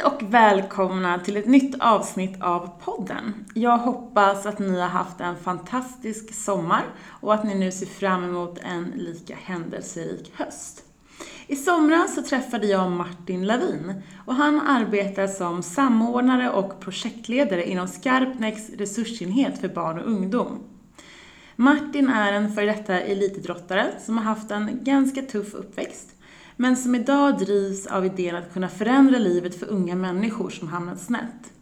Hej 0.00 0.12
och 0.12 0.34
välkomna 0.34 1.18
till 1.18 1.36
ett 1.36 1.46
nytt 1.46 1.74
avsnitt 1.80 2.42
av 2.42 2.70
podden. 2.84 3.44
Jag 3.54 3.78
hoppas 3.78 4.46
att 4.46 4.58
ni 4.58 4.80
har 4.80 4.88
haft 4.88 5.20
en 5.20 5.36
fantastisk 5.36 6.34
sommar 6.34 6.84
och 7.08 7.34
att 7.34 7.44
ni 7.44 7.54
nu 7.54 7.72
ser 7.72 7.86
fram 7.86 8.24
emot 8.24 8.58
en 8.58 8.92
lika 8.96 9.34
händelserik 9.34 10.32
höst. 10.34 10.84
I 11.46 11.56
somras 11.56 12.14
så 12.14 12.22
träffade 12.22 12.66
jag 12.66 12.90
Martin 12.90 13.46
Lavin 13.46 14.02
och 14.26 14.34
han 14.34 14.60
arbetar 14.60 15.26
som 15.26 15.62
samordnare 15.62 16.50
och 16.50 16.80
projektledare 16.80 17.70
inom 17.70 17.88
Skarpnäcks 17.88 18.70
resursenhet 18.70 19.60
för 19.60 19.68
barn 19.68 19.98
och 19.98 20.06
ungdom. 20.06 20.58
Martin 21.56 22.08
är 22.08 22.32
en 22.32 22.54
före 22.54 22.66
detta 22.66 23.00
elitidrottare 23.00 23.86
som 24.00 24.18
har 24.18 24.24
haft 24.24 24.50
en 24.50 24.84
ganska 24.84 25.22
tuff 25.22 25.54
uppväxt 25.54 26.16
men 26.60 26.76
som 26.76 26.94
idag 26.94 27.38
drivs 27.38 27.86
av 27.86 28.06
idén 28.06 28.36
att 28.36 28.52
kunna 28.52 28.68
förändra 28.68 29.18
livet 29.18 29.54
för 29.54 29.66
unga 29.66 29.94
människor 29.94 30.50
som 30.50 30.68
hamnat 30.68 31.00
snett. 31.00 31.52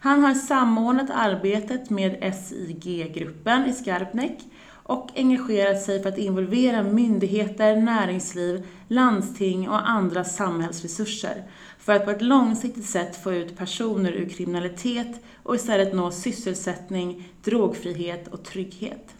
Han 0.00 0.24
har 0.24 0.34
samordnat 0.34 1.10
arbetet 1.10 1.90
med 1.90 2.34
SIG-gruppen 2.34 3.66
i 3.66 3.72
Skarpnäck 3.72 4.38
och 4.70 5.10
engagerat 5.16 5.82
sig 5.82 6.02
för 6.02 6.08
att 6.08 6.18
involvera 6.18 6.82
myndigheter, 6.82 7.76
näringsliv, 7.76 8.66
landsting 8.88 9.68
och 9.68 9.88
andra 9.88 10.24
samhällsresurser 10.24 11.42
för 11.78 11.92
att 11.92 12.04
på 12.04 12.10
ett 12.10 12.22
långsiktigt 12.22 12.86
sätt 12.86 13.22
få 13.22 13.32
ut 13.32 13.56
personer 13.56 14.12
ur 14.12 14.28
kriminalitet 14.28 15.24
och 15.42 15.54
istället 15.54 15.94
nå 15.94 16.10
sysselsättning, 16.10 17.32
drogfrihet 17.44 18.28
och 18.28 18.44
trygghet. 18.44 19.14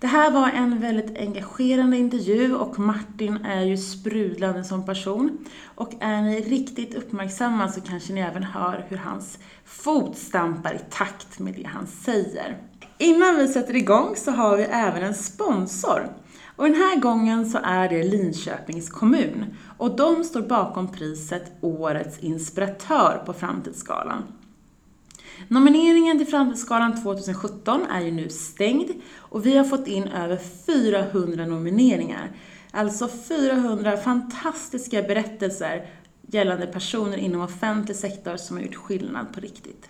Det 0.00 0.06
här 0.06 0.30
var 0.30 0.48
en 0.48 0.80
väldigt 0.80 1.18
engagerande 1.18 1.96
intervju 1.96 2.54
och 2.54 2.78
Martin 2.78 3.36
är 3.44 3.62
ju 3.62 3.76
sprudlande 3.76 4.64
som 4.64 4.86
person. 4.86 5.38
Och 5.74 5.94
är 6.00 6.22
ni 6.22 6.40
riktigt 6.40 6.94
uppmärksamma 6.94 7.68
så 7.68 7.80
kanske 7.80 8.12
ni 8.12 8.20
även 8.20 8.42
hör 8.42 8.86
hur 8.88 8.96
hans 8.96 9.38
fot 9.64 10.16
stampar 10.16 10.74
i 10.74 10.78
takt 10.90 11.38
med 11.38 11.54
det 11.54 11.66
han 11.66 11.86
säger. 11.86 12.58
Innan 12.98 13.36
vi 13.36 13.48
sätter 13.48 13.76
igång 13.76 14.16
så 14.16 14.30
har 14.30 14.56
vi 14.56 14.62
även 14.62 15.02
en 15.02 15.14
sponsor. 15.14 16.08
Och 16.56 16.64
den 16.64 16.74
här 16.74 17.00
gången 17.00 17.50
så 17.50 17.58
är 17.62 17.88
det 17.88 18.02
Linköpings 18.02 18.90
kommun. 18.90 19.44
Och 19.78 19.96
de 19.96 20.24
står 20.24 20.42
bakom 20.42 20.92
priset 20.92 21.52
Årets 21.60 22.18
inspiratör 22.18 23.22
på 23.26 23.32
Framtidsskalan. 23.32 24.22
Nomineringen 25.48 26.18
till 26.18 26.26
Framtidsgalan 26.26 27.02
2017 27.02 27.86
är 27.90 28.00
ju 28.00 28.10
nu 28.10 28.28
stängd 28.28 28.90
och 29.18 29.46
vi 29.46 29.56
har 29.56 29.64
fått 29.64 29.86
in 29.86 30.08
över 30.08 30.36
400 30.66 31.46
nomineringar. 31.46 32.30
Alltså 32.70 33.08
400 33.08 33.96
fantastiska 33.96 35.02
berättelser 35.02 35.86
gällande 36.26 36.66
personer 36.66 37.16
inom 37.16 37.40
offentlig 37.40 37.96
sektor 37.96 38.36
som 38.36 38.56
har 38.56 38.64
gjort 38.64 38.74
skillnad 38.74 39.32
på 39.34 39.40
riktigt. 39.40 39.88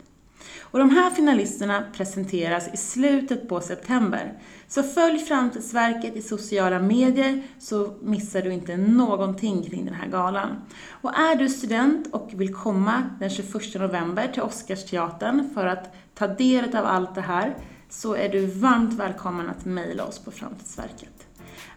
Och 0.70 0.78
de 0.78 0.90
här 0.90 1.10
finalisterna 1.10 1.84
presenteras 1.92 2.74
i 2.74 2.76
slutet 2.76 3.48
på 3.48 3.60
september. 3.60 4.38
Så 4.68 4.82
följ 4.82 5.18
Framtidsverket 5.18 6.16
i 6.16 6.22
sociala 6.22 6.78
medier 6.78 7.42
så 7.58 7.94
missar 8.02 8.42
du 8.42 8.52
inte 8.52 8.76
någonting 8.76 9.62
kring 9.62 9.84
den 9.84 9.94
här 9.94 10.08
galan. 10.08 10.48
Och 10.90 11.18
är 11.18 11.34
du 11.34 11.48
student 11.48 12.06
och 12.12 12.30
vill 12.32 12.54
komma 12.54 13.02
den 13.20 13.30
21 13.30 13.74
november 13.74 14.28
till 14.32 14.42
Oscarsteatern 14.42 15.50
för 15.54 15.66
att 15.66 15.94
ta 16.14 16.26
del 16.26 16.76
av 16.76 16.86
allt 16.86 17.14
det 17.14 17.20
här 17.20 17.56
så 17.88 18.14
är 18.14 18.28
du 18.28 18.46
varmt 18.46 18.94
välkommen 18.94 19.50
att 19.50 19.64
mejla 19.64 20.04
oss 20.04 20.18
på 20.18 20.30
Framtidsverket. 20.30 21.26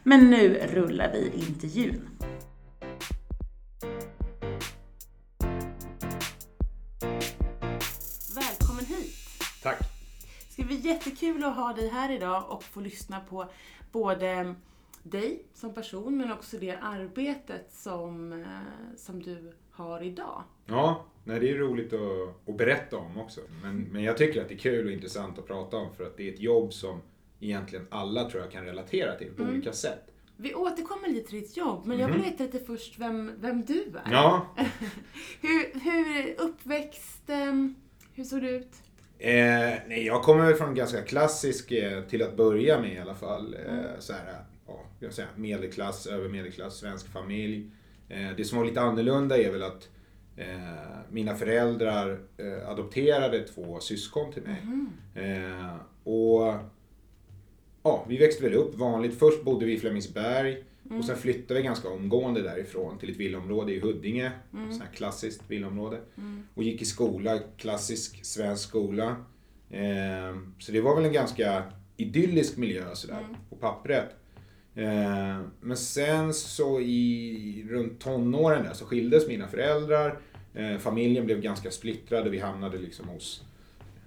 Men 0.04 0.30
nu 0.30 0.68
rullar 0.74 1.12
vi 1.14 1.32
intervjun. 1.48 2.10
Ska 10.64 10.68
bli 10.68 10.90
jättekul 10.90 11.44
att 11.44 11.56
ha 11.56 11.74
dig 11.74 11.90
här 11.90 12.12
idag 12.12 12.44
och 12.50 12.64
få 12.64 12.80
lyssna 12.80 13.20
på 13.20 13.46
både 13.92 14.56
dig 15.04 15.46
som 15.54 15.74
person 15.74 16.18
men 16.18 16.32
också 16.32 16.58
det 16.58 16.78
arbetet 16.82 17.72
som, 17.72 18.34
eh, 18.34 18.96
som 18.98 19.24
du 19.24 19.54
har 19.72 20.04
idag. 20.04 20.44
Ja, 20.66 21.06
nej, 21.24 21.40
det 21.40 21.50
är 21.50 21.58
roligt 21.58 21.94
att, 21.94 22.50
att 22.50 22.58
berätta 22.58 22.98
om 22.98 23.18
också. 23.18 23.42
Men, 23.62 23.82
men 23.82 24.04
jag 24.04 24.18
tycker 24.18 24.42
att 24.42 24.48
det 24.48 24.54
är 24.54 24.58
kul 24.58 24.86
och 24.86 24.92
intressant 24.92 25.40
att 25.40 25.48
prata 25.48 25.78
om 25.78 25.94
för 25.96 26.04
att 26.04 26.18
det 26.18 26.30
är 26.30 26.34
ett 26.34 26.40
jobb 26.40 26.74
som 26.74 27.02
egentligen 27.40 27.88
alla 27.92 28.30
tror 28.30 28.44
jag 28.44 28.52
kan 28.52 28.66
relatera 28.66 29.16
till 29.16 29.32
på 29.32 29.44
olika 29.44 29.74
sätt. 29.74 30.14
Vi 30.38 30.54
återkommer 30.54 31.08
lite 31.08 31.30
till 31.30 31.42
ditt 31.42 31.58
jobb, 31.58 31.86
men 31.86 32.00
jag 32.00 32.08
vill 32.08 32.22
veta 32.22 32.44
lite 32.44 32.60
först 32.60 33.00
vem, 33.00 33.32
vem 33.40 33.66
du 33.66 33.82
är. 34.06 34.12
Ja, 34.12 34.48
Hur, 35.42 35.80
hur 35.80 36.36
uppväxt, 36.42 37.30
hur 38.14 38.24
såg 38.24 38.42
det 38.42 38.50
ut? 38.50 38.84
Eh, 39.24 39.80
nej, 39.88 40.06
jag 40.06 40.24
kommer 40.24 40.46
väl 40.46 40.56
från 40.56 40.76
ganska 40.76 41.02
klassisk, 41.02 41.72
eh, 41.72 42.04
till 42.04 42.24
att 42.24 42.38
börja 42.38 42.80
med 42.82 42.94
i 42.94 43.00
alla 43.00 43.16
fall, 43.16 43.54
eh, 43.68 44.00
så 44.00 44.14
här, 44.14 44.36
ja, 44.68 44.80
jag 45.00 45.14
säga, 45.14 45.28
medelklass, 45.36 46.08
över 46.08 46.30
medelklass, 46.30 46.78
svensk 46.78 47.12
familj. 47.12 47.72
Eh, 48.10 48.30
det 48.38 48.46
som 48.46 48.58
var 48.58 48.66
lite 48.66 48.82
annorlunda 48.82 49.38
är 49.38 49.52
väl 49.52 49.64
att 49.64 49.90
eh, 50.38 50.48
mina 51.10 51.36
föräldrar 51.36 52.20
eh, 52.38 52.70
adopterade 52.70 53.40
två 53.48 53.80
syskon 53.80 54.34
till 54.34 54.44
mig. 54.44 54.58
Eh, 55.16 55.76
och 56.04 56.54
ja, 57.84 58.06
vi 58.08 58.18
växte 58.18 58.44
väl 58.44 58.54
upp 58.54 58.76
vanligt. 58.76 59.20
Först 59.20 59.44
bodde 59.44 59.66
vi 59.66 59.74
i 59.74 59.80
Flemingsberg 59.80 60.64
och 60.98 61.06
sen 61.06 61.18
flyttade 61.18 61.60
vi 61.60 61.66
ganska 61.66 61.90
omgående 61.90 62.42
därifrån 62.42 62.98
till 62.98 63.12
ett 63.12 63.18
villaområde 63.18 63.74
i 63.74 63.80
Huddinge. 63.80 64.32
Mm. 64.54 64.72
Sånt 64.72 64.84
här 64.84 64.92
klassiskt 64.94 65.42
villaområde. 65.48 65.98
Och 66.54 66.64
gick 66.64 66.82
i 66.82 66.86
skola, 66.86 67.40
klassisk 67.58 68.26
svensk 68.26 68.70
skola. 68.70 69.16
Eh, 69.70 70.38
så 70.60 70.72
det 70.72 70.82
var 70.82 70.96
väl 70.96 71.06
en 71.06 71.14
ganska 71.14 71.64
idyllisk 71.98 72.58
miljö 72.58 72.96
sådär 72.96 73.28
på 73.50 73.56
pappret. 73.56 74.16
Eh, 74.76 75.42
men 75.62 75.78
sen 75.78 76.34
så 76.34 76.80
i 76.82 77.66
runt 77.70 78.00
tonåren 78.00 78.64
där 78.64 78.74
så 78.74 78.86
skildes 78.86 79.28
mina 79.28 79.48
föräldrar. 79.48 80.20
Eh, 80.54 80.78
familjen 80.78 81.26
blev 81.26 81.42
ganska 81.42 81.72
splittrad 81.72 82.28
och 82.28 82.34
vi 82.34 82.40
hamnade 82.40 82.78
liksom 82.78 83.08
hos 83.08 83.44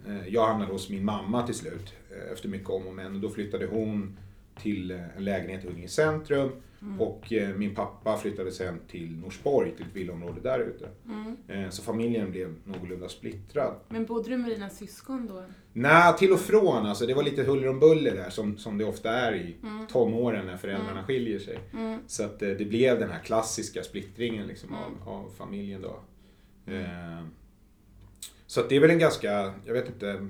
Eh, 0.09 0.29
Jag 0.29 0.47
hamnade 0.47 0.73
hos 0.73 0.91
min 0.91 1.05
mamma 1.05 1.47
till 1.47 1.55
slut 1.55 1.95
eh, 2.11 2.33
efter 2.33 2.49
mycket 2.49 2.71
om 2.71 2.87
och 2.87 2.95
men. 2.95 3.15
Och 3.15 3.21
då 3.21 3.31
flyttade 3.31 3.67
hon 3.67 4.17
till 4.63 4.91
eh, 4.91 5.17
en 5.17 5.25
lägenhet 5.25 5.65
i 5.65 5.67
Huddinge 5.67 5.89
centrum. 5.89 6.51
Och 6.99 7.33
eh, 7.33 7.55
min 7.57 7.75
pappa 7.75 8.17
flyttade 8.17 8.53
sen 8.53 8.79
till 8.89 9.17
Norsborg, 9.17 9.71
till 9.77 9.87
ett 9.87 9.97
villaområde 9.97 10.41
där 10.41 10.59
ute. 10.59 10.89
Eh, 11.49 11.71
Så 11.71 11.83
familjen 11.83 12.31
blev 12.31 12.55
någorlunda 12.65 13.09
splittrad. 13.09 13.75
Men 13.89 14.05
bodde 14.05 14.29
du 14.31 14.37
med 14.37 14.51
dina 14.51 14.71
syskon 14.71 15.27
då? 15.27 15.45
Nej, 15.73 16.17
till 16.19 16.33
och 16.33 16.41
från. 16.41 16.87
Alltså, 16.87 17.07
det 17.07 17.15
var 17.15 17.23
lite 17.23 17.43
huller 17.43 17.69
om 17.69 17.81
buller 17.81 18.15
där 18.15 18.31
som, 18.31 18.59
som 18.59 18.79
det 18.79 18.85
ofta 18.85 19.11
är 19.11 19.35
i 19.35 19.57
tonåren 19.89 20.47
när 20.47 20.57
föräldrarna 20.57 21.05
skiljer 21.05 21.39
sig. 21.39 21.59
Så 22.07 22.25
att 22.25 22.43
eh, 22.43 22.49
det 22.49 22.65
blev 22.65 22.99
den 22.99 23.11
här 23.11 23.19
klassiska 23.21 23.83
splittringen 23.83 24.47
liksom, 24.47 24.75
av, 24.75 25.09
av 25.09 25.31
familjen 25.39 25.83
då. 25.83 26.01
Eh, 26.73 27.23
så 28.47 28.61
att 28.61 28.69
det 28.69 28.77
är 28.77 28.81
väl 28.81 28.91
en 28.91 28.99
ganska, 28.99 29.53
jag 29.65 29.73
vet 29.73 29.89
inte, 29.89 30.29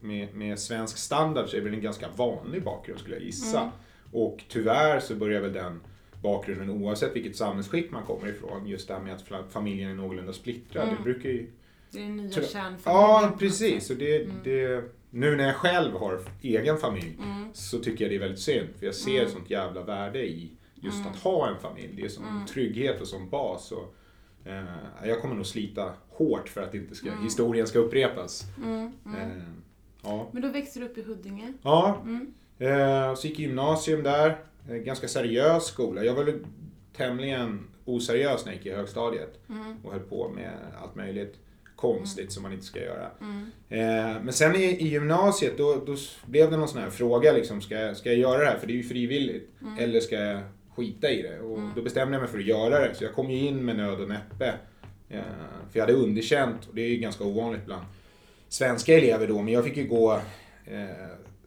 med, 0.00 0.34
med 0.34 0.58
svensk 0.58 0.96
standard 0.98 1.48
så 1.48 1.56
är 1.56 1.60
det 1.60 1.64
väl 1.64 1.74
en 1.74 1.82
ganska 1.82 2.06
vanlig 2.16 2.64
bakgrund 2.64 3.00
skulle 3.00 3.16
jag 3.16 3.24
gissa. 3.24 3.72
Och 4.12 4.44
tyvärr 4.48 5.00
så 5.00 5.14
börjar 5.14 5.40
väl 5.40 5.52
den 5.52 5.80
bakgrunden 6.22 6.70
oavsett 6.70 7.16
vilket 7.16 7.36
samhällsskick 7.36 7.90
man 7.90 8.02
kommer 8.02 8.28
ifrån, 8.28 8.66
just 8.66 8.88
det 8.88 8.94
här 8.94 9.00
med 9.00 9.14
att 9.14 9.52
familjen 9.52 9.90
är 9.90 9.94
någorlunda 9.94 10.32
splittrad. 10.32 10.88
Det 10.88 11.02
brukar 11.02 11.28
ju 11.28 11.50
Det 11.90 12.02
är 12.02 12.08
nya 12.08 12.30
kärnfamiljen. 12.30 12.80
Ja, 12.84 13.32
precis. 13.38 13.90
Och 13.90 13.96
det, 13.96 14.28
det, 14.44 14.84
nu 15.10 15.36
när 15.36 15.44
jag 15.44 15.56
själv 15.56 15.96
har 15.96 16.20
egen 16.42 16.76
familj 16.76 17.18
så 17.52 17.78
tycker 17.78 18.04
jag 18.04 18.12
det 18.12 18.16
är 18.16 18.20
väldigt 18.20 18.40
synd. 18.40 18.68
För 18.78 18.86
jag 18.86 18.94
ser 18.94 19.26
sånt 19.26 19.50
jävla 19.50 19.82
värde 19.82 20.28
i 20.28 20.50
just 20.74 21.06
att 21.06 21.16
ha 21.16 21.48
en 21.48 21.58
familj. 21.58 21.92
Det 21.96 22.04
är 22.04 22.08
som 22.08 22.46
trygghet 22.48 23.00
och 23.00 23.06
som 23.06 23.28
bas. 23.28 23.72
Och, 23.72 23.94
eh, 24.44 24.64
jag 25.04 25.20
kommer 25.20 25.34
nog 25.34 25.46
slita 25.46 25.92
hårt 26.08 26.48
för 26.48 26.60
att 26.60 26.74
inte 26.74 26.94
ska, 26.94 27.10
historien 27.22 27.66
ska 27.66 27.78
upprepas. 27.78 28.44
Eh, 28.64 28.88
ja. 30.02 30.28
Men 30.32 30.42
då 30.42 30.48
växte 30.48 30.80
du 30.80 30.86
upp 30.86 30.98
i 30.98 31.02
Huddinge. 31.02 31.52
Ja, 31.62 32.02
eh, 32.06 32.18
så 33.16 33.26
gick 33.26 33.38
gymnasium 33.38 34.02
där. 34.02 34.36
Eh, 34.68 34.76
ganska 34.76 35.08
seriös 35.08 35.64
skola. 35.64 36.04
Jag 36.04 36.14
var 36.14 36.34
tämligen 36.96 37.66
oseriös 37.84 38.44
när 38.44 38.52
jag 38.52 38.56
gick 38.56 38.66
i 38.66 38.76
högstadiet 38.76 39.38
och 39.84 39.92
höll 39.92 40.00
på 40.00 40.28
med 40.28 40.52
allt 40.82 40.94
möjligt 40.94 41.36
konstigt 41.76 42.32
som 42.32 42.42
man 42.42 42.52
inte 42.52 42.64
ska 42.64 42.80
göra. 42.80 43.10
Eh, 43.68 44.22
men 44.22 44.32
sen 44.32 44.56
i, 44.56 44.64
i 44.64 44.88
gymnasiet 44.88 45.58
då, 45.58 45.82
då 45.86 45.96
blev 46.26 46.50
det 46.50 46.56
någon 46.56 46.68
sån 46.68 46.80
här 46.80 46.90
fråga 46.90 47.32
liksom, 47.32 47.60
ska 47.60 47.94
ska 47.94 48.08
jag 48.08 48.18
göra 48.18 48.38
det 48.38 48.50
här? 48.50 48.58
För 48.58 48.66
det 48.66 48.72
är 48.72 48.76
ju 48.76 48.82
frivilligt. 48.82 49.50
Eller 49.78 50.00
ska 50.00 50.14
jag 50.14 50.40
skita 50.76 51.10
i 51.10 51.22
det? 51.22 51.40
Och 51.40 51.58
då 51.76 51.82
bestämde 51.82 52.14
jag 52.14 52.20
mig 52.20 52.30
för 52.30 52.38
att 52.38 52.44
göra 52.44 52.88
det. 52.88 52.94
Så 52.94 53.04
jag 53.04 53.14
kom 53.14 53.30
ju 53.30 53.46
in 53.46 53.64
med 53.64 53.76
nöd 53.76 54.00
och 54.00 54.08
näppe. 54.08 54.54
Eh, 55.08 55.20
för 55.70 55.78
jag 55.78 55.86
hade 55.86 55.98
underkänt, 55.98 56.68
och 56.68 56.74
det 56.74 56.82
är 56.82 56.88
ju 56.88 56.96
ganska 56.96 57.24
ovanligt 57.24 57.66
bland 57.66 57.82
svenska 58.48 58.94
elever 58.94 59.26
då, 59.28 59.42
men 59.42 59.54
jag 59.54 59.64
fick 59.64 59.76
ju 59.76 59.86
gå 59.86 60.12
eh, 60.66 60.84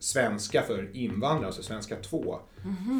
svenska 0.03 0.61
för 0.61 0.89
invandrare, 0.94 1.45
alltså 1.45 1.63
svenska 1.63 1.95
2. 1.95 2.39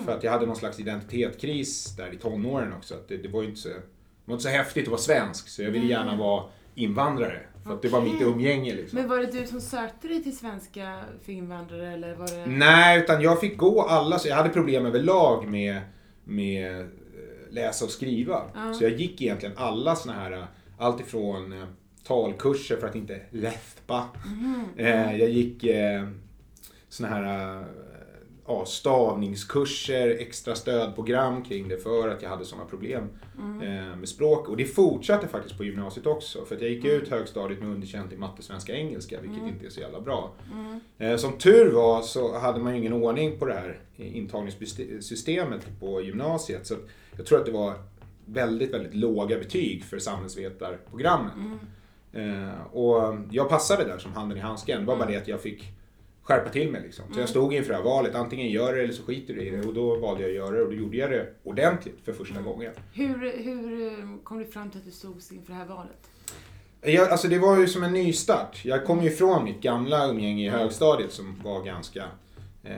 För 0.06 0.12
att 0.12 0.24
jag 0.24 0.32
hade 0.32 0.46
någon 0.46 0.56
slags 0.56 0.80
identitetskris 0.80 1.96
där 1.96 2.14
i 2.14 2.18
tonåren 2.18 2.74
också. 2.74 2.94
Att 2.94 3.08
det, 3.08 3.18
det 3.18 3.28
var 3.28 3.42
ju 3.42 3.48
inte 3.48 3.62
så 3.62 3.70
det 3.70 4.32
var 4.32 4.34
inte 4.34 4.44
så 4.44 4.50
häftigt 4.50 4.84
att 4.84 4.92
vara 4.92 5.02
svensk 5.02 5.50
så 5.50 5.64
jag 5.64 5.72
ville 5.72 5.86
gärna 5.86 6.16
vara 6.16 6.44
invandrare. 6.76 7.40
För 7.64 7.74
att 7.74 7.82
det 7.82 7.88
var 7.88 8.02
mitt 8.02 8.22
umgänge 8.22 8.74
liksom. 8.74 9.00
Men 9.00 9.10
var 9.10 9.18
det 9.18 9.32
du 9.32 9.48
som 9.48 9.62
sökte 9.62 10.08
dig 10.08 10.24
till 10.24 10.38
svenska 10.38 11.00
för 11.26 11.32
invandrare 11.32 11.94
eller 11.94 12.16
var 12.16 12.28
det... 12.28 12.46
Nej, 12.46 13.00
utan 13.00 13.22
jag 13.22 13.40
fick 13.40 13.58
gå 13.58 13.82
alla, 13.82 14.20
så 14.20 14.28
jag 14.28 14.36
hade 14.36 14.50
problem 14.50 14.86
överlag 14.86 15.48
med, 15.48 15.82
med 16.24 16.80
eh, 16.80 16.86
läsa 17.50 17.86
och 17.86 17.92
skriva. 17.92 18.42
Ja. 18.54 18.74
Så 18.74 18.84
jag 18.84 18.92
gick 18.92 19.22
egentligen 19.22 19.58
alla 19.58 19.96
såna 19.96 20.14
här, 20.14 20.32
eh, 20.32 20.44
allt 20.78 21.00
ifrån 21.00 21.54
eh, 21.54 21.68
talkurser 22.04 22.78
för 22.78 22.88
att 22.88 22.96
inte 22.96 23.22
läspa. 23.30 24.04
Mhm. 24.26 24.66
Eh, 24.78 25.18
jag 25.20 25.30
gick 25.30 25.64
såna 26.94 27.10
här 27.10 27.56
eh, 27.60 27.66
ja, 28.48 28.66
stavningskurser, 28.66 30.10
extra 30.20 30.56
stödprogram 30.56 31.44
kring 31.44 31.68
det 31.68 31.78
för 31.78 32.08
att 32.10 32.22
jag 32.22 32.30
hade 32.30 32.46
såna 32.46 32.66
problem 32.66 33.08
Mm. 33.40 33.62
eh, 33.90 33.96
med 33.96 34.10
språk. 34.10 34.50
Och 34.50 34.58
det 34.58 34.66
fortsatte 34.66 35.28
faktiskt 35.28 35.58
på 35.58 35.64
gymnasiet 35.64 36.06
också. 36.08 36.46
För 36.46 36.56
jag 36.62 36.70
gick 36.70 36.86
ut 36.86 37.10
högstadiet 37.10 37.60
med 37.60 37.70
underkänt 37.70 38.14
i 38.14 38.18
matte, 38.18 38.44
svenska, 38.44 38.74
engelska, 38.76 39.22
vilket 39.22 39.40
Mm. 39.40 39.50
inte 39.54 39.66
är 39.66 39.70
så 39.70 39.80
jävla 39.80 40.02
bra. 40.02 40.32
Eh, 40.98 41.16
Som 41.16 41.38
tur 41.38 41.72
var 41.72 42.02
så 42.02 42.38
hade 42.40 42.60
man 42.60 42.74
ju 42.74 42.80
ingen 42.80 42.94
ordning 42.94 43.40
på 43.40 43.46
det 43.46 43.54
här 43.54 43.80
intagningssystemet 43.98 45.68
på 45.80 46.02
gymnasiet. 46.02 46.68
Så 46.68 46.76
jag 47.18 47.26
tror 47.26 47.40
att 47.40 47.46
det 47.46 47.52
var 47.52 47.74
väldigt, 48.26 48.74
väldigt 48.74 48.94
låga 48.96 49.38
betyg 49.40 49.84
för 49.84 50.00
samhällsvetarprogrammen. 50.00 51.60
Eh, 52.14 52.62
Och 52.72 53.16
jag 53.32 53.50
passade 53.50 53.84
där 53.84 53.98
som 53.98 54.14
handen 54.14 54.38
i 54.38 54.42
handsken. 54.42 54.80
Det 54.80 54.86
var 54.86 54.96
bara 54.98 55.10
det 55.10 55.18
att 55.18 55.28
jag 55.28 55.42
fick 55.42 55.64
skärpa 56.24 56.50
till 56.50 56.72
mig. 56.72 56.82
Liksom. 56.82 57.06
Så 57.14 57.20
jag 57.20 57.30
stod 57.30 57.54
inför 57.54 57.70
det 57.70 57.78
här 57.78 57.84
valet. 57.84 58.16
Antingen 58.16 58.50
gör 58.50 58.76
det 58.76 58.84
eller 58.84 58.94
så 58.94 59.04
skiter 59.04 59.34
du 59.34 59.42
i 59.42 59.50
det. 59.50 59.68
Och 59.68 59.74
då 59.74 59.96
valde 59.96 60.22
jag 60.22 60.30
att 60.30 60.36
göra 60.36 60.56
det 60.56 60.62
och 60.62 60.70
då 60.70 60.76
gjorde 60.76 60.98
jag 60.98 61.12
det 61.12 61.28
ordentligt 61.44 62.00
för 62.04 62.14
första 62.14 62.42
gången. 62.42 62.72
Hur, 62.94 63.44
hur 63.44 63.88
eh, 63.88 64.18
kom 64.24 64.40
du 64.40 64.46
fram 64.46 64.70
till 64.70 64.80
att 64.80 64.86
du 64.86 64.92
stod 64.92 65.16
inför 65.32 65.54
det 65.54 65.54
här 65.54 65.66
valet? 65.66 66.10
Jag, 66.82 67.10
alltså 67.10 67.28
det 67.28 67.40
var 67.40 67.60
ju 67.60 67.68
som 67.68 67.84
en 67.84 67.94
nystart. 67.94 68.66
Jag 68.66 68.86
kom 68.86 69.02
ju 69.02 69.10
ifrån 69.10 69.44
mitt 69.44 69.62
gamla 69.62 70.08
umgänge 70.08 70.46
i 70.46 70.50
högstadiet 70.50 71.12
som 71.12 71.42
var 71.44 71.64
ganska... 71.64 72.04
Eh, 72.64 72.76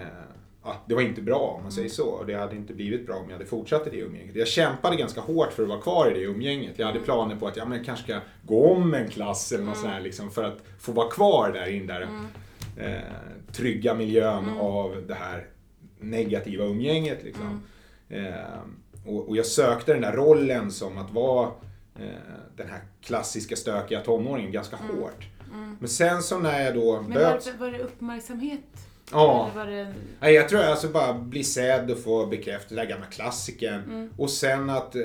ja, 0.63 0.75
det 0.85 0.95
var 0.95 1.01
inte 1.01 1.21
bra 1.21 1.55
om 1.57 1.63
man 1.63 1.71
säger 1.71 1.89
så. 1.89 2.07
Och 2.07 2.25
det 2.25 2.33
hade 2.33 2.55
inte 2.55 2.73
blivit 2.73 3.05
bra 3.05 3.15
om 3.15 3.25
jag 3.25 3.33
hade 3.33 3.45
fortsatt 3.45 3.87
i 3.87 3.89
det 3.89 3.97
umgänget. 3.97 4.35
Jag 4.35 4.47
kämpade 4.47 4.95
ganska 4.95 5.21
hårt 5.21 5.53
för 5.53 5.63
att 5.63 5.69
vara 5.69 5.81
kvar 5.81 6.11
i 6.11 6.13
det 6.13 6.25
umgänget. 6.25 6.79
Jag 6.79 6.87
hade 6.87 6.99
planer 6.99 7.35
på 7.35 7.47
att 7.47 7.57
ja, 7.57 7.65
men 7.65 7.77
jag 7.77 7.85
kanske 7.85 8.03
ska 8.03 8.19
gå 8.43 8.71
om 8.71 8.93
en 8.93 9.09
klass 9.09 9.51
eller 9.51 9.63
något 9.63 9.77
sånt 9.77 9.93
här, 9.93 10.01
liksom, 10.01 10.31
för 10.31 10.43
att 10.43 10.57
få 10.79 10.91
vara 10.91 11.09
kvar 11.09 11.51
där 11.51 11.67
i 11.67 11.77
den 11.77 11.87
där 11.87 12.07
eh, 12.77 12.97
trygga 13.51 13.93
miljön 13.93 14.49
av 14.59 15.03
det 15.07 15.13
här 15.13 15.47
negativa 15.99 16.65
umgänget. 16.65 17.23
Liksom. 17.23 17.61
Eh, 18.09 18.33
och, 19.05 19.29
och 19.29 19.37
jag 19.37 19.45
sökte 19.45 19.93
den 19.93 20.01
där 20.01 20.11
rollen 20.13 20.71
som 20.71 20.97
att 20.97 21.11
vara 21.11 21.47
eh, 21.99 22.05
den 22.55 22.69
här 22.69 22.81
klassiska 23.01 23.55
stökiga 23.55 23.99
tonåringen 23.99 24.51
ganska 24.51 24.75
hårt. 24.75 25.25
Men 25.79 25.89
sen 25.89 26.23
så 26.23 26.39
när 26.39 26.61
jag 26.63 26.75
då 26.75 27.01
Men 27.01 27.11
böt... 27.13 27.47
var, 27.47 27.53
var 27.65 27.71
det 27.71 27.79
uppmärksamhet? 27.79 28.61
Ja. 29.11 29.51
Det... 29.55 29.93
Nej, 30.19 30.33
jag 30.33 30.49
tror 30.49 30.61
alltså 30.61 30.87
bara 30.87 31.13
bli 31.13 31.43
sedd 31.43 31.91
och 31.91 31.99
få 31.99 32.25
bekräftelse, 32.25 32.75
den 32.75 32.85
där 32.85 32.91
gamla 32.93 33.05
klassikern. 33.05 33.83
Mm. 33.83 34.09
Och 34.17 34.29
sen 34.29 34.69
att 34.69 34.95
eh, 34.95 35.01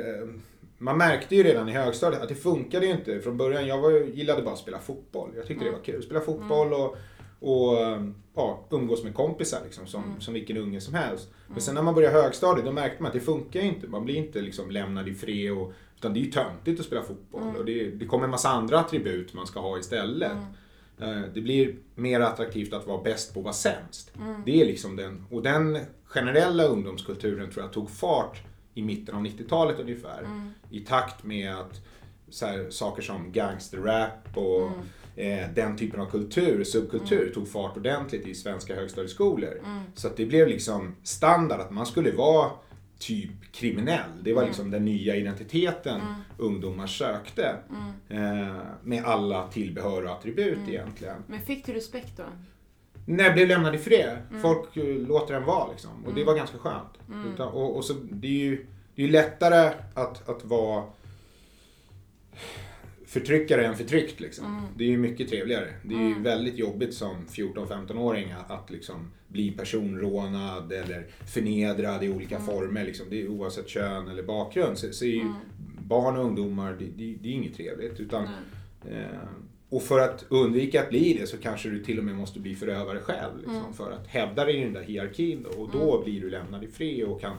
man 0.79 0.99
märkte 0.99 1.37
ju 1.37 1.43
redan 1.43 1.69
i 1.69 1.73
högstadiet 1.73 2.23
att 2.23 2.29
det 2.29 2.35
funkade 2.35 2.87
ju 2.87 2.93
inte 2.93 3.21
från 3.21 3.37
början. 3.37 3.67
Jag 3.67 3.79
var, 3.79 3.91
gillade 3.91 4.43
bara 4.43 4.53
att 4.53 4.59
spela 4.61 4.79
fotboll. 4.79 5.31
Jag 5.37 5.47
tyckte 5.47 5.65
Mm. 5.65 5.73
det 5.73 5.79
var 5.79 5.85
kul. 5.85 6.03
Spela 6.03 6.21
fotboll 6.21 6.73
och, 6.73 6.97
och 7.41 7.81
eh, 7.81 8.05
ja, 8.35 8.65
umgås 8.71 9.05
med 9.05 9.15
kompisar 9.15 9.61
liksom, 9.65 9.87
som, 9.87 10.05
Mm. 10.05 10.21
som 10.21 10.35
vilken 10.35 10.57
unge 10.57 10.81
som 10.81 10.95
helst. 10.95 11.29
Men 11.49 11.61
sen 11.61 11.75
när 11.75 11.83
man 11.83 11.95
började 11.95 12.23
högstadiet 12.23 12.67
då 12.67 12.73
märkte 12.73 13.03
man 13.03 13.07
att 13.09 13.15
det 13.15 13.21
funkar 13.21 13.61
inte. 13.61 13.87
Man 13.89 14.05
blir 14.05 14.15
inte 14.17 14.41
liksom 14.41 14.71
lämnad 14.71 15.09
i 15.09 15.15
fred. 15.15 15.53
Och, 15.53 15.73
utan 15.97 16.15
det 16.15 16.21
är 16.21 16.25
ju 16.25 16.31
töntigt 16.31 16.81
att 16.81 16.87
spela 16.87 17.03
fotboll. 17.03 17.43
Mm. 17.43 17.57
Och 17.57 17.65
det, 17.65 17.91
det 17.91 18.07
kommer 18.07 18.25
en 18.25 18.31
massa 18.31 18.49
andra 18.49 18.79
attribut 18.81 19.35
man 19.35 19.47
ska 19.47 19.61
ha 19.61 19.79
istället. 19.79 20.33
Eh, 21.01 21.21
Det 21.35 21.41
blir 21.41 21.77
mer 21.95 22.21
attraktivt 22.21 22.73
att 22.73 22.87
vara 22.87 23.03
bäst 23.03 23.35
på 23.35 23.41
att 23.41 23.45
vara 23.45 23.55
sämst. 23.55 24.13
Det 24.47 24.61
är 24.61 24.65
liksom 24.67 24.97
den, 24.97 25.25
och 25.31 25.43
den 25.43 25.79
generella 26.05 26.65
ungdomskulturen 26.65 27.51
tror 27.51 27.65
jag 27.65 27.73
tog 27.73 27.91
fart 27.91 28.43
i 28.75 28.83
mitten 28.83 29.15
av 29.15 29.23
90-talet 29.25 29.79
ungefär. 29.81 30.27
I 30.71 30.81
takt 30.81 31.25
med 31.25 31.55
att 31.57 31.81
här, 32.43 32.71
saker 32.71 33.03
som 33.03 33.33
gangsterrap 33.33 34.37
och 34.37 34.71
eh, 35.17 35.49
den 35.55 35.77
typen 35.77 36.01
av 36.01 36.11
kultur, 36.11 36.65
subkultur, 36.65 37.33
tog 37.35 37.49
fart 37.49 37.77
ordentligt 37.77 38.27
i 38.27 38.35
svenska 38.35 38.75
högstadieskolor. 38.75 39.63
Så 39.95 40.07
att 40.07 40.17
det 40.17 40.27
blev 40.27 40.49
liksom 40.49 40.95
standard 41.03 41.61
att 41.61 41.71
man 41.71 41.87
skulle 41.87 42.13
vara 42.13 42.51
typ 42.99 43.31
kriminell. 43.53 44.11
Det 44.23 44.33
var 44.33 44.47
liksom 44.47 44.71
den 44.71 44.85
nya 44.85 45.17
identiteten 45.17 46.01
ungdomar 46.39 46.87
sökte. 46.87 47.57
Eh, 48.09 48.57
med 48.83 49.05
alla 49.05 49.49
tillbehör 49.49 50.05
och 50.05 50.11
attribut 50.11 50.59
egentligen. 50.69 51.17
Men 51.27 51.41
fick 51.41 51.67
du 51.67 51.73
respekt 51.73 52.17
då? 52.17 52.23
När 53.07 53.25
jag 53.25 53.35
blev 53.35 53.49
lämnad 53.49 53.75
i 53.75 53.79
fred. 53.79 54.19
Folk 54.43 54.77
eh, 54.77 54.85
låter 54.85 55.35
en 55.35 55.45
vara 55.45 55.71
liksom. 55.71 56.05
Och 56.07 56.15
det 56.15 56.25
var 56.25 56.35
ganska 56.35 56.59
skönt. 56.59 56.99
Utan, 57.35 57.49
och, 57.49 57.77
och 57.77 57.85
så, 57.85 57.95
det 58.11 58.27
är 58.27 58.45
ju 58.45 58.67
det 58.95 59.05
är 59.05 59.09
lättare 59.09 59.73
att, 59.95 60.29
att 60.29 60.45
vara 60.45 60.85
förtryckare 63.11 63.67
än 63.67 63.77
förtryckt. 63.77 64.21
Liksom. 64.21 64.67
Det 64.77 64.85
är 64.85 64.89
ju 64.89 64.99
mycket 64.99 65.29
trevligare. 65.29 65.69
Det 65.83 65.95
är 65.95 66.09
ju 66.09 66.23
väldigt 66.23 66.59
jobbigt 66.59 66.95
som 66.95 67.27
14-15-åring 67.27 68.33
att, 68.33 68.51
att 68.51 68.71
liksom 68.71 69.11
bli 69.29 69.51
personrånad 69.51 70.73
eller 70.73 71.07
förnedrad 71.27 72.05
i 72.05 72.09
olika 72.09 72.41
former. 72.41 72.85
Liksom. 72.85 73.07
Det 73.11 73.23
är, 73.23 73.29
oavsett 73.29 73.69
kön 73.69 74.09
eller 74.09 74.23
bakgrund 74.23 74.79
så, 74.79 74.93
så 74.93 75.05
är 75.05 75.09
ju 75.09 75.33
barn 75.81 76.17
och 76.17 76.25
ungdomar, 76.25 76.77
det, 76.79 76.85
det, 76.85 77.17
det 77.23 77.29
är 77.29 77.33
inget 77.33 77.57
trevligt. 77.57 78.01
Utan, 78.01 78.25
eh, 78.91 79.05
och 79.69 79.83
för 79.83 80.01
att 80.01 80.25
undvika 80.29 80.83
att 80.83 80.89
bli 80.89 81.17
det 81.21 81.27
så 81.27 81.37
kanske 81.37 81.69
du 81.69 81.85
till 81.85 81.99
och 81.99 82.05
med 82.05 82.15
måste 82.15 82.41
bli 82.41 82.55
förövare 82.55 83.01
själv. 83.01 83.39
Liksom, 83.39 83.75
För 83.75 83.93
att 83.93 84.07
hävda 84.07 84.45
dig 84.45 84.57
i 84.57 84.65
den 84.65 84.73
där 84.73 84.83
hierarkin. 84.83 85.43
Då, 85.51 85.63
och 85.63 85.71
då 85.73 86.03
blir 86.05 86.21
du 86.21 86.31
lämnad 86.31 86.65
i 86.65 86.67
fred 86.67 87.05
och 87.05 87.21
kan 87.21 87.37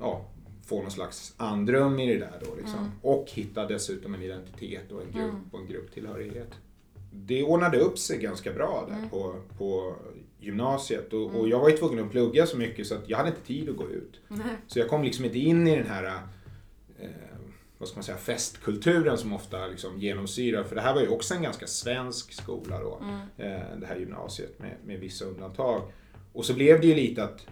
ja, 0.00 0.26
få 0.66 0.82
någon 0.82 0.90
slags 0.90 1.34
andrum 1.36 1.98
i 1.98 2.12
det 2.12 2.18
där. 2.18 2.40
Då, 2.44 2.54
liksom. 2.54 2.90
Och 3.02 3.26
hitta 3.30 3.66
dessutom 3.66 4.14
en 4.14 4.22
identitet 4.22 4.92
och 4.92 5.02
en 5.02 5.12
grupp 5.12 5.34
och 5.52 5.60
en 5.60 5.66
grupptillhörighet. 5.66 6.50
Det 7.12 7.42
ordnade 7.42 7.78
upp 7.78 7.98
sig 7.98 8.18
ganska 8.18 8.52
bra 8.52 8.88
där 8.88 9.08
på, 9.08 9.34
på 9.58 9.96
gymnasiet. 10.40 11.12
Och, 11.12 11.40
och 11.40 11.48
jag 11.48 11.60
var 11.60 11.68
ju 11.68 11.76
tvungen 11.76 12.04
att 12.04 12.10
plugga 12.10 12.46
så 12.46 12.56
mycket 12.56 12.86
så 12.86 12.94
att 12.94 13.08
jag 13.08 13.16
hade 13.16 13.28
inte 13.28 13.42
tid 13.42 13.68
att 13.68 13.76
gå 13.76 13.90
ut. 13.90 14.20
Så 14.66 14.78
jag 14.78 14.88
kom 14.88 15.02
liksom 15.02 15.24
inte 15.24 15.38
in 15.38 15.66
i 15.66 15.76
den 15.76 15.86
här 15.86 16.04
eh, 16.98 17.08
vad 17.78 17.88
ska 17.88 17.96
man 17.96 18.04
säga, 18.04 18.18
festkulturen 18.18 19.18
som 19.18 19.32
ofta 19.32 19.66
liksom 19.66 19.98
genomsyrar. 19.98 20.64
För 20.64 20.74
det 20.74 20.80
här 20.80 20.94
var 20.94 21.00
ju 21.00 21.08
också 21.08 21.34
en 21.34 21.42
ganska 21.42 21.66
svensk 21.66 22.32
skola 22.32 22.80
då. 22.80 23.00
Eh, 23.36 23.78
det 23.80 23.86
här 23.86 23.96
gymnasiet 23.96 24.58
med, 24.58 24.76
med 24.84 25.00
vissa 25.00 25.24
undantag. 25.24 25.82
Och 26.32 26.44
så 26.44 26.54
blev 26.54 26.80
det 26.80 26.86
ju 26.86 26.94
lite 26.94 27.24
att 27.24 27.46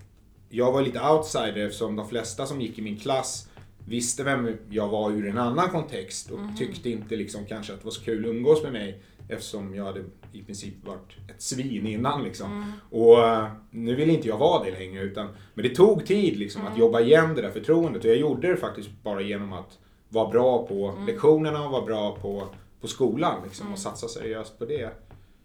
jag 0.54 0.72
var 0.72 0.82
lite 0.82 1.00
outsider 1.00 1.66
eftersom 1.66 1.96
de 1.96 2.08
flesta 2.08 2.46
som 2.46 2.60
gick 2.60 2.78
i 2.78 2.82
min 2.82 2.96
klass 2.96 3.48
visste 3.86 4.24
vem 4.24 4.56
jag 4.70 4.88
var 4.88 5.10
ur 5.10 5.26
en 5.26 5.38
annan 5.38 5.70
kontext 5.70 6.30
och 6.30 6.38
tyckte 6.58 6.90
inte 6.90 7.16
liksom 7.16 7.46
kanske 7.46 7.72
att 7.72 7.78
det 7.78 7.84
var 7.84 7.92
så 7.92 8.04
kul 8.04 8.24
att 8.24 8.30
umgås 8.30 8.62
med 8.62 8.72
mig 8.72 9.02
eftersom 9.28 9.74
jag 9.74 9.84
hade 9.84 10.04
i 10.32 10.42
princip 10.42 10.74
varit 10.86 11.16
ett 11.28 11.42
svin 11.42 11.86
innan. 11.86 12.24
Liksom. 12.24 12.72
Och 12.90 13.28
eh, 13.28 13.48
nu 13.70 13.94
vill 13.94 14.10
inte 14.10 14.28
jag 14.28 14.38
vara 14.38 14.64
det 14.64 14.70
längre. 14.70 15.02
Utan, 15.02 15.28
men 15.54 15.62
det 15.62 15.74
tog 15.74 16.06
tid 16.06 16.36
liksom, 16.36 16.66
att 16.66 16.78
jobba 16.78 17.00
igen 17.00 17.34
det 17.34 17.42
där 17.42 17.50
förtroendet 17.50 18.04
och 18.04 18.10
jag 18.10 18.16
gjorde 18.16 18.48
det 18.48 18.56
faktiskt 18.56 18.90
bara 19.02 19.22
genom 19.22 19.52
att 19.52 19.78
vara 20.08 20.28
bra 20.28 20.66
på 20.66 20.94
lektionerna 21.06 21.64
och 21.64 21.72
vara 21.72 21.84
bra 21.84 22.16
på, 22.16 22.48
på 22.80 22.86
skolan 22.86 23.40
liksom, 23.44 23.72
och 23.72 23.78
satsa 23.78 24.08
seriöst 24.08 24.58
på 24.58 24.64
det. 24.64 24.90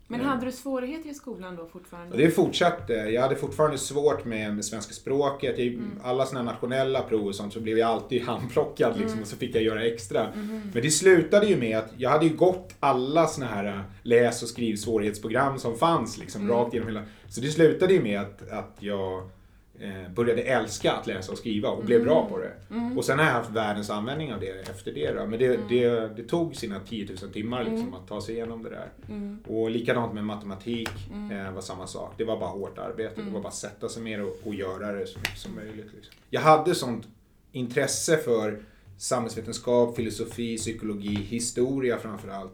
Men 0.07 0.21
hade 0.21 0.45
du 0.45 0.51
svårigheter 0.51 1.09
i 1.09 1.13
skolan 1.13 1.55
då 1.55 1.65
fortfarande? 1.65 2.11
Och 2.11 2.17
det 2.17 2.31
fortsatte. 2.31 2.93
Jag 2.93 3.21
hade 3.21 3.35
fortfarande 3.35 3.77
svårt 3.77 4.25
med, 4.25 4.55
med 4.55 4.65
svenska 4.65 4.93
språket. 4.93 5.59
Jag, 5.59 5.79
Alla 6.03 6.25
sådana 6.25 6.51
nationella 6.51 7.01
prov 7.01 7.27
och 7.27 7.35
sånt 7.35 7.53
så 7.53 7.59
blev 7.59 7.77
jag 7.77 7.89
alltid 7.89 8.21
handplockad 8.25 8.99
liksom, 8.99 9.21
och 9.21 9.27
så 9.27 9.37
fick 9.37 9.55
jag 9.55 9.63
göra 9.63 9.83
extra. 9.85 10.27
Men 10.73 10.83
det 10.83 10.91
slutade 10.91 11.47
ju 11.47 11.57
med 11.57 11.77
att 11.77 11.93
jag 11.97 12.09
hade 12.09 12.25
ju 12.25 12.35
gått 12.35 12.75
alla 12.79 13.27
såna 13.27 13.47
här 13.47 13.65
äh, 13.65 13.81
läs 14.03 14.43
och 14.43 14.49
skrivsvårighetsprogram 14.49 15.59
som 15.59 15.77
fanns 15.77 16.17
liksom, 16.17 16.49
rakt 16.49 16.73
genom 16.73 16.87
hela... 16.87 17.03
Så 17.29 17.41
det 17.41 17.47
slutade 17.47 17.93
ju 17.93 18.03
med 18.03 18.21
att, 18.21 18.49
att 18.49 18.75
jag 18.79 19.29
eh, 19.79 20.12
började 20.15 20.41
älska 20.41 20.91
att 20.91 21.07
läsa 21.07 21.31
och 21.31 21.38
skriva 21.38 21.69
och 21.69 21.86
blev 21.86 22.03
bra 22.03 22.29
på 22.29 22.38
det. 22.38 22.51
Och 22.96 23.05
sen 23.05 23.19
har 23.19 23.25
jag 23.25 23.34
haft 23.34 23.51
världens 23.51 23.89
användning 23.89 24.34
av 24.34 24.39
det 24.39 24.69
efter 24.69 24.91
det. 24.91 25.12
Då. 25.12 25.25
Men 25.25 25.39
det, 25.39 25.60
det, 25.69 26.15
det 26.15 26.24
tog 26.24 26.55
sina 26.55 26.79
10 26.79 27.07
000 27.22 27.31
timmar 27.31 27.63
liksom, 27.63 27.93
att 27.93 28.07
ta 28.07 28.22
sig 28.22 28.36
igenom 28.36 28.63
det 28.63 28.69
där. 28.69 28.89
Och 29.48 29.72
likadant 29.72 30.13
med 30.13 30.24
matematik 30.24 30.89
eh, 31.31 31.53
var 31.53 31.62
samma 31.62 31.88
sak. 31.88 32.13
Det 32.17 32.24
var 32.24 32.39
bara 32.39 32.50
hårt 32.50 32.77
arbete. 32.77 33.22
Det 33.22 33.31
var 33.31 33.41
bara 33.41 33.48
att 33.48 33.55
sätta 33.55 33.89
sig 33.89 34.03
ner 34.03 34.24
och, 34.24 34.38
och 34.43 34.55
göra 34.55 34.91
det 34.91 35.07
så 35.07 35.19
mycket 35.19 35.38
som 35.38 35.55
möjligt. 35.55 35.93
Liksom. 35.96 36.13
Jag 36.29 36.41
hade 36.41 36.75
sånt 36.75 37.07
intresse 37.51 38.17
för 38.17 38.60
samhällsvetenskap, 38.98 39.96
filosofi, 39.96 40.57
psykologi, 40.57 41.15
historia 41.15 41.98
framförallt. 41.98 42.53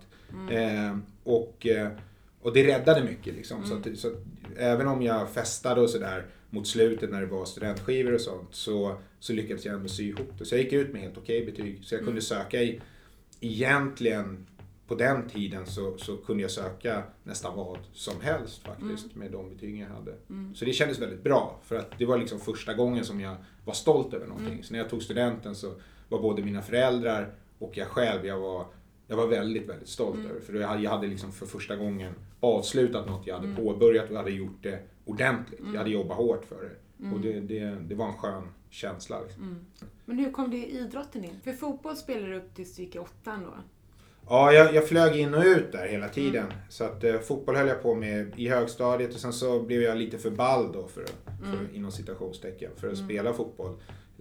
Eh, 0.51 0.97
och, 1.23 1.67
eh, 1.67 1.87
och 2.41 2.53
det 2.53 2.67
räddade 2.67 3.03
mycket. 3.03 3.35
Liksom. 3.35 3.65
Så, 3.65 3.75
att, 3.75 3.97
så 3.97 4.07
att, 4.07 4.13
även 4.57 4.87
om 4.87 5.01
jag 5.01 5.29
festade 5.29 5.81
och 5.81 5.89
sådär 5.89 6.25
mot 6.53 6.67
slutet 6.67 7.11
när 7.11 7.21
det 7.21 7.27
var 7.27 7.45
studentskivor 7.45 8.13
och 8.13 8.21
sånt 8.21 8.55
så, 8.55 8.95
så 9.19 9.33
lyckades 9.33 9.65
jag 9.65 9.75
ändå 9.75 9.89
sy 9.89 10.09
ihop 10.09 10.37
det. 10.37 10.45
Så 10.45 10.55
jag 10.55 10.63
gick 10.63 10.73
ut 10.73 10.93
med 10.93 11.01
helt 11.01 11.17
okej 11.17 11.45
betyg. 11.45 11.79
Så 11.83 11.95
jag 11.95 12.05
kunde 12.05 12.21
söka 12.21 12.61
i, 12.61 12.81
egentligen 13.39 14.45
på 14.87 14.95
den 14.95 15.29
tiden 15.29 15.65
så, 15.65 15.97
så 15.97 16.17
kunde 16.17 16.41
jag 16.41 16.51
söka 16.51 17.03
nästan 17.23 17.55
vad 17.55 17.77
som 17.93 18.21
helst 18.21 18.63
faktiskt 18.63 19.15
med 19.15 19.31
de 19.31 19.49
betygen 19.49 19.79
jag 19.79 19.89
hade. 19.89 20.15
Så 20.55 20.65
det 20.65 20.73
kändes 20.73 20.99
väldigt 20.99 21.23
bra 21.23 21.59
för 21.63 21.75
att 21.75 21.99
det 21.99 22.05
var 22.05 22.17
liksom 22.17 22.39
första 22.39 22.73
gången 22.73 23.05
som 23.05 23.19
jag 23.19 23.35
var 23.65 23.73
stolt 23.73 24.13
över 24.13 24.27
någonting. 24.27 24.63
Så 24.63 24.73
när 24.73 24.79
jag 24.79 24.89
tog 24.89 25.03
studenten 25.03 25.55
så 25.55 25.73
var 26.09 26.21
både 26.21 26.41
mina 26.43 26.61
föräldrar 26.61 27.33
och 27.59 27.77
jag 27.77 27.87
själv, 27.87 28.25
jag 28.25 28.39
var, 28.39 28.65
jag 29.07 29.17
var 29.17 29.27
väldigt, 29.27 29.69
väldigt 29.69 29.89
stolt 29.89 30.25
över 30.29 30.39
För 30.41 30.53
jag 30.53 30.67
hade, 30.67 30.83
jag 30.83 30.91
hade 30.91 31.07
liksom 31.07 31.31
för 31.31 31.45
första 31.45 31.75
gången 31.75 32.13
avslutat 32.43 33.07
något 33.07 33.27
jag 33.27 33.39
hade 33.39 33.55
påbörjat 33.55 34.09
och 34.11 34.17
hade 34.17 34.31
gjort 34.31 34.63
det 34.63 34.79
ordentligt. 35.05 35.59
Jag 35.71 35.77
hade 35.77 35.89
jobbat 35.89 36.17
hårt 36.17 36.45
för 36.45 36.63
det. 36.63 37.11
Och 37.13 37.19
det, 37.19 37.39
det, 37.39 37.77
det 37.87 37.95
var 37.95 38.07
en 38.07 38.13
skön 38.13 38.43
känsla. 38.69 39.21
Liksom. 39.21 39.65
Men 40.05 40.17
hur 40.17 40.31
kom 40.31 40.51
det 40.51 40.65
idrotten 40.65 41.23
in? 41.23 41.39
För 41.43 41.53
fotboll 41.53 41.95
spelar 41.95 42.27
du 42.27 42.35
upp 42.35 42.55
tills 42.55 42.75
du 42.75 42.83
gick 42.83 42.95
i 42.95 42.99
åttan 42.99 43.43
då? 43.43 43.53
Ja, 44.29 44.51
jag, 44.51 44.73
jag 44.73 44.87
flög 44.87 45.15
in 45.15 45.33
och 45.33 45.43
ut 45.43 45.71
där 45.71 45.87
hela 45.87 46.09
tiden. 46.09 46.45
Så 46.69 46.83
att 46.83 47.03
eh, 47.03 47.19
fotboll 47.19 47.55
höll 47.55 47.67
jag 47.67 47.83
på 47.83 47.95
med 47.95 48.33
i 48.37 48.49
högstadiet 48.49 49.13
och 49.13 49.19
sen 49.19 49.33
så 49.33 49.59
blev 49.59 49.81
jag 49.81 49.97
lite 49.97 50.17
för 50.17 50.31
ball 50.31 50.71
då, 50.71 50.87
för, 50.87 51.05
för, 51.41 51.75
inom 51.75 51.91
citationstecken, 51.91 52.71
för 52.75 52.91
att 52.91 52.97
spela 52.97 53.33
fotboll. 53.33 53.75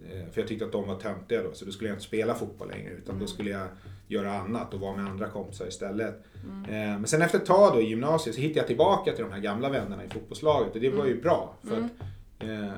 Eh, 0.09 0.31
för 0.31 0.41
jag 0.41 0.47
tyckte 0.47 0.65
att 0.65 0.71
de 0.71 0.87
var 0.87 0.99
töntiga 0.99 1.43
då, 1.43 1.53
så 1.53 1.65
då 1.65 1.71
skulle 1.71 1.89
jag 1.89 1.95
inte 1.95 2.05
spela 2.05 2.35
fotboll 2.35 2.69
längre 2.69 2.91
utan 2.91 3.19
då 3.19 3.27
skulle 3.27 3.49
jag 3.49 3.67
göra 4.13 4.33
annat 4.33 4.73
och 4.73 4.79
vara 4.79 4.95
med 4.95 5.05
andra 5.05 5.29
kompisar 5.29 5.67
istället. 5.67 6.23
Eh, 6.67 6.73
men 6.73 7.07
sen 7.07 7.21
efter 7.21 7.37
ett 7.37 7.45
tag 7.45 7.73
då 7.73 7.81
i 7.81 7.85
gymnasiet 7.85 8.35
så 8.35 8.41
hittade 8.41 8.59
jag 8.59 8.67
tillbaka 8.67 9.11
till 9.11 9.23
de 9.23 9.31
här 9.31 9.39
gamla 9.39 9.69
vännerna 9.69 10.05
i 10.05 10.09
fotbollslaget 10.09 10.75
och 10.75 10.81
det 10.81 10.89
var 10.89 11.05
ju 11.05 11.21
bra. 11.21 11.55
För 11.63 11.75
att, 11.75 11.91
eh, 12.39 12.73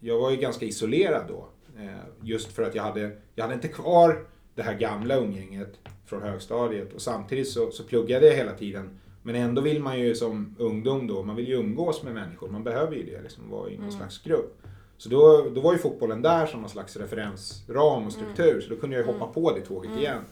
jag 0.00 0.18
var 0.18 0.30
ju 0.30 0.36
ganska 0.36 0.66
isolerad 0.66 1.24
då. 1.28 1.48
Eh, 1.78 1.90
just 2.22 2.52
för 2.52 2.62
att 2.62 2.74
jag 2.74 2.82
hade, 2.82 3.10
jag 3.34 3.44
hade 3.44 3.54
inte 3.54 3.68
kvar 3.68 4.26
det 4.54 4.62
här 4.62 4.74
gamla 4.74 5.16
umgänget 5.16 5.78
från 6.06 6.22
högstadiet 6.22 6.92
och 6.92 7.02
samtidigt 7.02 7.48
så, 7.48 7.70
så 7.70 7.84
pluggade 7.84 8.26
jag 8.26 8.34
hela 8.34 8.52
tiden. 8.52 8.98
Men 9.22 9.34
ändå 9.34 9.62
vill 9.62 9.82
man 9.82 10.00
ju 10.00 10.14
som 10.14 10.56
ungdom 10.58 11.06
då, 11.06 11.22
man 11.22 11.36
vill 11.36 11.48
ju 11.48 11.54
umgås 11.54 12.02
med 12.02 12.14
människor. 12.14 12.48
Man 12.48 12.64
behöver 12.64 12.96
ju 12.96 13.02
det, 13.02 13.22
liksom 13.22 13.50
vara 13.50 13.70
i 13.70 13.78
någon 13.78 13.92
slags 13.92 14.22
grupp. 14.22 14.62
Så 14.96 15.08
då, 15.08 15.50
då 15.54 15.60
var 15.60 15.72
ju 15.72 15.78
fotbollen 15.78 16.22
där 16.22 16.46
som 16.46 16.60
någon 16.60 16.70
slags 16.70 16.96
referensram 16.96 18.06
och 18.06 18.12
struktur. 18.12 18.60
Så 18.60 18.74
då 18.74 18.76
kunde 18.76 18.96
jag 18.96 19.06
ju 19.06 19.12
hoppa 19.12 19.26
på 19.26 19.52
det 19.54 19.60
tåget 19.60 19.98
igen. 19.98 20.22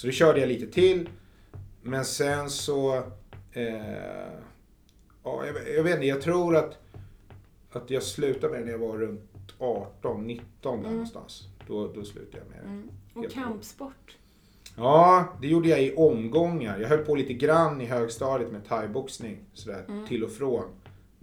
Så 0.00 0.06
då 0.06 0.12
körde 0.12 0.40
jag 0.40 0.48
lite 0.48 0.66
till. 0.66 1.08
Men 1.82 2.04
sen 2.04 2.50
så... 2.50 2.96
Eh, 3.52 3.74
ja, 5.24 5.46
jag, 5.46 5.76
jag 5.76 5.82
vet 5.82 5.94
inte, 5.94 6.06
jag 6.06 6.22
tror 6.22 6.56
att, 6.56 6.78
att 7.72 7.90
jag 7.90 8.02
slutade 8.02 8.52
med 8.52 8.60
det 8.60 8.64
när 8.64 8.72
jag 8.72 8.78
var 8.78 8.98
runt 8.98 9.54
18, 9.58 10.26
19 10.26 10.82
där 10.82 10.90
någonstans. 10.90 11.48
Då, 11.66 11.92
då 11.92 12.04
slutade 12.04 12.38
jag 12.38 12.48
med 12.48 12.76
det. 12.76 12.88
Och 13.14 13.22
Helt 13.22 13.34
kampsport? 13.34 14.16
Ja, 14.76 15.36
det 15.40 15.46
gjorde 15.48 15.68
jag 15.68 15.82
i 15.82 15.94
omgångar. 15.94 16.80
Jag 16.80 16.88
höll 16.88 17.04
på 17.04 17.14
lite 17.14 17.34
grann 17.34 17.80
i 17.80 17.84
högstadiet 17.84 18.52
med 18.52 18.68
thaiboxning. 18.68 19.38
Sådär 19.52 20.06
till 20.08 20.24
och 20.24 20.32
från. 20.32 20.64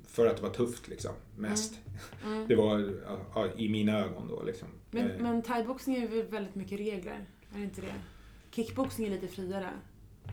För 0.07 0.25
att 0.25 0.37
det 0.37 0.43
var 0.43 0.49
tufft 0.49 0.87
liksom, 0.87 1.13
mest. 1.37 1.73
Det 2.47 2.55
var 2.55 2.93
ja, 3.35 3.47
i 3.55 3.69
mina 3.69 3.99
ögon 3.99 4.27
då 4.27 4.43
liksom. 4.43 4.67
Men, 4.91 5.11
Eh, 5.11 5.21
men 5.21 5.41
thaiboxning 5.41 5.95
är 5.95 6.07
väl 6.07 6.23
väldigt 6.23 6.55
mycket 6.55 6.79
regler? 6.79 7.25
Är 7.53 7.57
det 7.57 7.63
inte 7.63 7.81
det? 7.81 7.93
Kickboxning 8.57 9.07
är 9.07 9.11
lite 9.11 9.27
friare. 9.27 9.69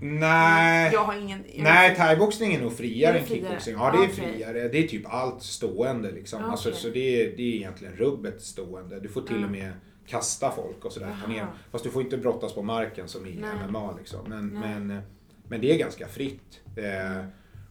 Nej. 0.00 0.90
Jag 0.93 1.04
har 1.04 1.14
ingen... 1.21 1.45
jag 1.54 1.62
Nej, 1.64 1.97
thaiboxning 1.97 2.54
är 2.54 2.61
nog 2.61 2.76
friare 2.76 3.19
än 3.19 3.26
friare? 3.26 3.43
kickboxing. 3.43 3.75
Ja, 3.75 3.90
det 3.90 3.99
är 3.99 4.02
Okej. 4.02 4.14
friare. 4.35 4.69
Det 4.69 4.78
är 4.78 4.88
typ 4.88 5.07
allt 5.07 5.43
stående 5.43 6.11
liksom. 6.12 6.40
Ja, 6.43 6.50
Alltså, 6.50 6.69
okej. 6.69 6.81
så 6.81 6.88
det 6.88 7.23
är, 7.23 7.37
det 7.37 7.43
är 7.43 7.54
egentligen 7.54 7.95
rubbet 7.97 8.43
stående. 8.43 9.00
Du 9.00 9.09
får 9.09 9.23
till 9.23 9.40
Ja. 9.40 9.45
och 9.47 9.50
med 9.52 9.73
kasta 10.07 10.50
folk 10.50 10.85
och 10.85 10.93
sådär. 10.93 11.16
Ner. 11.28 11.47
Fast 11.71 11.85
du 11.85 11.90
får 11.90 12.02
inte 12.02 12.16
brottas 12.19 12.52
på 12.54 12.62
marken 12.62 13.09
som 13.09 13.26
i 13.26 13.35
Nej. 13.40 13.69
MMA 13.71 13.93
liksom. 13.99 14.21
Men, 14.28 14.49
Nej. 14.49 14.78
men, 14.81 15.00
men 15.49 15.61
det 15.61 15.73
är 15.75 15.78
ganska 15.78 16.09
fritt. 16.09 16.61
Eh, 16.76 17.25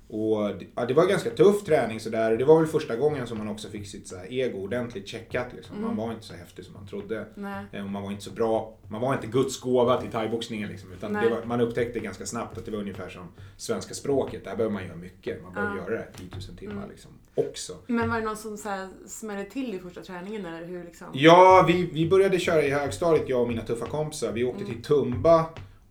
och 0.07 0.47
det- 0.59 0.65
ja, 0.75 0.85
det 0.85 0.93
var 0.93 1.05
ganska 1.05 1.29
tuff 1.29 1.63
träning 1.63 1.99
sådär. 1.99 2.31
Och 2.31 2.37
det 2.37 2.45
var 2.45 2.59
väl 2.59 2.67
första 2.67 2.95
gången 2.95 3.27
som 3.27 3.37
man 3.37 3.47
också 3.47 3.69
fick 3.69 3.87
sitt 3.87 4.07
så 4.07 4.15
ego 4.29 4.57
ordentligt 4.59 5.07
checkat. 5.07 5.47
Liksom. 5.55 5.75
Mm. 5.77 5.87
Man 5.87 5.97
var 6.07 6.13
inte 6.13 6.25
så 6.25 6.33
häftig 6.33 6.65
som 6.65 6.73
man 6.73 6.87
trodde. 6.87 7.25
Nej. 7.35 7.65
Eh, 7.71 7.85
man 7.85 8.03
var 8.03 8.11
inte 8.11 8.23
så 8.23 8.31
bra. 8.31 8.77
Man 8.87 9.01
var 9.01 9.13
inte 9.13 9.27
Guds 9.27 9.59
gåva 9.59 10.01
till 10.01 10.11
thaiboxningen 10.11 10.69
liksom. 10.69 10.91
Utan 10.93 11.13
var, 11.13 11.45
man 11.45 11.61
upptäckte 11.61 11.99
ganska 11.99 12.25
snabbt 12.25 12.57
att 12.57 12.65
det 12.65 12.71
var 12.71 12.79
ungefär 12.79 13.09
som 13.09 13.27
svenska 13.57 13.93
språket. 13.93 14.43
Där 14.45 14.55
behöver 14.55 14.73
man 14.73 14.85
göra 14.85 14.95
mycket. 14.95 15.43
Man 15.43 15.53
behöver 15.53 15.75
Ja. 15.77 15.83
göra 15.83 15.95
det 15.95 16.07
10 16.17 16.29
000 16.49 16.57
timmar 16.57 16.73
Mm. 16.73 16.89
liksom. 16.89 17.11
Också. 17.35 17.73
Men 17.87 18.09
var 18.09 18.17
det 18.19 18.25
någon 18.25 18.37
som 18.37 18.57
så 18.57 18.69
här 18.69 18.89
smällde 19.07 19.45
till 19.49 19.75
i 19.75 19.79
första 19.79 20.01
träningen 20.01 20.45
eller 20.45 20.65
hur 20.67 20.83
liksom? 20.83 21.07
Ja, 21.13 21.65
vi, 21.67 21.89
vi 21.93 22.09
började 22.09 22.39
köra 22.39 22.63
i 22.63 22.69
högstadiet, 22.69 23.29
jag 23.29 23.41
och 23.41 23.47
mina 23.47 23.61
tuffa 23.61 23.85
kompisar. 23.85 24.31
Vi 24.31 24.43
åkte 24.43 24.63
Mm. 24.63 24.73
till 24.75 24.83
Tumba. 24.83 25.45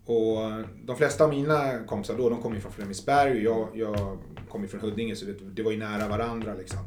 Och 0.05 0.39
de 0.85 0.97
flesta 0.97 1.25
av 1.25 1.31
mina 1.31 1.85
kompisar 1.87 2.15
då, 2.15 2.29
de 2.29 2.43
kom 2.43 2.55
ju 2.55 2.61
från 2.61 2.73
Flemingsberg 2.73 3.49
och 3.49 3.69
jag, 3.77 3.89
jag 3.97 4.19
kom 4.49 4.63
ju 4.63 4.69
från 4.69 4.81
Huddinge 4.81 5.17
så 5.17 5.27
det, 5.41 5.63
var 5.63 5.71
ju 5.71 5.79
nära 5.79 6.09
varandra 6.09 6.55
liksom. 6.55 6.79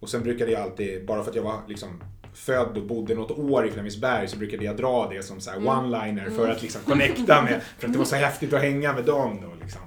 Och 0.00 0.08
sen 0.08 0.22
brukade 0.22 0.52
jag 0.52 0.62
alltid, 0.62 1.06
bara 1.06 1.22
för 1.22 1.30
att 1.30 1.36
jag 1.36 1.42
var 1.42 1.60
liksom 1.68 2.02
född 2.34 2.76
och 2.76 2.86
bodde 2.86 3.14
något 3.14 3.38
år 3.38 3.66
i 3.66 3.70
Flemingsberg 3.70 4.28
så 4.28 4.36
brukade 4.36 4.64
jag 4.64 4.76
dra 4.76 5.08
det 5.08 5.22
som 5.22 5.40
så 5.40 5.50
här 5.50 5.58
one-liner 5.58 6.30
för 6.30 6.48
att 6.48 6.62
liksom 6.62 6.80
connecta 6.82 7.42
med, 7.42 7.62
för 7.78 7.86
att 7.86 7.92
det 7.92 7.98
var 7.98 8.06
så 8.06 8.16
häftigt 8.16 8.52
att 8.52 8.60
hänga 8.60 8.92
med 8.92 9.04
dem 9.04 9.40
då 9.42 9.48
liksom. 9.62 9.80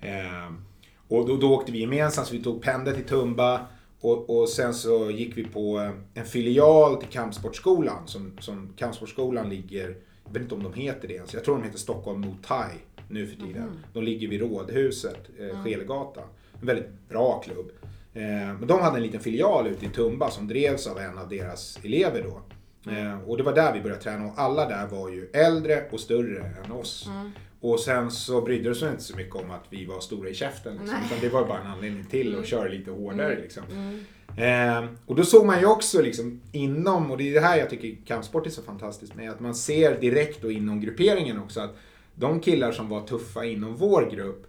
Eh, 0.00 0.52
och 1.08 1.28
då, 1.28 1.36
då 1.36 1.54
åkte 1.54 1.72
vi 1.72 1.80
gemensamt, 1.80 2.26
så 2.28 2.34
vi 2.34 2.42
tog 2.42 2.62
pendel 2.62 2.94
till 2.94 3.04
Tumba 3.04 3.66
och, 4.00 4.30
och 4.30 4.48
sen 4.48 4.74
så 4.74 5.10
gick 5.10 5.36
vi 5.36 5.44
på 5.44 5.92
en 6.14 6.24
filial 6.24 6.96
till 6.96 7.08
Kampsportsskolan. 7.08 8.06
Som, 8.06 8.38
som 8.40 8.72
Kampsportsskolan 8.76 9.48
ligger, 9.48 9.96
vet 10.32 10.42
inte 10.42 10.54
om 10.54 10.62
de 10.62 10.72
heter 10.72 11.08
det 11.08 11.14
ens, 11.14 11.34
jag 11.34 11.44
tror 11.44 11.54
de 11.56 11.64
heter 11.64 11.78
Stockholm 11.78 12.20
Muay 12.20 12.34
Thai 12.46 12.74
nu 13.08 13.26
för 13.26 13.36
tiden. 13.36 13.84
De 13.92 14.04
ligger 14.04 14.28
vid 14.28 14.40
Rådhuset, 14.40 15.30
eh, 15.38 15.62
Skelegatan. 15.62 16.24
En 16.60 16.66
väldigt 16.66 17.08
bra 17.08 17.42
klubb. 17.44 17.70
Eh, 18.14 18.22
men 18.58 18.66
de 18.66 18.80
hade 18.80 18.96
en 18.96 19.02
liten 19.02 19.20
filial 19.20 19.66
ute 19.66 19.86
i 19.86 19.88
Tumba 19.88 20.30
som 20.30 20.48
drevs 20.48 20.86
av 20.86 20.98
en 20.98 21.18
av 21.18 21.28
deras 21.28 21.78
elever 21.84 22.22
då. 22.22 22.40
Eh, 22.90 23.28
och 23.28 23.36
det 23.36 23.42
var 23.42 23.54
där 23.54 23.72
vi 23.74 23.80
började 23.80 24.02
träna 24.02 24.26
och 24.26 24.32
alla 24.36 24.68
där 24.68 24.86
var 24.86 25.08
ju 25.08 25.30
äldre 25.32 25.84
och 25.90 26.00
större 26.00 26.54
än 26.64 26.72
oss. 26.72 27.08
Och 27.60 27.80
sen 27.80 28.10
så 28.10 28.40
brydde 28.40 28.68
de 28.68 28.74
sig 28.74 28.90
inte 28.90 29.02
så 29.02 29.16
mycket 29.16 29.34
om 29.36 29.50
att 29.50 29.64
vi 29.70 29.84
var 29.86 30.00
stora 30.00 30.28
i 30.28 30.34
käften. 30.34 30.72
Liksom, 30.76 30.98
utan 31.06 31.18
det 31.20 31.28
var 31.28 31.46
bara 31.46 31.60
en 31.60 31.66
anledning 31.66 32.04
till 32.04 32.38
att 32.38 32.46
köra 32.46 32.68
lite 32.68 32.90
hårdare. 32.90 33.40
Liksom. 33.40 33.62
Eh, 34.36 34.84
och 35.06 35.14
då 35.14 35.24
såg 35.24 35.46
man 35.46 35.60
ju 35.60 35.66
också 35.66 36.02
liksom 36.02 36.40
inom, 36.52 37.10
och 37.10 37.16
det 37.16 37.30
är 37.30 37.34
det 37.34 37.46
här 37.46 37.58
jag 37.58 37.70
tycker 37.70 38.06
kampsport 38.06 38.46
är 38.46 38.50
så 38.50 38.62
fantastiskt 38.62 39.14
med, 39.14 39.30
att 39.30 39.40
man 39.40 39.54
ser 39.54 40.00
direkt 40.00 40.42
då 40.42 40.50
inom 40.50 40.80
grupperingen 40.80 41.38
också 41.38 41.60
att 41.60 41.76
de 42.14 42.40
killar 42.40 42.72
som 42.72 42.88
var 42.88 43.00
tuffa 43.00 43.44
inom 43.44 43.76
vår 43.76 44.10
grupp, 44.12 44.46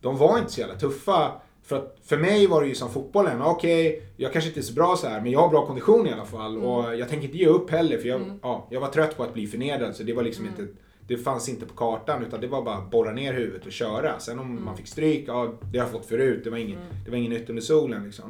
de 0.00 0.16
var 0.16 0.38
inte 0.38 0.52
så 0.52 0.60
jävla 0.60 0.76
tuffa. 0.76 1.32
För, 1.62 1.76
att 1.76 1.98
för 2.04 2.16
mig 2.16 2.46
var 2.46 2.62
det 2.62 2.68
ju 2.68 2.74
som 2.74 2.90
fotbollen, 2.90 3.42
okej, 3.42 4.02
jag 4.16 4.32
kanske 4.32 4.48
inte 4.48 4.60
är 4.60 4.62
så 4.62 4.72
bra 4.72 4.96
så 4.96 5.08
här, 5.08 5.20
men 5.20 5.32
jag 5.32 5.40
har 5.40 5.48
bra 5.48 5.66
kondition 5.66 6.06
i 6.06 6.12
alla 6.12 6.24
fall. 6.24 6.58
Och 6.58 6.96
jag 6.96 7.08
tänker 7.08 7.26
inte 7.26 7.38
ge 7.38 7.46
upp 7.46 7.70
heller, 7.70 7.98
för 7.98 8.08
jag, 8.08 8.38
ja, 8.42 8.66
jag 8.70 8.80
var 8.80 8.88
trött 8.88 9.16
på 9.16 9.22
att 9.22 9.34
bli 9.34 9.46
förnedrad, 9.46 9.96
så 9.96 10.02
det 10.02 10.12
var 10.12 10.22
liksom 10.22 10.46
inte 10.46 10.66
det 11.10 11.16
fanns 11.16 11.48
inte 11.48 11.66
på 11.66 11.74
kartan 11.74 12.22
utan 12.22 12.40
det 12.40 12.46
var 12.46 12.62
bara 12.62 12.74
att 12.74 12.90
borra 12.90 13.12
ner 13.12 13.34
huvudet 13.34 13.66
och 13.66 13.72
köra. 13.72 14.18
Sen 14.18 14.38
om 14.38 14.64
man 14.64 14.76
fick 14.76 14.86
stryk, 14.86 15.24
ja 15.26 15.54
det 15.72 15.78
har 15.78 15.86
jag 15.86 15.92
fått 15.92 16.06
förut. 16.06 16.40
Det 16.44 16.50
var 16.50 16.58
inget, 16.58 16.78
det 17.04 17.10
var 17.10 17.18
inget 17.18 17.30
nytt 17.30 17.50
under 17.50 17.62
solen 17.62 18.04
liksom. 18.04 18.24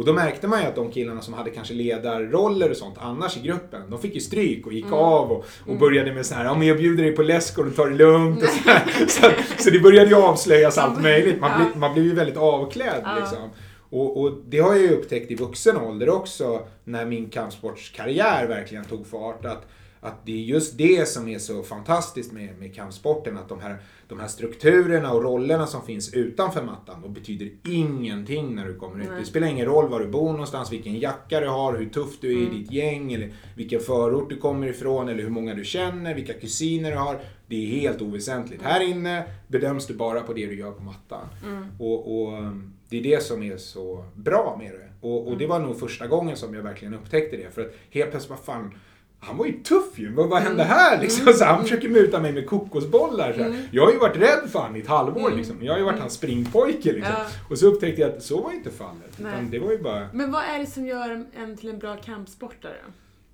Och 0.00 0.06
då 0.06 0.12
märkte 0.12 0.48
man 0.48 0.60
ju 0.60 0.66
att 0.66 0.74
de 0.74 0.90
killarna 0.90 1.20
som 1.20 1.34
hade 1.34 1.50
kanske 1.50 1.74
ledarroller 1.74 2.70
och 2.70 2.76
sånt 2.76 2.96
annars 2.98 3.36
i 3.36 3.40
gruppen, 3.40 3.90
de 3.90 4.00
fick 4.00 4.14
ju 4.14 4.20
stryk 4.20 4.66
och 4.66 4.72
gick 4.72 4.92
av 4.92 5.32
och, 5.32 5.44
och 5.66 5.78
började 5.78 6.12
med 6.12 6.26
så 6.26 6.34
här, 6.34 6.44
ja 6.44 6.54
men 6.54 6.66
jag 6.66 6.76
bjuder 6.76 7.04
dig 7.04 7.12
på 7.12 7.22
läsk 7.22 7.58
och 7.58 7.64
du 7.64 7.70
tar 7.70 7.86
det 7.86 7.96
lugnt. 7.96 8.42
Och 8.42 8.48
så, 8.48 8.70
här. 8.70 9.06
så, 9.08 9.30
så 9.62 9.70
det 9.70 9.80
började 9.80 10.10
ju 10.10 10.16
avslöjas 10.16 10.78
allt 10.78 11.02
möjligt. 11.02 11.40
Man, 11.40 11.50
blev, 11.56 11.76
man 11.76 11.92
blev 11.92 12.04
ju 12.04 12.14
väldigt 12.14 12.36
avklädd 12.36 13.08
liksom. 13.20 13.50
Och, 13.90 14.20
och 14.20 14.32
det 14.48 14.58
har 14.58 14.74
jag 14.74 14.82
ju 14.82 14.90
upptäckt 14.90 15.30
i 15.30 15.34
vuxen 15.34 15.76
ålder 15.76 16.08
också, 16.08 16.66
när 16.84 17.06
min 17.06 17.30
kampsportskarriär 17.30 18.46
verkligen 18.46 18.84
tog 18.84 19.06
fart. 19.06 19.44
Att, 19.44 19.66
att 20.00 20.26
det 20.26 20.32
är 20.32 20.44
just 20.44 20.78
det 20.78 21.08
som 21.08 21.28
är 21.28 21.38
så 21.38 21.62
fantastiskt 21.62 22.32
med, 22.32 22.58
med 22.58 22.74
kampsporten. 22.74 23.38
Att 23.38 23.48
de 23.48 23.60
här, 23.60 23.76
de 24.10 24.20
här 24.20 24.28
strukturerna 24.28 25.12
och 25.12 25.22
rollerna 25.22 25.66
som 25.66 25.82
finns 25.82 26.14
utanför 26.14 26.62
mattan, 26.62 27.02
de 27.02 27.12
betyder 27.12 27.50
ingenting 27.68 28.54
när 28.54 28.66
du 28.66 28.74
kommer 28.74 29.04
ut. 29.04 29.10
Det 29.18 29.24
spelar 29.24 29.46
ingen 29.46 29.66
roll 29.66 29.88
var 29.88 30.00
du 30.00 30.06
bor 30.08 30.32
någonstans, 30.32 30.72
vilken 30.72 30.98
jacka 30.98 31.40
du 31.40 31.48
har, 31.48 31.78
hur 31.78 31.88
tuff 31.88 32.20
du 32.20 32.32
är 32.32 32.40
Mm. 32.40 32.52
i 32.54 32.58
ditt 32.58 32.72
gäng, 32.72 33.12
eller 33.12 33.32
vilken 33.56 33.80
förort 33.80 34.30
du 34.30 34.36
kommer 34.36 34.66
ifrån, 34.66 35.08
eller 35.08 35.22
hur 35.22 35.30
många 35.30 35.54
du 35.54 35.64
känner, 35.64 36.14
vilka 36.14 36.32
kusiner 36.32 36.90
du 36.90 36.96
har. 36.96 37.20
Det 37.46 37.56
är 37.56 37.80
helt 37.80 38.02
oväsentligt. 38.02 38.62
Här 38.62 38.80
inne 38.88 39.24
bedöms 39.48 39.86
du 39.86 39.94
bara 39.94 40.20
på 40.20 40.32
det 40.32 40.46
du 40.46 40.58
gör 40.58 40.72
på 40.72 40.82
mattan. 40.82 41.28
Mm. 41.46 41.64
Och, 41.78 42.22
och 42.22 42.42
det 42.88 42.98
är 42.98 43.02
det 43.02 43.22
som 43.22 43.42
är 43.42 43.56
så 43.56 44.04
bra 44.14 44.56
med 44.58 44.72
det. 44.72 45.06
Och, 45.08 45.28
och 45.28 45.38
det 45.38 45.46
var 45.46 45.58
nog 45.58 45.78
första 45.80 46.06
gången 46.06 46.36
som 46.36 46.54
jag 46.54 46.62
verkligen 46.62 46.94
upptäckte 46.94 47.36
det. 47.36 47.54
För 47.54 47.60
att 47.62 47.72
helt 47.90 48.10
plötsligt, 48.10 48.30
vad 48.30 48.38
fan, 48.40 48.74
han 49.20 49.36
var 49.36 49.46
ju 49.46 49.52
tuff 49.52 49.98
ju. 49.98 50.12
Vad, 50.12 50.28
vad 50.28 50.42
hände 50.42 50.64
här 50.64 51.00
liksom? 51.00 51.32
Så 51.32 51.44
han 51.44 51.62
försöker 51.62 51.88
muta 51.88 52.20
mig 52.20 52.32
med 52.32 52.46
kokosbollar. 52.46 53.32
Så 53.32 53.42
här. 53.42 53.68
Jag 53.70 53.84
har 53.84 53.92
ju 53.92 53.98
varit 53.98 54.16
rädd 54.16 54.50
för 54.50 54.58
han 54.58 54.76
i 54.76 54.80
ett 54.80 54.86
halvår 54.86 55.30
liksom. 55.30 55.56
Jag 55.64 55.72
har 55.72 55.78
ju 55.78 55.84
varit 55.84 56.00
hans 56.00 56.12
springpojke 56.12 56.92
liksom. 56.92 57.14
Ja. 57.18 57.26
Och 57.50 57.58
så 57.58 57.66
upptäckte 57.66 58.00
jag 58.00 58.10
att 58.10 58.22
så 58.22 58.40
var 58.42 58.52
inte 58.52 58.70
fallet. 58.70 59.20
Utan 59.20 59.50
det 59.50 59.58
var 59.58 59.72
ju 59.72 59.78
bara 59.78 60.08
Men 60.12 60.32
vad 60.32 60.42
är 60.44 60.58
det 60.58 60.66
som 60.66 60.86
gör 60.86 61.26
en- 61.36 61.56
till 61.56 61.68
en 61.68 61.78
bra 61.78 61.96
kampsportare? 61.96 62.76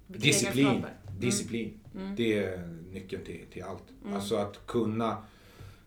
Vilka 0.06 0.26
disciplin. 0.26 0.84
Disciplin. 1.18 1.80
Mm. 1.94 2.16
Det 2.16 2.38
är 2.38 2.68
nyckeln 2.92 3.24
till, 3.24 3.40
till 3.52 3.62
allt. 3.62 4.14
Alltså 4.14 4.36
att 4.36 4.66
kunna, 4.66 5.16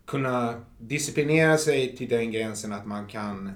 kunna 0.06 0.54
disciplinera 0.78 1.58
sig 1.58 1.96
till 1.96 2.08
den 2.08 2.32
gränsen 2.32 2.72
att 2.72 2.86
man 2.86 3.06
kan 3.06 3.52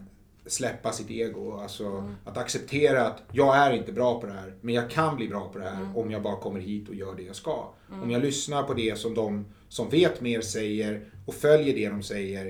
släppa 0.47 0.93
sitt 0.93 1.11
ego. 1.11 1.53
Alltså 1.57 1.87
Mm. 1.87 2.15
att 2.25 2.39
acceptera 2.39 3.07
att 3.07 3.23
jag 3.33 3.57
är 3.57 3.73
inte 3.73 3.93
bra 3.93 4.21
på 4.21 4.27
det 4.27 4.33
här, 4.33 4.55
men 4.61 4.75
jag 4.75 4.91
kan 4.91 5.17
bli 5.17 5.29
bra 5.29 5.49
på 5.53 5.59
det 5.59 5.65
här 5.65 5.81
Mm. 5.83 5.97
om 5.97 6.11
jag 6.11 6.23
bara 6.23 6.37
kommer 6.37 6.61
hit 6.61 6.89
och 6.89 6.95
gör 6.95 7.15
det 7.17 7.23
jag 7.23 7.37
ska. 7.37 7.75
Om 8.03 8.11
jag 8.11 8.23
lyssnar 8.23 8.63
på 8.63 8.75
det 8.75 8.99
som 8.99 9.15
de 9.15 9.45
som 9.69 9.89
vet 9.89 10.21
mer 10.21 10.41
säger 10.41 11.01
och 11.27 11.35
följer 11.35 11.75
det 11.75 11.89
de 11.89 12.03
säger 12.03 12.47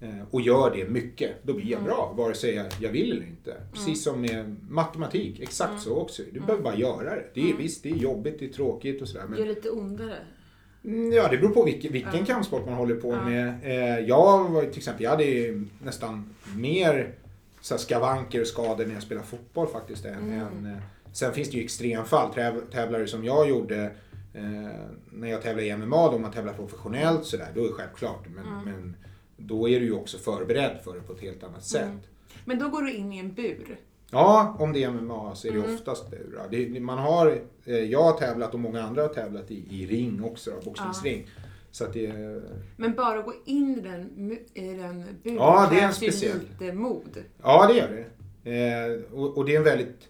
eh, 0.00 0.08
och 0.30 0.40
gör 0.40 0.74
det 0.76 0.88
mycket, 0.88 1.30
då 1.42 1.52
blir 1.52 1.64
Mm. 1.66 1.72
jag 1.78 1.84
bra, 1.84 2.14
vare 2.16 2.34
sig 2.34 2.54
jag, 2.54 2.66
jag 2.80 2.90
vill 2.90 3.12
eller 3.12 3.26
inte. 3.26 3.54
Precis 3.72 4.04
som 4.04 4.20
med 4.20 4.56
matematik, 4.68 5.40
exakt 5.40 5.70
Mm. 5.70 5.80
så 5.82 5.96
också. 5.96 6.22
Du 6.32 6.40
behöver 6.40 6.62
bara 6.62 6.76
göra 6.76 7.14
det. 7.14 7.24
det 7.34 7.50
är, 7.50 7.56
Visst, 7.56 7.82
det 7.82 7.90
är 7.90 7.96
jobbigt, 7.96 8.38
det 8.38 8.44
är 8.44 8.52
tråkigt 8.52 9.02
och 9.02 9.08
sådär. 9.08 9.24
Men 9.28 9.38
Gör 9.38 9.46
lite 9.46 9.70
ondare. 9.70 10.16
Mm, 10.84 11.12
Ja, 11.12 11.28
det 11.30 11.38
beror 11.38 11.50
på 11.50 11.62
vilken, 11.64 11.92
vilken 11.92 12.26
kampsport 12.26 12.64
man 12.66 12.74
håller 12.74 12.94
på 12.96 13.10
med. 13.16 13.54
Eh, 13.62 13.98
jag 14.08 14.48
var 14.48 14.62
till 14.62 14.78
exempel, 14.78 15.02
jag 15.04 15.10
hade 15.10 15.64
nästan 15.84 16.34
mer 16.56 17.14
så 17.66 17.78
skavanker 17.78 18.40
och 18.40 18.46
skador 18.46 18.86
när 18.86 18.94
jag 18.94 19.02
spelade 19.02 19.26
fotboll 19.26 19.66
faktiskt. 19.68 20.04
Än, 20.04 20.14
Mm. 20.18 20.40
än, 20.40 20.66
eh, 20.72 20.78
sen 21.12 21.32
finns 21.32 21.50
det 21.50 21.56
ju 21.56 21.64
extremfall. 21.64 22.32
Täv, 22.34 22.60
tävlare 22.70 23.06
som 23.06 23.24
jag 23.24 23.48
gjorde 23.48 23.84
eh, 24.34 24.42
när 25.12 25.28
jag 25.28 25.42
tävlade 25.42 25.66
i 25.66 25.76
MMA, 25.76 26.10
då 26.12 26.18
man 26.18 26.32
tävlar 26.32 26.52
professionellt 26.52 27.24
sådär, 27.24 27.48
då 27.54 27.60
är 27.64 27.66
det 27.68 27.72
självklart. 27.72 28.24
Men, 28.34 28.46
Mm. 28.46 28.64
men 28.64 28.96
då 29.36 29.68
är 29.68 29.80
du 29.80 29.86
ju 29.86 29.92
också 29.92 30.18
förberedd 30.18 30.78
för 30.84 30.94
det 30.94 31.00
på 31.00 31.12
ett 31.12 31.20
helt 31.20 31.44
annat 31.44 31.64
sätt. 31.64 31.82
Mm. 31.82 31.98
Men 32.44 32.58
då 32.58 32.68
går 32.68 32.82
du 32.82 32.92
in 32.92 33.12
i 33.12 33.18
en 33.18 33.32
bur. 33.34 33.78
Ja, 34.10 34.56
om 34.58 34.72
det 34.72 34.84
är 34.84 34.88
MMA 34.90 35.34
så 35.34 35.48
är 35.48 35.52
det 35.52 35.58
Mm. 35.58 35.74
oftast 35.74 36.10
bur. 36.10 36.38
ja. 36.74 36.80
Man 36.80 36.98
har, 36.98 37.38
eh, 37.64 37.74
jag 37.76 38.02
har 38.02 38.12
tävlat 38.12 38.54
och 38.54 38.60
många 38.60 38.82
andra 38.82 39.02
har 39.02 39.08
tävlat 39.08 39.50
i, 39.50 39.64
i 39.82 39.86
ring 39.86 40.24
också, 40.24 40.50
då, 40.50 40.64
boxningsring. 40.64 41.28
Så 41.76 41.84
att 41.84 41.92
det, 41.92 42.40
Men 42.76 42.94
bara 42.94 43.18
att 43.18 43.24
gå 43.24 43.34
in 43.44 43.78
i 43.78 43.80
den, 43.80 44.32
i 44.54 44.60
den 44.74 45.04
buren 45.22 45.36
Ja, 45.38 45.68
det 45.70 45.80
är 45.80 45.86
en 45.86 45.92
speciell. 45.94 46.38
lite 46.60 46.72
mod. 46.72 47.24
ja, 47.42 47.66
det 47.66 47.74
gör 47.78 48.06
det. 48.42 48.50
Eh, 48.50 49.14
och, 49.18 49.38
och 49.38 49.44
det 49.44 49.52
är 49.54 49.58
en 49.58 49.64
väldigt, 49.64 50.08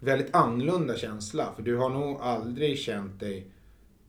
väldigt 0.00 0.34
annorlunda 0.34 0.96
känsla. 0.96 1.48
För 1.56 1.62
du 1.62 1.76
har 1.76 1.90
nog 1.90 2.20
aldrig 2.20 2.78
känt 2.78 3.20
dig 3.20 3.46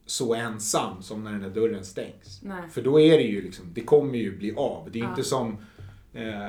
så 0.06 0.34
ensam 0.36 1.02
som 1.02 1.24
när 1.24 1.32
den 1.32 1.42
där 1.42 1.50
dörren 1.50 1.86
stängs. 1.86 2.40
Nej. 2.44 2.70
För 2.72 2.82
då 2.82 3.00
är 3.00 3.18
det 3.18 3.24
ju 3.24 3.42
liksom, 3.42 3.66
det 3.74 3.82
kommer 3.82 4.18
ju 4.18 4.38
bli 4.38 4.54
av. 4.56 4.90
Det 4.92 5.00
är 5.00 5.04
Ja. 5.04 5.10
inte 5.10 5.24
som 5.24 5.58
eh, 6.14 6.48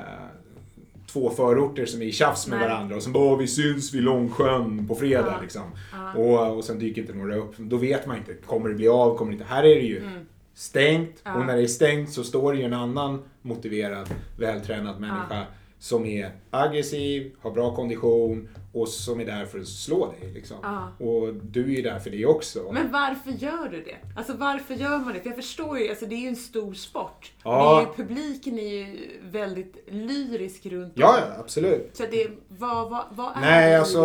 två 1.07 1.29
förorter 1.29 1.85
som 1.85 2.01
är 2.01 2.05
i 2.05 2.11
tjafs 2.11 2.47
med 2.47 2.59
Nej. 2.59 2.67
varandra 2.69 2.95
och 2.95 3.03
som 3.03 3.13
bara 3.13 3.23
"Åh, 3.23 3.37
vi 3.39 3.47
syns 3.47 3.93
vid 3.93 4.03
Långsjön 4.03 4.87
på 4.87 4.95
fredag 4.95 5.33
Ja. 5.35 5.41
liksom. 5.41 5.63
Ja. 5.93 6.13
Och, 6.13 6.57
och 6.57 6.63
sen 6.63 6.79
dyker 6.79 7.01
inte 7.01 7.13
några 7.13 7.35
upp. 7.35 7.57
Då 7.57 7.77
vet 7.77 8.07
man 8.07 8.17
inte, 8.17 8.33
kommer 8.33 8.69
det 8.69 8.75
bli 8.75 8.87
av, 8.87 9.17
kommer 9.17 9.31
det 9.31 9.35
inte? 9.35 9.45
Här 9.45 9.63
är 9.63 9.75
det 9.75 9.81
ju 9.87 9.97
Mm. 9.99 10.19
Stängt 10.57 11.21
Ja. 11.23 11.35
och 11.35 11.45
när 11.45 11.55
det 11.55 11.63
är 11.63 11.67
stängt 11.67 12.11
så 12.11 12.23
står 12.23 12.53
det 12.53 12.59
ju 12.59 12.65
en 12.65 12.73
annan 12.73 13.23
motiverad, 13.41 14.09
vältränad 14.39 14.99
människa 14.99 15.45
som 15.79 16.05
är 16.05 16.31
aggressiv, 16.51 17.31
har 17.41 17.51
bra 17.51 17.75
kondition 17.75 18.49
och 18.73 18.87
som 18.87 19.19
är 19.19 19.25
där 19.25 19.45
för 19.45 19.59
att 19.59 19.67
slå 19.67 20.11
dig. 20.11 20.31
Liksom. 20.33 20.57
Ja. 20.63 21.05
Och 21.05 21.33
du 21.33 21.63
är 21.63 21.75
ju 21.75 21.81
där 21.81 21.99
för 21.99 22.09
det 22.09 22.25
också. 22.25 22.71
Men 22.71 22.91
varför 22.91 23.31
gör 23.31 23.69
du 23.69 23.83
det? 23.83 23.95
Alltså 24.17 24.33
varför 24.33 24.73
gör 24.73 24.97
man 24.97 25.13
det? 25.13 25.19
För 25.19 25.29
jag 25.29 25.35
förstår 25.35 25.79
ju, 25.79 25.89
alltså 25.89 26.05
det 26.05 26.15
är 26.15 26.21
ju 26.21 26.27
en 26.27 26.35
stor 26.35 26.73
sport. 26.73 27.31
Det 27.43 27.49
är 27.49 27.81
ju, 27.81 27.87
publiken 27.95 28.59
är 28.59 28.73
ju 28.73 28.97
väldigt 29.21 29.75
lyrisk 29.87 30.65
runt 30.65 30.95
om. 30.95 31.01
Ja, 31.01 31.19
ja, 31.19 31.39
absolut. 31.39 31.89
Så 31.93 32.03
det, 32.11 32.27
vad, 32.47 32.89
vad, 32.89 33.05
vad 33.11 33.37
är 33.37 33.41
Nej, 33.41 33.71
det 33.71 33.79
alltså... 33.79 33.99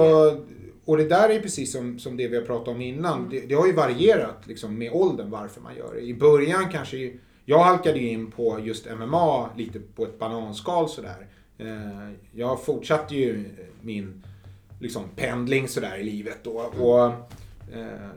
Och 0.84 0.96
det 0.96 1.04
där 1.04 1.28
är 1.28 1.40
precis 1.40 1.72
som, 1.72 1.98
som 1.98 2.16
det 2.16 2.28
vi 2.28 2.36
har 2.36 2.44
pratat 2.44 2.68
om 2.68 2.80
innan. 2.80 3.18
Mm. 3.18 3.30
Det, 3.30 3.40
det 3.40 3.54
har 3.54 3.66
ju 3.66 3.72
varierat 3.72 4.46
liksom, 4.46 4.78
med 4.78 4.92
åldern 4.92 5.30
varför 5.30 5.60
man 5.60 5.76
gör 5.76 5.94
det. 5.94 6.00
I 6.00 6.14
början 6.14 6.68
kanske... 6.72 7.12
Jag 7.44 7.58
halkade 7.58 7.98
in 7.98 8.30
på 8.30 8.58
just 8.62 8.86
MMA 8.98 9.50
lite 9.56 9.80
på 9.80 10.04
ett 10.04 10.18
bananskal 10.18 10.88
sådär. 10.88 11.26
Eh, 11.58 12.10
jag 12.32 12.64
fortsatte 12.64 13.14
ju 13.14 13.44
min 13.80 14.22
liksom, 14.80 15.04
pendling 15.16 15.68
sådär 15.68 15.96
i 15.96 16.04
livet 16.04 16.38
då. 16.42 16.72
Och, 16.78 17.06
eh, 17.06 17.14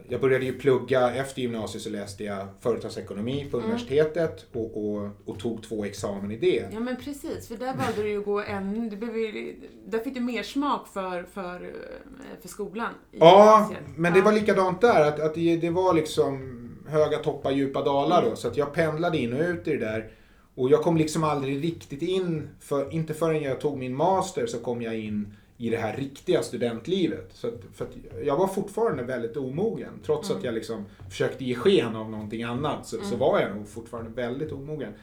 jag 0.09 0.21
började 0.21 0.45
ju 0.45 0.53
plugga, 0.59 1.11
efter 1.15 1.41
gymnasiet 1.41 1.83
så 1.83 1.89
läste 1.89 2.23
jag 2.23 2.47
företagsekonomi 2.59 3.47
på 3.51 3.57
Mm. 3.57 3.69
universitetet 3.69 4.45
och, 4.53 4.85
och, 4.95 5.09
och 5.25 5.39
tog 5.39 5.63
två 5.63 5.85
examen 5.85 6.31
i 6.31 6.37
det. 6.37 6.69
Ja 6.73 6.79
men 6.79 6.95
precis, 6.95 7.47
för 7.47 7.55
där 7.57 7.73
valde 7.77 8.01
du 8.01 8.09
ju 8.09 8.19
att 8.19 8.25
gå 8.25 8.41
en... 8.41 8.89
Du 8.89 9.27
ju- 9.27 9.55
där 9.87 9.99
fick 9.99 10.13
du 10.13 10.19
mer 10.19 10.43
smak 10.43 10.87
för, 10.87 11.23
för, 11.23 11.55
eh, 11.63 12.41
för 12.41 12.47
skolan. 12.47 12.89
Ja, 13.11 13.59
gymnasiet. 13.59 13.97
men 13.97 14.13
det 14.13 14.21
var 14.21 14.31
likadant 14.31 14.81
där. 14.81 15.07
Att, 15.07 15.19
att 15.19 15.35
det, 15.35 15.57
det 15.57 15.69
var 15.69 15.93
liksom 15.93 16.51
höga 16.87 17.17
toppar, 17.17 17.51
djupa 17.51 17.83
dalar 17.83 18.25
då. 18.29 18.35
Så 18.35 18.47
att 18.47 18.57
jag 18.57 18.73
pendlade 18.73 19.17
in 19.17 19.33
och 19.33 19.39
ut 19.49 19.67
i 19.67 19.71
det 19.71 19.85
där. 19.85 20.11
Och 20.55 20.69
jag 20.69 20.81
kom 20.81 20.97
liksom 20.97 21.23
aldrig 21.23 21.63
riktigt 21.63 22.01
in, 22.01 22.49
för, 22.59 22.93
inte 22.93 23.13
förrän 23.13 23.41
jag 23.41 23.59
tog 23.61 23.77
min 23.77 23.95
master 23.95 24.45
så 24.47 24.59
kom 24.59 24.81
jag 24.81 24.99
in 24.99 25.33
i 25.57 25.69
det 25.69 25.77
här 25.77 25.97
riktiga 25.97 26.43
studentlivet. 26.43 27.29
Så 27.33 27.47
att, 27.47 27.53
för 27.73 27.85
att 27.85 27.91
jag 28.23 28.37
var 28.37 28.47
fortfarande 28.47 29.03
väldigt 29.03 29.37
omogen. 29.37 29.99
Trots 30.05 30.29
Mm. 30.29 30.37
att 30.39 30.45
jag 30.45 30.53
liksom 30.53 30.85
försökte 31.09 31.45
ge 31.45 31.55
sken 31.55 31.95
av 31.95 32.09
någonting 32.09 32.43
annat 32.43 32.87
så, 32.87 33.01
så 33.01 33.15
var 33.15 33.39
jag 33.39 33.55
nog 33.55 33.67
fortfarande 33.67 34.09
väldigt 34.11 34.51
omogen. 34.51 34.93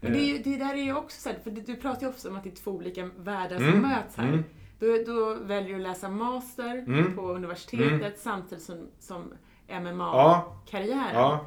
Men 0.00 0.12
det, 0.12 0.18
är 0.18 0.26
ju, 0.36 0.38
det 0.38 0.56
där 0.56 0.74
är 0.74 0.82
ju 0.82 0.96
också 0.96 1.20
så 1.20 1.28
här, 1.28 1.38
för 1.44 1.50
du 1.50 1.76
pratar 1.76 2.02
ju 2.02 2.08
ofta 2.08 2.28
om 2.28 2.36
att 2.36 2.44
det 2.44 2.50
är 2.50 2.54
två 2.54 2.70
olika 2.70 3.10
världar 3.16 3.56
som 3.56 3.66
Mm, 3.68 3.80
möts 3.82 4.16
här. 4.16 4.28
mm. 4.28 4.44
Då, 4.78 4.86
då 5.06 5.34
väljer 5.34 5.68
du 5.68 5.74
att 5.74 5.80
läsa 5.80 6.08
master 6.08 6.78
Mm. 6.78 7.16
på 7.16 7.22
universitetet 7.32 7.92
Mm. 8.00 8.12
samtidigt 8.16 8.64
som, 8.64 8.76
som 8.98 9.32
MMA-karriären. 9.68 11.14
Ja. 11.14 11.46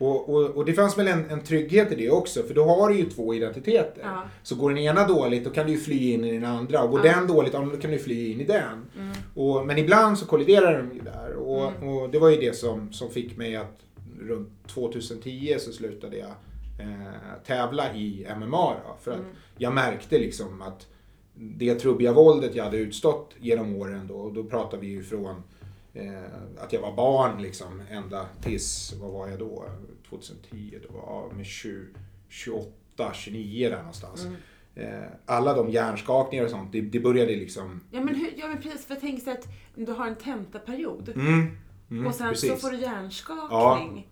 Och, 0.00 0.28
och, 0.28 0.44
och 0.50 0.64
det 0.64 0.72
fanns 0.72 0.98
väl 0.98 1.08
en, 1.08 1.30
en 1.30 1.40
trygghet 1.40 1.92
i 1.92 1.94
det 1.94 2.10
också, 2.10 2.42
för 2.42 2.54
då 2.54 2.64
har 2.64 2.88
du 2.88 2.96
ju 2.98 3.10
två 3.10 3.34
identiteter. 3.34 4.02
Ja. 4.02 4.22
Så 4.42 4.54
går 4.54 4.70
den 4.70 4.78
ena 4.78 5.08
dåligt, 5.08 5.44
då 5.44 5.50
kan 5.50 5.66
du 5.66 5.72
ju 5.72 5.78
fly 5.78 6.12
in 6.12 6.24
i 6.24 6.32
den 6.32 6.44
andra. 6.44 6.82
Och 6.82 6.90
går 6.90 7.06
Ja. 7.06 7.12
den 7.14 7.26
dåligt, 7.26 7.52
då 7.52 7.66
kan 7.80 7.90
du 7.90 7.98
fly 7.98 8.32
in 8.32 8.40
i 8.40 8.44
den. 8.44 8.86
Mm. 8.98 9.12
Och, 9.34 9.66
men 9.66 9.78
ibland 9.78 10.18
så 10.18 10.26
kolliderar 10.26 10.78
de 10.78 10.94
ju 10.96 11.00
där. 11.02 11.32
Och, 11.34 11.72
Mm. 11.72 11.88
och 11.88 12.10
det 12.10 12.18
var 12.18 12.30
ju 12.30 12.36
det 12.36 12.56
som, 12.56 12.92
som 12.92 13.10
fick 13.10 13.36
mig 13.36 13.56
att 13.56 13.78
runt 14.20 14.68
2010 14.68 15.56
så 15.58 15.72
slutade 15.72 16.16
jag 16.16 16.28
eh, 16.80 17.12
tävla 17.46 17.94
i 17.94 18.26
MMA. 18.36 18.72
Då, 18.74 18.96
för 19.02 19.10
att 19.10 19.16
Mm. 19.18 19.30
jag 19.56 19.72
märkte 19.74 20.18
liksom 20.18 20.62
att 20.62 20.86
det 21.34 21.74
trubbiga 21.74 22.12
våldet 22.12 22.54
jag 22.54 22.64
hade 22.64 22.76
utstått 22.76 23.34
genom 23.40 23.76
åren 23.76 24.06
då, 24.08 24.14
och 24.14 24.32
då 24.32 24.44
pratar 24.44 24.78
vi 24.78 24.86
ju 24.86 25.02
från 25.02 25.42
eh, 25.94 26.62
att 26.64 26.72
jag 26.72 26.80
var 26.80 26.92
barn 26.92 27.42
liksom 27.42 27.82
ända 27.90 28.26
tills, 28.42 28.94
vad 29.00 29.12
var 29.12 29.28
jag 29.28 29.38
då? 29.38 29.64
2010, 30.08 30.80
då 30.88 30.98
var 30.98 31.22
jag 31.22 31.36
med 31.36 31.46
20, 31.46 31.86
28, 32.28 32.70
29 33.14 33.68
där 33.68 33.78
någonstans. 33.78 34.24
Mm. 34.24 34.36
Eh, 34.74 35.08
alla 35.26 35.54
de 35.54 35.70
hjärnskakningar 35.70 36.44
och 36.44 36.50
sånt, 36.50 36.72
det, 36.72 36.80
det 36.80 37.00
började 37.00 37.36
liksom... 37.36 37.80
Ja 37.90 38.00
men, 38.00 38.14
hur, 38.14 38.30
ja 38.36 38.46
men 38.48 38.62
precis, 38.62 38.86
för 38.86 38.94
jag 38.94 39.00
tänker 39.00 39.22
så 39.22 39.30
att 39.30 39.48
du 39.74 39.92
har 39.92 40.06
en 40.06 40.16
tentaperiod 40.16 41.08
Mm, 41.14 41.56
mm, 41.90 42.06
och 42.06 42.14
sen 42.14 42.26
så 42.36 42.46
precis. 42.46 42.62
får 42.62 42.70
du 42.70 42.76
hjärnskakning. 42.76 44.08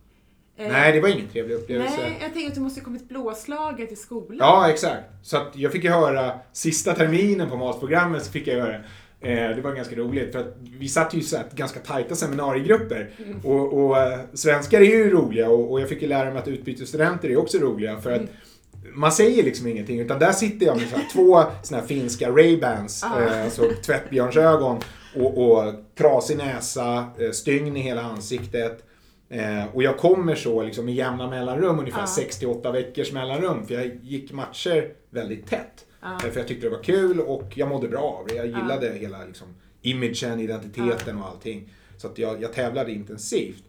Eh, 0.56 0.72
Nej, 0.72 0.92
det 0.92 1.00
var 1.00 1.08
ingen 1.08 1.28
trevlig 1.28 1.54
upplevelse. 1.54 1.96
Nej, 2.02 2.18
jag 2.20 2.32
tänker 2.32 2.48
att 2.48 2.54
du 2.54 2.60
måste 2.60 2.80
kommit 2.80 3.08
blåslaget 3.08 3.92
i 3.92 3.96
skolan. 3.96 4.38
Ja, 4.38 4.70
exakt. 4.70 5.02
Så 5.22 5.36
att 5.36 5.56
jag 5.56 5.72
fick 5.72 5.84
ju 5.84 5.90
höra, 5.90 6.38
sista 6.52 6.94
terminen 6.94 7.50
på 7.50 7.56
matprogrammet 7.56 8.24
så 8.24 8.32
fick 8.32 8.46
jag 8.46 8.60
höra 8.60 8.80
det 9.20 9.60
var 9.64 9.72
ganska 9.72 9.96
roligt 9.96 10.32
för 10.32 10.38
att 10.40 10.56
vi 10.78 10.88
satt 10.88 11.14
ju 11.14 11.18
i 11.18 11.22
så 11.22 11.36
här 11.36 11.46
ganska 11.54 11.80
tajta 11.80 12.14
seminariegrupper. 12.14 13.10
Mm. 13.18 13.40
Och, 13.44 13.72
och 13.84 13.98
eh, 13.98 14.18
svenskar 14.34 14.80
är 14.80 14.84
ju 14.84 15.10
roliga 15.10 15.48
och, 15.50 15.70
och 15.72 15.80
jag 15.80 15.88
fick 15.88 16.02
ju 16.02 16.08
lära 16.08 16.30
mig 16.30 16.38
att 16.38 16.48
utbytesstudenter 16.48 17.28
är 17.30 17.36
också 17.38 17.58
roliga 17.58 18.00
för 18.00 18.10
att 18.12 18.20
Mm. 18.20 19.00
man 19.00 19.12
säger 19.12 19.42
liksom 19.42 19.66
ingenting 19.66 20.00
utan 20.00 20.18
där 20.18 20.32
sitter 20.32 20.66
jag 20.66 20.76
med 20.76 20.88
så 20.88 20.96
här, 20.96 21.06
två 21.12 21.42
såna 21.62 21.80
här 21.80 21.86
finska 21.88 22.30
Ray-Bans, 22.30 23.04
Ah. 23.06 23.22
eh, 23.22 23.44
alltså 23.44 23.62
tvättbjörnsögon 23.86 24.78
och, 25.16 25.38
och 25.50 25.74
trasig 25.98 26.36
näsa, 26.36 27.06
eh, 27.18 27.30
stygn 27.30 27.76
i 27.76 27.80
hela 27.80 28.02
ansiktet. 28.02 28.84
Eh, 29.30 29.74
och 29.74 29.82
jag 29.82 29.96
kommer 29.98 30.34
så 30.34 30.62
liksom 30.62 30.84
med 30.84 30.94
jämna 30.94 31.30
mellanrum, 31.30 31.78
ungefär 31.78 32.00
Ja. 32.00 32.06
68 32.06 32.72
veckors 32.72 33.12
mellanrum. 33.12 33.66
För 33.66 33.74
jag 33.74 33.90
gick 34.02 34.32
matcher 34.32 34.88
väldigt 35.10 35.46
tätt. 35.46 35.84
Ja. 36.02 36.12
Eh, 36.12 36.30
För 36.30 36.40
jag 36.40 36.48
tyckte 36.48 36.66
det 36.66 36.70
var 36.76 36.82
kul 36.82 37.20
och 37.20 37.52
jag 37.54 37.68
mådde 37.68 37.88
bra 37.88 38.00
av 38.20 38.26
det. 38.28 38.34
Jag 38.34 38.46
gillade 38.46 38.92
hela 38.92 39.24
liksom, 39.24 39.46
imagen, 39.82 40.40
identiteten 40.40 41.18
och 41.18 41.26
allting. 41.28 41.72
Så 41.96 42.06
att 42.06 42.18
jag, 42.18 42.42
jag 42.42 42.52
tävlade 42.52 42.92
intensivt. 42.92 43.62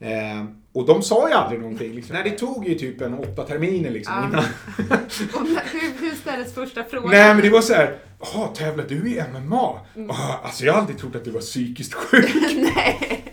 Eh, 0.00 0.44
och 0.72 0.86
de 0.86 1.02
sa 1.02 1.28
ju 1.28 1.34
aldrig 1.34 1.60
någonting. 1.60 1.92
Liksom. 1.94 2.14
Nej, 2.14 2.30
det 2.30 2.38
tog 2.38 2.68
ju 2.68 2.74
typ 2.74 3.00
en 3.00 3.14
åtta 3.14 3.42
terminer 3.44 3.90
liksom, 3.90 4.14
Ja. 4.14 4.28
innan. 4.28 4.44
Hur, 5.72 6.00
hur 6.00 6.14
ställdes 6.14 6.54
första 6.54 6.84
frågan? 6.84 7.10
Nej, 7.10 7.34
men 7.34 7.42
det 7.42 7.50
var 7.50 7.60
så 7.60 7.74
här. 7.74 7.98
Jaha, 8.20 8.48
tävlar 8.48 8.84
du 8.88 8.94
i 8.94 9.22
MMA? 9.32 9.80
Mm. 9.96 10.10
Ah, 10.10 10.40
alltså 10.42 10.64
jag 10.64 10.72
har 10.72 10.80
aldrig 10.80 10.98
trott 10.98 11.16
att 11.16 11.24
du 11.24 11.30
var 11.30 11.40
psykiskt 11.40 11.94
sjuk. 11.94 12.34
Nej. 12.74 13.24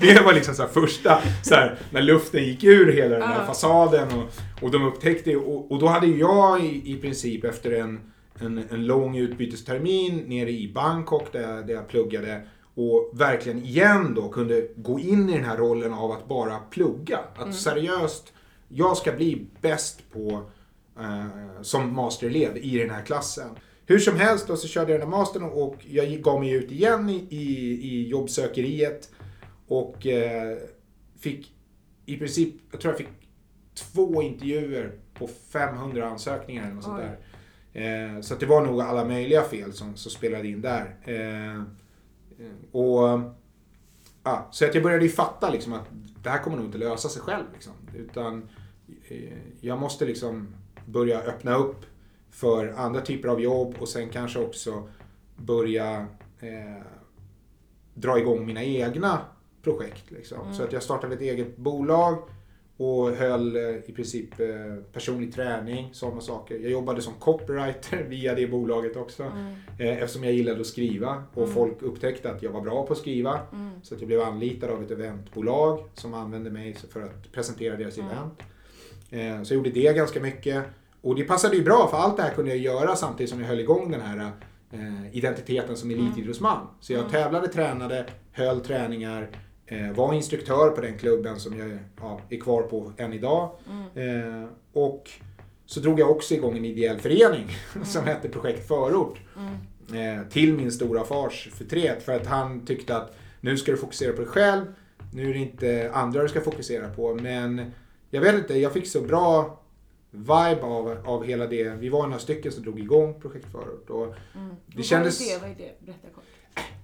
Det 0.14 0.20
var 0.24 0.32
liksom 0.32 0.54
så 0.54 0.66
första, 0.66 1.18
så 1.42 1.54
här, 1.54 1.78
när 1.90 2.02
luften 2.02 2.44
gick 2.44 2.64
ur 2.64 2.92
hela 2.92 3.14
den 3.18 3.28
här 3.28 3.46
fasaden 3.46 4.08
och, 4.18 4.62
och 4.64 4.70
de 4.70 4.82
upptäckte 4.86 5.36
och, 5.36 5.72
och 5.72 5.78
då 5.78 5.86
hade 5.86 6.06
jag 6.06 6.64
i, 6.64 6.92
i 6.92 6.96
princip 6.96 7.44
efter 7.44 7.70
en, 7.72 8.00
en, 8.38 8.64
en 8.70 8.86
lång 8.86 9.16
utbytestermin 9.16 10.16
nere 10.26 10.50
i 10.50 10.72
Bangkok 10.74 11.32
där, 11.32 11.40
jag- 11.40 11.66
där 11.66 11.74
jag 11.74 11.88
pluggade 11.88 12.40
och 12.74 13.10
verkligen 13.14 13.58
igen 13.64 14.14
då 14.14 14.28
kunde 14.28 14.68
gå 14.76 15.00
in 15.00 15.28
i 15.30 15.32
den 15.32 15.44
här 15.44 15.56
rollen 15.56 15.92
av 15.94 16.10
att 16.12 16.28
bara 16.28 16.56
plugga. 16.58 17.18
Att 17.36 17.54
seriöst, 17.54 18.32
jag 18.68 18.96
ska 18.96 19.12
bli 19.12 19.46
bäst 19.60 20.00
på 20.12 20.42
eh, 21.00 21.62
som 21.62 21.94
masterelev 21.94 22.56
i 22.56 22.78
den 22.78 22.90
här 22.90 23.02
klassen. 23.02 23.48
Hur 23.86 23.98
som 23.98 24.16
helst 24.16 24.46
då 24.46 24.56
så 24.56 24.68
körde 24.68 24.92
jag 24.92 25.00
den 25.00 25.10
här 25.12 25.18
mastern 25.18 25.42
och 25.42 25.76
jag 25.90 26.08
gav 26.08 26.40
mig 26.40 26.50
ut 26.52 26.70
igen 26.72 27.08
i, 27.10 27.26
i, 27.30 27.42
i 27.82 28.08
jobbsökeriet 28.08 29.08
och 29.70 30.06
eh, 30.06 30.58
fick 31.18 31.54
i 32.06 32.16
princip, 32.16 32.54
jag 32.70 32.80
tror 32.80 32.92
jag 32.92 32.98
fick 32.98 33.08
två 33.74 34.22
intervjuer 34.22 34.92
på 35.14 35.26
500 35.26 36.06
ansökningar 36.06 36.64
eller 36.64 36.74
något 36.74 36.84
sånt 36.84 37.00
där. 37.00 37.18
Eh, 37.72 38.20
så 38.20 38.34
det 38.34 38.46
var 38.46 38.66
nog 38.66 38.80
alla 38.80 39.04
möjliga 39.04 39.42
fel 39.42 39.72
som, 39.72 39.96
som 39.96 40.10
spelade 40.10 40.48
in 40.48 40.60
där. 40.60 40.96
Eh, 41.04 41.62
och 42.72 43.20
ja, 44.24 44.48
Så 44.50 44.64
att 44.64 44.74
jag 44.74 44.82
började 44.82 45.04
ju 45.04 45.10
fatta 45.10 45.50
liksom 45.50 45.72
att 45.72 45.86
det 46.22 46.30
här 46.30 46.42
kommer 46.42 46.56
nog 46.56 46.66
inte 46.66 46.78
lösa 46.78 47.08
sig 47.08 47.22
själv. 47.22 47.44
Liksom, 47.52 47.72
utan 47.96 48.48
eh, 49.08 49.38
jag 49.60 49.80
måste 49.80 50.04
liksom 50.04 50.54
börja 50.86 51.20
öppna 51.20 51.54
upp 51.54 51.86
för 52.30 52.68
andra 52.68 53.00
typer 53.00 53.28
av 53.28 53.40
jobb 53.40 53.74
och 53.78 53.88
sen 53.88 54.08
kanske 54.08 54.38
också 54.38 54.88
börja 55.36 56.06
eh, 56.40 56.82
dra 57.94 58.18
igång 58.18 58.46
mina 58.46 58.62
egna 58.62 59.20
projekt. 59.62 60.10
Liksom. 60.10 60.54
Så 60.54 60.62
att 60.62 60.72
jag 60.72 60.82
startade 60.82 61.14
ett 61.14 61.20
eget 61.20 61.56
bolag 61.56 62.18
och 62.82 63.10
höll 63.10 63.56
eh, 63.56 63.62
i 63.62 63.92
princip 63.96 64.40
eh, 64.40 64.46
personlig 64.92 65.34
träning, 65.34 65.88
sådana 65.92 66.20
saker. 66.20 66.58
Jag 66.58 66.70
jobbade 66.70 67.02
som 67.02 67.12
copywriter 67.12 68.02
via 68.08 68.34
det 68.34 68.46
bolaget 68.46 68.96
också. 68.96 69.22
Eh, 69.78 70.02
eftersom 70.02 70.24
jag 70.24 70.32
gillade 70.32 70.60
att 70.60 70.66
skriva 70.66 71.22
och 71.34 71.48
folk 71.48 71.82
upptäckte 71.82 72.30
att 72.30 72.42
jag 72.42 72.50
var 72.50 72.60
bra 72.60 72.86
på 72.86 72.92
att 72.92 72.98
skriva. 72.98 73.40
Så 73.82 73.94
att 73.94 74.00
jag 74.00 74.08
blev 74.08 74.20
anlitad 74.20 74.70
av 74.70 74.82
ett 74.82 74.90
eventbolag 74.90 75.84
som 75.94 76.14
använde 76.14 76.50
mig 76.50 76.76
för 76.92 77.02
att 77.02 77.32
presentera 77.32 77.76
deras 77.76 77.98
event. 77.98 78.42
Eh, 79.10 79.42
så 79.42 79.54
jag 79.54 79.56
gjorde 79.56 79.70
det 79.70 79.96
ganska 79.96 80.20
mycket. 80.20 80.64
Och 81.00 81.14
det 81.14 81.24
passade 81.24 81.56
ju 81.56 81.64
bra 81.64 81.88
för 81.90 81.96
allt 81.96 82.16
det 82.16 82.22
här 82.22 82.34
kunde 82.34 82.50
jag 82.50 82.58
göra 82.58 82.96
samtidigt 82.96 83.30
som 83.30 83.40
jag 83.40 83.48
höll 83.48 83.60
igång 83.60 83.90
den 83.90 84.00
här 84.00 84.30
identiteten 85.12 85.76
som 85.76 85.90
elitidrottsman. 85.90 86.66
Så 86.80 86.92
jag 86.92 87.10
tävlade, 87.10 87.48
tränade, 87.48 88.06
höll 88.32 88.60
träningar, 88.60 89.30
var 89.94 90.14
instruktör 90.14 90.70
på 90.70 90.80
den 90.80 90.98
klubben 90.98 91.40
som 91.40 91.58
jag 91.58 91.78
ja, 92.00 92.20
är 92.28 92.40
kvar 92.40 92.62
på 92.62 92.92
än 92.96 93.12
idag. 93.12 93.50
Eh, 93.94 94.44
och 94.72 95.10
så 95.66 95.80
drog 95.80 96.00
jag 96.00 96.10
också 96.10 96.34
igång 96.34 96.56
en 96.56 96.64
ideell 96.64 97.00
förening 97.00 97.46
som 97.84 98.04
hette 98.04 98.28
Projekt 98.28 98.68
Förort. 98.68 99.18
Eh, 99.94 100.28
till 100.28 100.54
min 100.54 100.72
stora 100.72 101.04
fars 101.04 101.48
förtret 101.52 102.02
för 102.02 102.12
att 102.12 102.26
han 102.26 102.66
tyckte 102.66 102.96
att 102.96 103.16
nu 103.40 103.56
ska 103.56 103.72
du 103.72 103.78
fokusera 103.78 104.12
på 104.12 104.18
dig 104.18 104.30
själv. 104.30 104.64
Nu 105.12 105.30
är 105.30 105.34
det 105.34 105.40
inte 105.40 105.90
andra 105.92 106.22
du 106.22 106.28
ska 106.28 106.40
fokusera 106.40 106.88
på. 106.88 107.14
Men 107.14 107.72
jag 108.10 108.20
vet 108.20 108.34
inte, 108.34 108.58
jag 108.58 108.72
fick 108.72 108.86
så 108.86 109.00
bra 109.00 109.60
vibe 110.10 110.62
av, 110.62 110.96
av 111.04 111.24
hela 111.24 111.46
det. 111.46 111.68
Vi 111.68 111.88
var 111.88 112.02
några 112.02 112.18
stycken 112.18 112.52
som 112.52 112.62
drog 112.62 112.80
igång 112.80 113.20
Projekt 113.20 113.46
Förort. 113.52 113.90
Och 113.90 114.14
det 114.66 114.82
kändes... 114.82 115.20
Vad 115.20 115.28
är 115.28 115.34
det? 115.34 115.40
Vad 115.40 115.50
är 115.50 115.54
det? 115.54 115.86
Berätta 115.86 116.08
kort. 116.14 116.24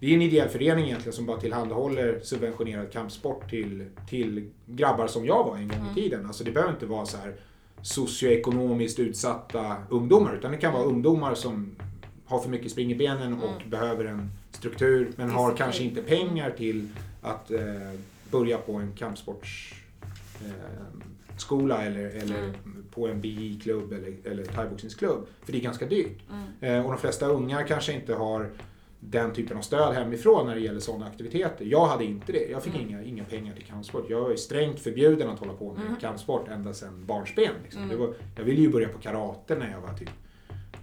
Vi 0.00 0.10
är 0.10 0.14
en 0.14 0.22
ideell 0.22 0.48
förening 0.48 0.84
egentligen 0.84 1.12
som 1.12 1.26
bara 1.26 1.40
tillhandahåller 1.40 2.20
subventionerad 2.22 2.92
kampsport 2.92 3.50
till, 3.50 3.84
till 4.08 4.50
grabbar 4.66 5.06
som 5.06 5.26
jag 5.26 5.44
var 5.44 5.56
en 5.56 5.68
gång 5.68 5.88
i 5.92 5.94
tiden. 5.94 6.26
Alltså 6.26 6.44
det 6.44 6.50
behöver 6.50 6.72
inte 6.72 6.86
vara 6.86 7.06
så 7.06 7.16
här 7.16 7.34
socioekonomiskt 7.82 8.98
utsatta 8.98 9.76
ungdomar 9.90 10.34
utan 10.34 10.52
det 10.52 10.58
kan 10.58 10.72
vara 10.72 10.84
ungdomar 10.84 11.34
som 11.34 11.76
har 12.26 12.40
för 12.40 12.48
mycket 12.48 12.72
spring 12.72 12.92
i 12.92 12.94
benen 12.94 13.42
och 13.42 13.62
behöver 13.66 14.04
en 14.04 14.30
struktur 14.52 15.12
men 15.16 15.30
har 15.30 15.50
Disciplin. 15.50 15.66
kanske 15.66 15.84
inte 15.84 16.02
pengar 16.02 16.50
till 16.50 16.88
att 17.22 17.50
eh, 17.50 17.60
börja 18.30 18.58
på 18.58 18.72
en 18.72 18.92
kampsportsskola 18.92 21.80
eh, 21.80 21.86
eller, 21.86 22.06
eller 22.06 22.52
på 22.90 23.08
en 23.08 23.20
BI-klubb 23.20 23.92
eller, 23.92 24.14
eller 24.24 24.44
thaiboxningsklubb. 24.44 25.26
För 25.42 25.52
det 25.52 25.58
är 25.58 25.62
ganska 25.62 25.86
dyrt. 25.86 26.18
Eh, 26.60 26.84
och 26.84 26.92
de 26.92 26.98
flesta 26.98 27.26
ungar 27.26 27.66
kanske 27.66 27.92
inte 27.92 28.14
har 28.14 28.50
den 29.00 29.32
typen 29.32 29.56
av 29.56 29.60
stöd 29.60 29.94
hemifrån 29.94 30.46
när 30.46 30.54
det 30.54 30.60
gäller 30.60 30.80
sådana 30.80 31.06
aktiviteter. 31.06 31.64
Jag 31.64 31.86
hade 31.86 32.04
inte 32.04 32.32
det. 32.32 32.50
Jag 32.50 32.62
fick 32.62 32.74
inga, 32.74 33.02
inga 33.02 33.24
pengar 33.24 33.54
till 33.54 33.64
kampsport. 33.64 34.06
Jag 34.08 34.32
är 34.32 34.36
strängt 34.36 34.80
förbjuden 34.80 35.30
att 35.30 35.38
hålla 35.38 35.52
på 35.52 35.72
med 35.72 36.00
kampsport 36.00 36.48
ända 36.48 36.74
sedan 36.74 37.06
barnsben. 37.06 37.52
Liksom. 37.62 37.88
Det 37.88 37.96
var, 37.96 38.14
jag 38.36 38.44
ville 38.44 38.60
ju 38.60 38.70
börja 38.70 38.88
på 38.88 38.98
karate 38.98 39.54
när 39.54 39.70
jag 39.70 39.80
var 39.80 39.94
typ 39.94 40.10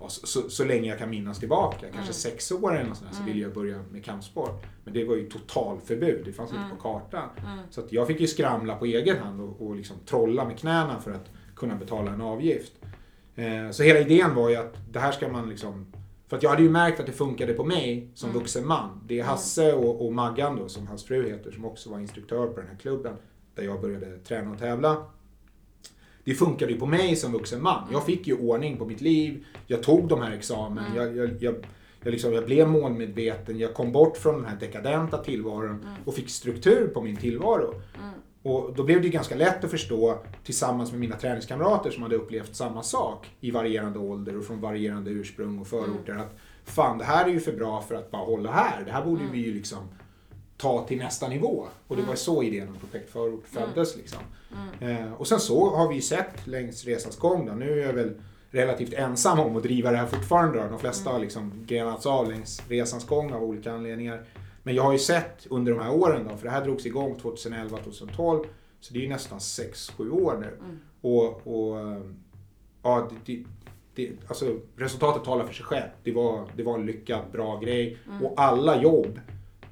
så, 0.07 0.27
så, 0.27 0.49
så 0.49 0.65
länge 0.65 0.89
jag 0.89 0.99
kan 0.99 1.09
minnas 1.09 1.39
tillbaka, 1.39 1.87
kanske 1.93 2.13
sex 2.13 2.51
år 2.51 2.75
eller 2.75 2.89
något 2.89 2.97
sånt 2.97 3.15
så 3.15 3.23
ville 3.23 3.41
jag 3.41 3.53
börja 3.53 3.79
med 3.91 4.05
kampsport. 4.05 4.65
Men 4.83 4.93
det 4.93 5.03
var 5.03 5.15
ju 5.15 5.29
totalförbud, 5.29 6.21
det 6.25 6.33
fanns 6.33 6.51
inte 6.51 6.75
på 6.75 6.81
kartan. 6.81 7.29
Så 7.69 7.81
att 7.81 7.91
jag 7.91 8.07
fick 8.07 8.19
ju 8.19 8.27
skramla 8.27 8.75
på 8.75 8.85
egen 8.85 9.17
hand 9.17 9.41
och, 9.41 9.67
och 9.67 9.75
liksom 9.75 9.97
trolla 10.05 10.45
med 10.45 10.59
knäna 10.59 10.99
för 10.99 11.11
att 11.11 11.29
kunna 11.55 11.75
betala 11.75 12.11
en 12.11 12.21
avgift. 12.21 12.73
Eh, 13.35 13.71
så 13.71 13.83
hela 13.83 13.99
idén 13.99 14.35
var 14.35 14.49
ju 14.49 14.55
att 14.55 14.75
det 14.91 14.99
här 14.99 15.11
ska 15.11 15.27
man 15.29 15.49
liksom 15.49 15.85
för 16.33 16.37
att 16.37 16.43
jag 16.43 16.49
hade 16.49 16.63
ju 16.63 16.69
märkt 16.69 16.99
att 16.99 17.05
det 17.05 17.11
funkade 17.11 17.53
på 17.53 17.63
mig 17.63 18.07
som 18.13 18.31
vuxen 18.31 18.67
man. 18.67 19.01
Det 19.07 19.19
är 19.19 19.23
Hasse 19.23 19.73
och, 19.73 20.05
och 20.05 20.13
Maggan 20.13 20.55
då, 20.55 20.69
som 20.69 20.87
hans 20.87 21.03
fru 21.03 21.29
heter, 21.29 21.51
som 21.51 21.65
också 21.65 21.89
var 21.89 21.99
instruktör 21.99 22.47
på 22.47 22.59
den 22.59 22.69
här 22.69 22.77
klubben 22.77 23.13
där 23.55 23.63
jag 23.63 23.81
började 23.81 24.17
träna 24.17 24.51
och 24.51 24.59
tävla. 24.59 25.05
Det 26.23 26.33
funkade 26.33 26.71
ju 26.71 26.79
på 26.79 26.85
mig 26.85 27.15
som 27.15 27.31
vuxen 27.31 27.63
man. 27.63 27.87
Jag 27.91 28.05
fick 28.05 28.27
ju 28.27 28.33
ordning 28.33 28.77
på 28.77 28.85
mitt 28.85 29.01
liv. 29.01 29.45
Jag 29.67 29.83
tog 29.83 30.07
de 30.07 30.21
här 30.21 30.31
examen. 30.31 30.83
Jag, 30.95 31.17
jag, 31.17 31.29
jag, 31.39 31.55
jag, 32.03 32.11
liksom, 32.11 32.33
jag 32.33 32.45
blev 32.45 32.67
målmedveten. 32.67 33.59
Jag 33.59 33.73
kom 33.73 33.91
bort 33.91 34.17
från 34.17 34.35
den 34.35 34.45
här 34.45 34.57
dekadenta 34.59 35.17
tillvaron 35.17 35.85
och 36.05 36.13
fick 36.13 36.29
struktur 36.29 36.87
på 36.87 37.01
min 37.01 37.17
tillvaro. 37.17 37.81
Och 38.43 38.73
då 38.75 38.83
blev 38.83 39.01
det 39.01 39.09
ganska 39.09 39.35
lätt 39.35 39.63
att 39.63 39.71
förstå 39.71 40.17
tillsammans 40.43 40.91
med 40.91 40.99
mina 40.99 41.15
träningskamrater 41.15 41.91
som 41.91 42.03
hade 42.03 42.15
upplevt 42.15 42.55
samma 42.55 42.83
sak 42.83 43.31
i 43.39 43.51
varierande 43.51 43.99
ålder 43.99 44.37
och 44.37 44.45
från 44.45 44.61
varierande 44.61 45.11
ursprung 45.11 45.59
och 45.59 45.67
förorter. 45.67 46.15
Att 46.15 46.35
fan, 46.65 46.97
det 46.97 47.03
här 47.03 47.25
är 47.25 47.29
ju 47.29 47.39
för 47.39 47.53
bra 47.53 47.81
för 47.81 47.95
att 47.95 48.11
bara 48.11 48.25
hålla 48.25 48.51
här. 48.51 48.83
Det 48.85 48.91
här 48.91 49.05
borde 49.05 49.23
vi 49.31 49.37
ju 49.37 49.53
liksom 49.53 49.79
ta 50.57 50.85
till 50.87 50.97
nästa 50.97 51.27
nivå. 51.27 51.67
Och 51.87 51.95
det 51.95 52.01
var 52.01 52.15
så 52.15 52.43
idén 52.43 52.67
om 52.67 52.75
Projekt 52.75 53.11
Förort 53.11 53.43
föddes. 53.47 53.97
Liksom. 53.97 54.19
Eh, 54.79 55.13
och 55.13 55.27
sen 55.27 55.39
så 55.39 55.75
har 55.75 55.89
vi 55.89 55.95
ju 55.95 56.01
sett 56.01 56.47
längs 56.47 56.85
resans 56.85 57.17
gång. 57.17 57.45
Då. 57.45 57.53
Nu 57.53 57.81
är 57.81 57.85
jag 57.85 57.93
väl 57.93 58.13
relativt 58.51 58.93
ensam 58.93 59.39
om 59.39 59.57
att 59.57 59.63
driva 59.63 59.91
det 59.91 59.97
här 59.97 60.07
fortfarande. 60.07 60.59
Då. 60.63 60.69
De 60.69 60.79
flesta 60.79 61.09
har 61.09 61.19
liksom 61.19 61.65
grenats 61.67 62.05
av 62.05 62.29
längs 62.29 62.61
resans 62.67 63.07
gång 63.07 63.33
av 63.33 63.43
olika 63.43 63.71
anledningar. 63.71 64.23
Men 64.63 64.75
jag 64.75 64.83
har 64.83 64.91
ju 64.91 64.99
sett 64.99 65.47
under 65.49 65.71
de 65.71 65.81
här 65.81 65.91
åren, 65.91 66.27
då, 66.29 66.37
för 66.37 66.45
det 66.45 66.51
här 66.51 66.63
drogs 66.63 66.85
igång 66.85 67.15
2011-2012, 67.21 68.45
så 68.79 68.93
det 68.93 68.99
är 68.99 69.03
ju 69.03 69.09
nästan 69.09 69.39
6-7 69.39 70.09
år 70.11 70.37
nu. 70.41 70.57
Och, 71.01 71.47
och 71.47 71.79
eh, 71.79 72.01
ja, 72.83 73.09
det, 73.25 73.43
det, 73.95 74.11
alltså, 74.27 74.59
resultatet 74.75 75.23
talar 75.23 75.45
för 75.45 75.53
sig 75.53 75.65
själv. 75.65 75.89
Det 76.03 76.11
var, 76.11 76.47
det 76.55 76.63
var 76.63 76.79
en 76.79 76.85
lyckad, 76.85 77.21
bra 77.31 77.59
grej. 77.59 77.97
Och 78.23 78.33
alla 78.37 78.81
jobb 78.81 79.19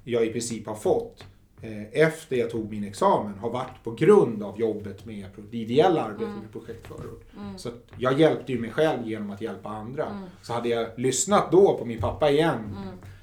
jag 0.03 0.25
i 0.25 0.31
princip 0.31 0.67
har 0.67 0.75
fått 0.75 1.25
eh, 1.61 1.83
efter 1.91 2.35
jag 2.35 2.49
tog 2.49 2.71
min 2.71 2.83
examen 2.83 3.39
har 3.39 3.49
varit 3.49 3.83
på 3.83 3.91
grund 3.91 4.43
av 4.43 4.59
jobbet 4.59 5.05
med 5.05 5.25
det 5.51 5.57
ideella 5.57 6.01
arbetet 6.03 6.35
med 6.41 6.51
Projekt 6.51 6.87
Förort. 6.87 7.23
Så 7.57 7.69
jag 7.97 8.19
hjälpte 8.19 8.51
ju 8.51 8.59
mig 8.59 8.71
själv 8.71 9.07
genom 9.07 9.29
att 9.29 9.41
hjälpa 9.41 9.69
andra. 9.69 10.05
Så 10.41 10.53
hade 10.53 10.69
jag 10.69 10.87
lyssnat 10.97 11.51
då 11.51 11.77
på 11.77 11.85
min 11.85 11.99
pappa 11.99 12.29
igen 12.29 12.75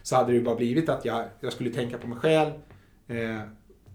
så 0.08 0.16
hade 0.16 0.32
det 0.32 0.36
ju 0.36 0.44
bara 0.44 0.54
blivit 0.54 0.88
att 0.88 1.04
jag, 1.04 1.24
jag 1.40 1.52
skulle 1.52 1.70
tänka 1.70 1.98
på 1.98 2.06
mig 2.06 2.18
själv. 2.18 2.52
Eh, 3.08 3.40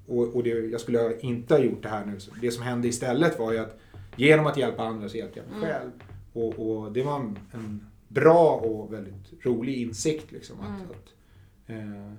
och 0.08 0.36
och 0.36 0.44
det, 0.44 0.50
jag 0.50 0.82
skulle 0.82 1.20
inte 1.20 1.54
ha 1.54 1.62
gjort 1.62 1.84
det 1.84 1.90
här 1.90 2.06
nu. 2.06 2.20
Så 2.20 2.32
det 2.42 2.52
som 2.52 2.64
hände 2.64 2.88
istället 2.88 3.40
var 3.40 3.52
ju 3.52 3.60
att 3.60 3.80
genom 4.16 4.46
att 4.46 4.58
hjälpa 4.58 4.84
andra 4.84 5.10
så 5.10 5.18
hjälpte 5.18 5.40
jag 5.40 5.60
mig 5.60 5.70
själv. 5.70 5.92
Och, 6.34 6.60
och 6.60 6.92
det 6.92 7.04
var 7.04 7.16
en, 7.16 7.40
en 7.52 7.88
bra 8.08 8.56
och 8.56 8.94
väldigt 8.94 9.46
rolig 9.46 9.78
insikt. 9.78 10.32
Liksom, 10.32 10.60
att, 10.60 10.92
att, 10.92 11.14
eh, 11.68 12.12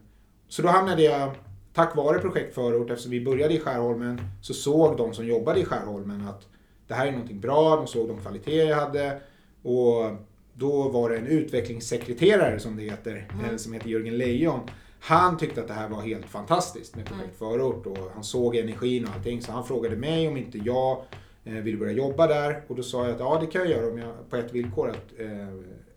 så 0.49 0.63
då 0.63 0.69
hamnade 0.69 1.03
jag, 1.03 1.31
tack 1.73 1.97
vare 1.97 2.19
Projekt 2.19 2.55
Förort, 2.55 2.91
eftersom 2.91 3.11
vi 3.11 3.25
började 3.25 3.55
i 3.55 3.61
Skärholmen, 3.61 4.21
så 4.43 4.55
såg 4.55 4.97
de 4.97 5.15
som 5.15 5.27
jobbade 5.27 5.61
i 5.61 5.65
Skärholmen 5.65 6.29
att 6.29 6.49
det 6.87 6.95
här 6.95 7.07
är 7.07 7.13
någonting 7.13 7.41
bra, 7.41 7.77
de 7.77 7.87
såg 7.87 8.09
de 8.09 8.21
kvaliteter 8.21 8.69
jag 8.69 8.77
hade. 8.77 9.21
Och 9.63 10.11
då 10.55 10.89
var 10.89 11.11
det 11.11 11.17
en 11.17 11.27
utvecklingssekreterare 11.27 12.61
som 12.61 12.77
det 12.77 12.83
heter, 12.83 13.29
eh, 13.45 13.57
som 13.57 13.73
heter 13.73 13.89
Jörgen 13.89 14.19
Lejon. 14.19 14.61
Han 15.01 15.37
tyckte 15.37 15.61
att 15.61 15.69
det 15.69 15.75
här 15.75 15.89
var 15.89 16.03
helt 16.03 16.27
fantastiskt 16.27 16.97
med 16.97 17.07
Projekt 17.07 17.39
Förort 17.39 17.87
och 17.87 17.99
han 18.15 18.25
såg 18.25 18.57
energin 18.57 19.05
och 19.05 19.15
allting. 19.15 19.43
Så 19.43 19.53
han 19.53 19.67
frågade 19.67 19.97
mig 19.97 20.29
om 20.29 20.37
inte 20.37 20.59
jag 20.59 21.05
eh, 21.45 21.53
ville 21.53 21.79
börja 21.79 21.93
jobba 21.93 22.27
där. 22.27 22.63
Och 22.69 22.77
då 22.77 22.83
sa 22.83 23.05
jag 23.05 23.15
att 23.15 23.21
ja, 23.21 23.39
det 23.41 23.47
kan 23.47 23.61
jag 23.61 23.71
göra 23.71 23.93
om 23.93 23.99
jag, 23.99 24.31
på 24.31 24.37
ett 24.37 24.53
villkor. 24.53 24.91
Att 24.91 25.21
eh, 25.21 25.49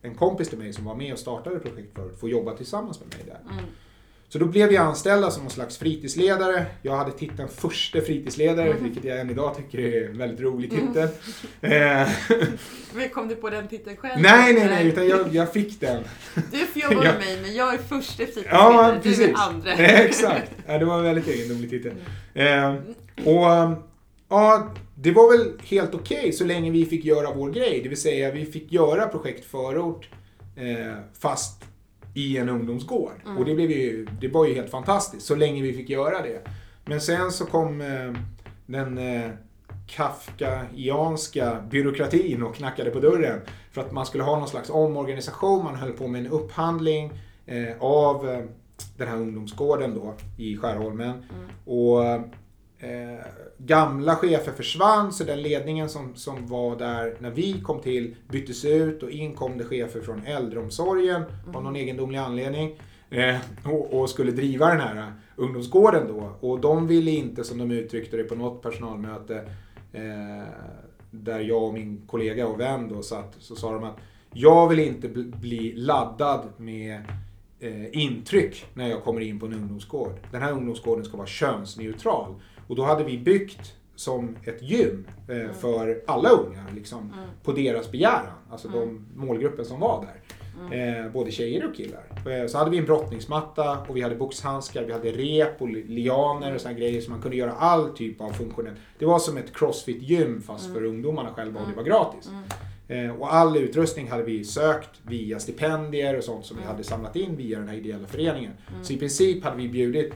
en 0.02 0.16
kompis 0.16 0.50
till 0.50 0.58
mig 0.58 0.74
som 0.74 0.86
var 0.86 0.96
med 0.96 1.14
och 1.14 1.20
startade 1.20 1.60
Projekt 1.60 1.96
Förort 1.96 2.20
får 2.20 2.30
jobba 2.30 2.58
tillsammans 2.58 3.00
med 3.00 3.08
mig 3.10 3.26
där. 3.26 3.40
Så 4.30 4.40
då 4.40 4.46
blev 4.46 4.70
vi 4.70 4.78
anställda 4.78 5.32
som 5.32 5.44
någon 5.44 5.52
slags 5.52 5.78
fritidsledare. 5.78 6.66
Jag 6.82 6.96
hade 6.98 7.12
titeln 7.12 7.48
förste 7.48 8.02
fritidsledare, 8.02 8.70
Mm. 8.72 8.84
vilket 8.84 9.04
jag 9.04 9.20
än 9.20 9.30
idag 9.30 9.56
tycker 9.58 9.80
är 9.80 10.10
en 10.10 10.18
väldigt 10.18 10.40
rolig 10.40 10.72
titel. 10.72 11.08
Eh, 11.62 12.08
Men 12.96 13.10
kom 13.10 13.28
du 13.28 13.36
på 13.36 13.50
den 13.50 13.68
titeln 13.68 13.98
själv? 13.98 14.22
nej, 14.22 14.54
nej, 14.54 14.66
nej, 14.66 14.88
utan 14.88 15.08
jag, 15.08 15.36
jag 15.36 15.54
fick 15.54 15.80
den. 15.80 16.04
Du 16.52 16.58
får 16.58 16.82
jobba 16.82 17.04
med 17.04 17.18
mig, 17.20 17.42
men 17.42 17.56
jag 17.56 17.74
är 17.74 17.78
första 17.78 18.16
fritidsledare. 18.26 18.56
Ja, 18.56 18.92
du 18.96 19.10
precis. 19.10 19.28
är 19.28 19.34
andra. 19.50 19.72
Exakt. 19.78 20.52
Ja, 20.68 20.78
det 20.78 20.86
var 20.86 20.98
en 20.98 21.04
väldigt 21.04 21.28
egendomlig 21.28 21.70
titel. 21.70 21.92
Eh, 22.34 22.74
och 23.26 23.78
ja, 24.30 24.74
det 24.96 25.12
var 25.12 25.38
väl 25.38 25.52
helt 25.64 25.94
okej 25.96 26.32
så 26.34 26.44
länge 26.44 26.72
vi 26.72 26.86
fick 26.86 27.06
göra 27.06 27.34
vår 27.34 27.50
grej. 27.52 27.80
Det 27.84 27.90
vill 27.90 28.02
säga 28.02 28.32
vi 28.32 28.46
fick 28.46 28.72
göra 28.72 29.08
projekt 29.08 29.46
förort 29.46 30.10
eh, 30.56 30.94
fast 31.20 31.64
i 32.14 32.38
en 32.38 32.50
ungdomsgård. 32.50 33.22
Och 33.38 33.46
det, 33.46 33.56
blev 33.56 33.72
ju, 33.72 34.08
det 34.22 34.28
var 34.28 34.46
ju 34.46 34.54
helt 34.54 34.72
fantastiskt 34.72 35.26
så 35.26 35.36
länge 35.36 35.62
vi 35.62 35.74
fick 35.74 35.90
göra 35.90 36.22
det. 36.22 36.42
Men 36.86 37.02
sen 37.02 37.32
så 37.32 37.46
kom 37.46 37.82
eh, 37.82 38.14
den 38.66 38.98
eh, 38.98 39.32
Kafkaianska 39.88 41.62
byråkratin 41.72 42.44
och 42.44 42.56
knackade 42.56 42.90
på 42.90 43.00
dörren 43.00 43.42
för 43.72 43.82
att 43.82 43.92
man 43.92 44.06
skulle 44.06 44.24
ha 44.24 44.40
någon 44.40 44.48
slags 44.48 44.70
omorganisation. 44.70 45.64
Man 45.64 45.76
höll 45.76 45.92
på 45.92 46.08
med 46.08 46.26
en 46.26 46.32
upphandling 46.32 47.12
eh, 47.46 47.78
av 47.80 48.30
eh, 48.30 48.44
den 48.98 49.08
här 49.08 49.16
ungdomsgården 49.16 49.94
då 49.96 50.14
i 50.38 50.58
Skärholmen. 50.58 51.24
Och 51.66 52.04
eh, 52.80 53.26
gamla 53.58 54.16
chefer 54.16 54.52
försvann 54.52 55.14
så 55.14 55.24
den 55.24 55.42
ledningen 55.42 55.90
som, 55.90 56.16
som 56.16 56.48
var 56.48 56.76
där 56.76 57.16
när 57.20 57.32
vi 57.32 57.62
kom 57.62 57.80
till 57.80 58.16
byttes 58.30 58.66
ut 58.66 59.04
och 59.04 59.12
in 59.12 59.36
kom 59.36 59.58
det 59.58 59.64
chefer 59.64 60.02
från 60.02 60.26
äldreomsorgen 60.26 61.24
av 61.54 61.64
någon 61.64 61.76
egendomlig 61.76 62.18
anledning. 62.20 62.80
Eh, 63.10 63.38
och, 63.66 63.94
och 63.94 64.10
skulle 64.10 64.32
driva 64.32 64.68
den 64.68 64.80
här 64.80 65.14
ungdomsgården 65.36 66.08
då. 66.08 66.32
Och 66.40 66.60
de 66.60 66.88
ville 66.88 67.12
inte, 67.12 67.44
som 67.44 67.58
de 67.58 67.72
uttryckte 67.72 68.18
det 68.18 68.24
på 68.24 68.36
något 68.36 68.62
personalmöte, 68.62 69.36
eh, 69.94 70.48
där 71.12 71.40
jag 71.40 71.64
och 71.64 71.74
min 71.74 72.02
kollega 72.08 72.48
och 72.48 72.60
vän 72.60 72.90
då 72.90 73.02
satt, 73.02 73.36
så 73.40 73.56
sa 73.56 73.74
de 73.74 73.84
att 73.84 73.98
jag 74.34 74.68
vill 74.68 74.80
inte 74.80 75.08
bl- 75.08 75.40
bli 75.40 75.74
laddad 75.74 76.48
med 76.58 77.02
eh, 77.60 77.98
intryck 77.98 78.66
när 78.74 78.90
jag 78.90 79.04
kommer 79.04 79.22
in 79.22 79.40
på 79.40 79.46
en 79.46 79.54
ungdomsgård. 79.54 80.14
Den 80.32 80.42
här 80.42 80.52
ungdomsgården 80.52 81.06
ska 81.06 81.18
vara 81.18 81.28
könsneutral. 81.28 82.36
Och 82.68 82.76
då 82.76 82.84
hade 82.84 83.04
vi 83.04 83.18
byggt 83.18 83.74
som 83.96 84.36
ett 84.44 84.62
gym 84.62 85.08
eh, 85.30 85.52
för 85.52 86.02
alla 86.08 86.30
unga, 86.30 86.64
liksom, 86.76 87.14
på 87.44 87.52
deras 87.52 87.92
begäran. 87.92 88.34
Alltså 88.52 88.68
de 88.68 89.06
målgruppen 89.16 89.66
som 89.66 89.80
var 89.80 90.02
där. 90.06 90.22
Eh, 90.72 91.12
både 91.12 91.32
tjejer 91.32 91.68
och 91.70 91.76
killar. 91.76 92.04
Eh, 92.30 92.48
så 92.48 92.58
hade 92.58 92.72
vi 92.72 92.78
en 92.78 92.86
brottningsmatta 92.86 93.78
och 93.88 93.98
vi 93.98 94.02
hade 94.02 94.16
boxhandskar, 94.16 94.84
vi 94.84 94.94
hade 94.94 95.12
rep 95.12 95.62
och 95.62 95.70
li- 95.70 95.84
lianer 95.88 96.56
och 96.56 96.62
såna 96.62 96.74
grejer 96.74 97.02
så 97.02 97.12
man 97.12 97.22
kunde 97.22 97.38
göra 97.38 97.52
all 97.52 97.90
typ 97.90 98.22
av 98.22 98.30
funktionell. 98.30 98.74
Det 99.00 99.06
var 99.06 99.20
som 99.20 99.38
ett 99.38 99.54
crossfit-gym 99.56 100.42
fast 100.42 100.74
för 100.74 100.84
ungdomarna 100.86 101.34
själva 101.34 101.60
och 101.62 101.70
det 101.70 101.76
var 101.76 101.84
gratis. 101.84 102.30
Eh, 102.88 103.22
och 103.22 103.34
all 103.34 103.58
utrustning 103.58 104.10
hade 104.10 104.24
vi 104.24 104.44
sökt 104.44 104.90
via 105.04 105.40
stipendier 105.40 106.18
och 106.18 106.24
sånt 106.24 106.46
som 106.46 106.58
vi 106.58 106.64
hade 106.64 106.84
samlat 106.84 107.16
in 107.16 107.36
via 107.36 107.60
den 107.60 107.68
här 107.68 107.76
ideella 107.76 108.08
föreningen. 108.08 108.52
Så 108.84 108.94
i 108.94 108.98
princip 108.98 109.44
hade 109.44 109.58
vi 109.58 109.68
bjudit 109.70 110.14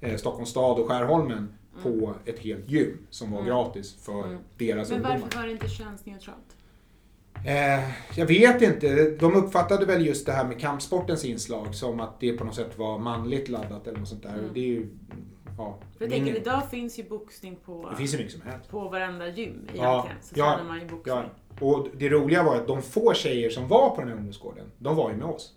eh, 0.00 0.16
Stockholms 0.16 0.48
stad 0.50 0.78
och 0.80 0.88
Skärholmen 0.88 1.48
på 1.82 2.14
ett 2.24 2.38
helt 2.38 2.70
gym 2.70 2.98
som 3.10 3.30
var 3.32 3.42
gratis 3.42 3.94
för 4.04 4.38
deras 4.58 4.90
Men 4.90 4.96
ungdomar. 4.98 5.18
varför 5.20 5.38
var 5.38 5.46
det 5.46 5.52
inte 5.52 5.68
könsneutralt? 5.68 6.56
Eh, 7.46 7.90
jag 8.16 8.26
vet 8.26 8.62
inte. 8.62 9.10
De 9.10 9.34
uppfattade 9.36 9.86
väl 9.86 10.06
just 10.06 10.26
det 10.26 10.32
här 10.32 10.44
med 10.44 10.60
kampsportens 10.60 11.24
inslag 11.24 11.74
som 11.74 12.00
att 12.00 12.20
det 12.20 12.32
på 12.32 12.44
något 12.44 12.54
sätt 12.54 12.78
var 12.78 12.98
manligt 12.98 13.48
laddat 13.48 13.86
eller 13.86 13.98
något 13.98 14.08
sånt 14.08 14.22
där. 14.22 14.50
Det 14.54 14.60
är 14.60 14.64
ju... 14.64 14.88
Ja, 15.58 15.78
För 15.98 16.04
jag 16.04 16.12
tänker, 16.12 16.36
idag 16.36 16.70
finns 16.70 16.98
ju 16.98 17.08
boxning 17.08 17.56
på, 17.64 17.88
det 17.90 17.96
finns 17.96 18.14
ju 18.14 18.18
mycket 18.18 18.32
som 18.32 18.42
helst. 18.42 18.70
på 18.70 18.88
varenda 18.88 19.28
gym 19.28 19.34
egentligen. 19.52 19.84
Ja, 19.84 20.08
så 20.22 20.34
ja, 20.38 20.60
man 20.68 20.80
ju 20.80 20.86
boxning. 20.86 21.14
Ja, 21.14 21.24
och 21.60 21.88
det 21.96 22.08
roliga 22.08 22.42
var 22.42 22.56
att 22.56 22.66
de 22.66 22.82
få 22.82 23.14
tjejer 23.14 23.50
som 23.50 23.68
var 23.68 23.90
på 23.90 24.00
den 24.00 24.08
här 24.08 24.16
ungdomsgården, 24.16 24.66
de 24.78 24.96
var 24.96 25.10
ju 25.10 25.16
med 25.16 25.26
oss. 25.26 25.54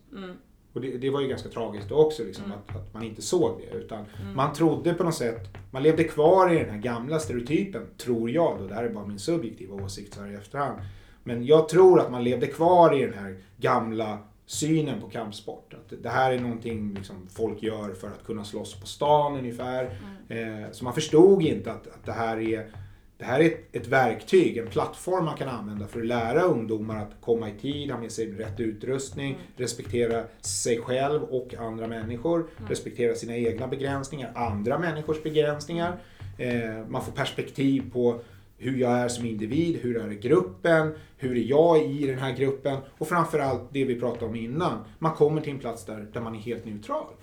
Mm. 0.76 0.88
Och 0.90 0.92
det, 0.92 0.98
det 0.98 1.10
var 1.10 1.22
ju 1.22 1.28
ganska 1.28 1.50
tragiskt 1.50 1.92
också, 1.92 2.24
liksom, 2.24 2.44
att, 2.52 2.76
att 2.76 2.94
man 2.94 3.04
inte 3.04 3.22
såg 3.22 3.62
det. 3.62 3.78
Utan 3.78 4.06
man 4.36 4.54
trodde 4.54 4.94
på 4.94 5.04
något 5.04 5.16
sätt, 5.16 5.50
man 5.72 5.84
levde 5.84 6.04
kvar 6.04 6.54
i 6.54 6.60
den 6.60 6.70
här 6.70 6.78
gamla 6.78 7.20
stereotypen, 7.20 7.82
tror 7.98 8.30
jag 8.30 8.60
då, 8.60 8.68
det 8.68 8.76
här 8.76 8.84
är 8.84 8.90
bara 8.90 9.06
min 9.06 9.20
subjektiva 9.20 9.76
åsikt 9.84 10.14
så 10.14 10.22
här 10.22 10.32
i 10.32 10.36
efterhand. 10.36 10.80
Men 11.24 11.46
jag 11.46 11.70
tror 11.70 12.00
att 12.00 12.12
man 12.12 12.24
levde 12.24 12.48
kvar 12.48 12.98
i 13.02 13.06
den 13.06 13.14
här 13.14 13.38
gamla 13.58 14.18
synen 14.46 15.02
på 15.02 15.10
kampsport. 15.10 15.74
Att 15.74 15.94
det 16.04 16.10
här 16.10 16.32
är 16.32 16.40
någonting 16.40 16.94
liksom 16.94 17.28
folk 17.34 17.64
gör 17.64 17.94
för 17.94 18.08
att 18.08 18.26
kunna 18.26 18.44
slåss 18.44 18.80
på 18.80 18.88
stan 18.88 19.38
ungefär. 19.38 19.84
Eh, 20.30 20.72
så 20.72 20.84
man 20.84 20.94
förstod 20.94 21.42
inte 21.42 21.72
att, 21.72 21.88
att 21.88 22.06
det 22.06 22.12
här 22.12 22.38
är 22.38 22.72
det 23.18 23.26
här 23.26 23.40
är 23.40 23.46
ett, 23.46 23.76
ett 23.76 23.88
verktyg, 23.88 24.58
en 24.58 24.68
plattform 24.68 25.26
man 25.26 25.38
kan 25.38 25.50
använda 25.50 25.88
för 25.88 26.00
att 26.00 26.06
lära 26.06 26.42
ungdomar 26.42 27.02
att 27.02 27.22
komma 27.22 27.50
i 27.50 27.54
tid, 27.62 27.92
ha 27.92 28.00
med 28.00 28.12
sig 28.12 28.32
rätt 28.32 28.60
utrustning, 28.60 29.38
respektera 29.56 30.24
sig 30.42 30.82
själv 30.82 31.24
och 31.24 31.56
andra 31.60 31.88
människor, 31.88 32.48
respektera 32.70 33.16
sina 33.16 33.36
egna 33.36 33.68
begränsningar, 33.68 34.32
andra 34.36 34.80
människors 34.80 35.24
begränsningar. 35.24 35.98
Eh, 36.38 36.88
man 36.88 37.06
får 37.06 37.12
perspektiv 37.12 37.92
på 37.94 38.20
hur 38.58 38.78
jag 38.78 38.92
är 38.92 39.08
som 39.08 39.26
individ, 39.26 39.80
hur 39.82 39.98
är 39.98 40.10
gruppen, 40.10 40.94
hur 41.18 41.38
är 41.38 41.44
jag 41.44 41.84
i 41.84 42.08
den 42.08 42.20
här 42.20 42.36
gruppen 42.36 42.78
och 42.98 43.08
framförallt 43.08 43.62
det 43.72 43.86
vi 43.86 44.00
pratade 44.00 44.26
om 44.26 44.36
innan, 44.36 44.80
man 45.00 45.16
kommer 45.16 45.42
till 45.42 45.54
en 45.54 45.60
plats 45.60 45.86
där, 45.86 46.08
där 46.14 46.22
man 46.22 46.36
är 46.36 46.40
helt 46.40 46.66
neutral. 46.66 47.14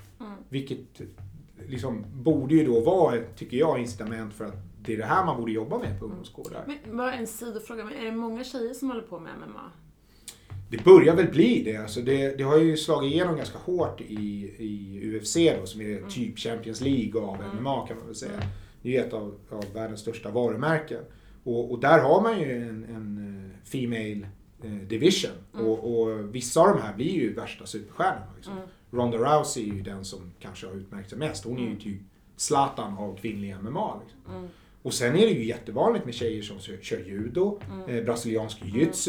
Vilket 0.49 1.01
liksom 1.69 2.05
borde 2.13 2.55
ju 2.55 2.65
då 2.65 2.81
vara, 2.81 3.17
tycker 3.37 3.57
jag, 3.57 3.79
incitament 3.81 4.35
för 4.35 4.45
att 4.45 4.72
det 4.87 4.93
är 4.95 4.99
det 4.99 5.05
här 5.05 5.25
man 5.25 5.37
borde 5.37 5.53
jobba 5.53 5.79
med 5.79 5.99
på 5.99 6.05
ungdomsgårdar. 6.05 6.65
Men 6.67 6.97
bara 6.97 7.15
en 7.15 7.27
sidofråga, 7.27 7.85
men 7.85 7.95
är 7.95 8.05
det 8.05 8.13
många 8.13 8.45
tjejer 8.45 8.75
som 8.75 8.89
håller 8.89 9.03
på 9.03 9.19
med 9.19 9.33
MMA? 9.49 9.71
Det 10.71 10.85
börjar 10.85 11.17
väl 11.17 11.29
bli 11.29 11.63
det. 11.63 11.77
Alltså 11.77 12.01
det, 12.01 12.39
det 12.39 12.45
har 12.45 12.59
ju 12.59 12.77
slagit 12.77 13.13
igenom 13.13 13.37
ganska 13.37 13.59
hårt 13.59 14.01
i, 14.01 14.15
i 14.59 15.17
UFC 15.17 15.37
då, 15.61 15.67
som 15.67 15.81
är 15.81 16.09
typ 16.09 16.39
Champions 16.39 16.81
League 16.81 17.21
av 17.21 17.37
MMA 17.61 17.87
kan 17.87 17.97
man 17.97 18.07
väl 18.07 18.15
säga. 18.15 18.43
Det 18.83 18.89
är 18.89 18.93
ju 18.93 18.99
ett 18.99 19.13
av, 19.13 19.35
av 19.51 19.65
världens 19.75 20.01
största 20.01 20.31
varumärken. 20.31 21.03
Och, 21.45 21.73
och 21.73 21.81
där 21.81 21.99
har 21.99 22.23
man 22.23 22.41
ju 22.41 22.53
en, 22.53 22.85
en 22.85 23.19
eh, 23.19 23.69
Female 23.69 24.27
eh, 24.63 24.89
Division. 24.89 25.31
Och, 25.53 26.01
och 26.01 26.35
vissa 26.35 26.61
av 26.61 26.77
de 26.77 26.83
här 26.83 26.95
blir 26.95 27.11
ju 27.11 27.35
värsta 27.35 27.67
superstjärnorna. 27.67 28.33
Liksom. 28.37 28.61
Ronda 28.91 29.19
Rousey 29.19 29.71
är 29.71 29.75
ju 29.75 29.83
den 29.83 30.05
som 30.05 30.33
kanske 30.39 30.67
har 30.67 30.75
utmärkt 30.75 31.11
sig 31.11 31.19
mest. 31.19 31.45
Hon 31.45 31.59
är 31.59 31.71
ju 31.71 31.77
typ 31.77 32.01
Zlatan 32.37 32.99
av 32.99 33.17
kvinnlig 33.17 33.57
MMA. 33.63 34.01
Liksom. 34.05 34.49
Och 34.83 34.95
sen 34.95 35.17
är 35.17 35.27
det 35.27 35.33
ju 35.33 35.45
jättevanligt 35.45 36.05
med 36.05 36.15
tjejer 36.15 36.43
som 36.43 36.59
kör, 36.61 36.99
judo. 37.07 37.61
Eh, 37.89 38.05
brasiliansk 38.05 38.63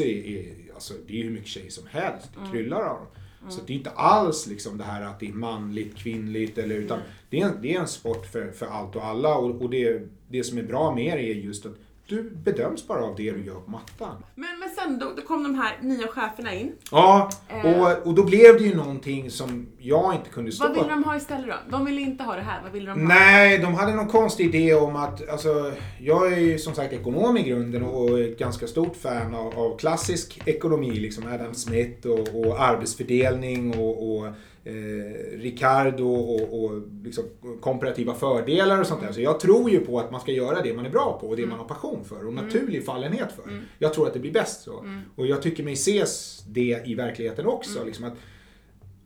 är, 0.04 0.74
alltså, 0.74 0.94
det 1.08 1.14
är 1.14 1.18
ju 1.18 1.24
hur 1.24 1.32
mycket 1.32 1.48
tjejer 1.48 1.70
som 1.70 1.88
helst. 1.88 2.30
Det 2.34 2.52
kryllar 2.52 2.82
av 2.82 2.98
dem. 2.98 3.08
Så 3.50 3.62
det 3.68 3.74
är 3.74 3.78
inte 3.78 3.90
alls 3.90 4.48
liksom 4.48 4.78
det 4.78 4.84
här 4.84 5.02
att 5.02 5.20
det 5.20 5.28
är 5.28 5.34
manligt, 5.34 5.98
kvinnligt 5.98 6.58
eller 6.58 6.76
utan 6.76 7.00
det 7.30 7.42
är 7.42 7.46
en, 7.46 7.62
det 7.62 7.76
är 7.76 7.80
en 7.80 7.88
sport 7.88 8.26
för, 8.26 8.52
för 8.52 8.66
allt 8.66 8.96
och 8.96 9.06
alla 9.06 9.36
och, 9.36 9.62
och 9.62 9.70
det, 9.70 10.02
det 10.28 10.44
som 10.44 10.58
är 10.58 10.64
bra 10.64 10.96
med 10.96 11.18
det 11.18 11.32
är 11.32 11.36
just 11.36 11.66
att 11.66 11.76
du 12.08 12.30
bedöms 12.44 12.88
bara 12.88 13.04
av 13.04 13.16
det 13.16 13.32
du 13.32 13.46
gör 13.46 13.56
på 13.56 13.72
mattan. 13.72 14.24
Men, 14.36 14.60
men 14.60 14.70
sen 14.70 15.00
då, 15.00 15.12
då 15.16 15.22
kom 15.22 15.44
de 15.44 15.56
här 15.56 15.78
nya 15.82 16.08
cheferna 16.08 16.54
in. 16.54 16.72
Ja, 16.92 17.30
Eh. 17.50 17.82
och, 17.82 18.08
och 18.08 18.13
då 18.13 18.24
blev 18.24 18.58
det 18.58 18.63
ju 18.63 18.76
någonting 18.76 19.32
som 19.32 19.68
jag 19.80 20.16
inte 20.16 20.30
kunde 20.30 20.52
stå 20.52 20.63
Vad 20.68 20.76
ville 20.76 20.89
de 20.89 21.04
ha 21.04 21.16
istället 21.18 21.48
då? 21.48 21.78
De 21.78 21.86
ville 21.86 22.02
inte 22.02 22.24
ha 22.24 22.36
det 22.36 22.42
här, 22.42 22.62
vad 22.63 22.72
ville 22.72 22.89
de 22.89 23.00
ha? 23.02 23.08
Nej, 23.08 23.58
de 23.58 23.74
hade 23.74 23.94
någon 23.96 24.08
konstig 24.08 24.56
idé 24.56 24.74
om 24.76 24.96
att, 24.96 25.30
alltså, 25.30 25.72
jag 26.00 26.34
är 26.34 26.38
ju 26.38 26.60
som 26.60 26.74
sagt 26.74 26.94
ekonom 26.94 27.38
i 27.38 27.44
grunden 27.44 27.84
och 27.84 28.20
ett 28.20 28.39
ganska 28.39 28.68
stort 28.68 28.96
fan 28.96 29.36
av, 29.36 29.60
av 29.60 29.78
klassisk 29.78 30.42
ekonomi, 30.46 30.92
liksom 30.92 31.28
Adam 31.28 31.54
Smith 31.54 32.08
och, 32.08 32.20
och 32.39 32.62
arbetsfördelning 32.63 33.80
och, 33.80 34.16
och 34.18 34.28
eh, 34.65 35.39
Ricardo 35.39 36.13
och, 36.13 36.63
och 36.63 36.82
liksom 37.04 37.23
komparativa 37.62 38.13
fördelar 38.13 38.80
och 38.80 38.88
sånt 38.88 39.02
där. 39.02 39.12
Så 39.12 39.21
jag 39.21 39.39
tror 39.39 39.69
ju 39.69 39.80
på 39.80 39.99
att 39.99 40.12
man 40.12 40.21
ska 40.21 40.32
göra 40.32 40.62
det 40.62 40.73
man 40.73 40.86
är 40.86 40.89
bra 40.89 41.17
på 41.21 41.28
och 41.28 41.36
det 41.36 41.45
man 41.45 41.60
har 41.60 41.65
passion 41.65 42.04
för 42.04 42.28
och 42.28 42.34
naturlig 42.34 42.86
fallenhet 42.86 43.32
för. 43.32 43.43
Jag 43.80 43.93
tror 43.93 44.08
att 44.08 44.13
det 44.13 44.19
blir 44.19 44.32
bäst 44.32 44.63
så. 44.63 44.86
Och 45.15 45.28
jag 45.28 45.41
tycker 45.41 45.63
mig 45.63 45.73
ses 45.73 46.43
det 46.47 46.82
i 46.86 46.95
verkligheten 46.95 47.45
också. 47.45 47.84
Liksom 47.86 48.06
att, 48.06 48.13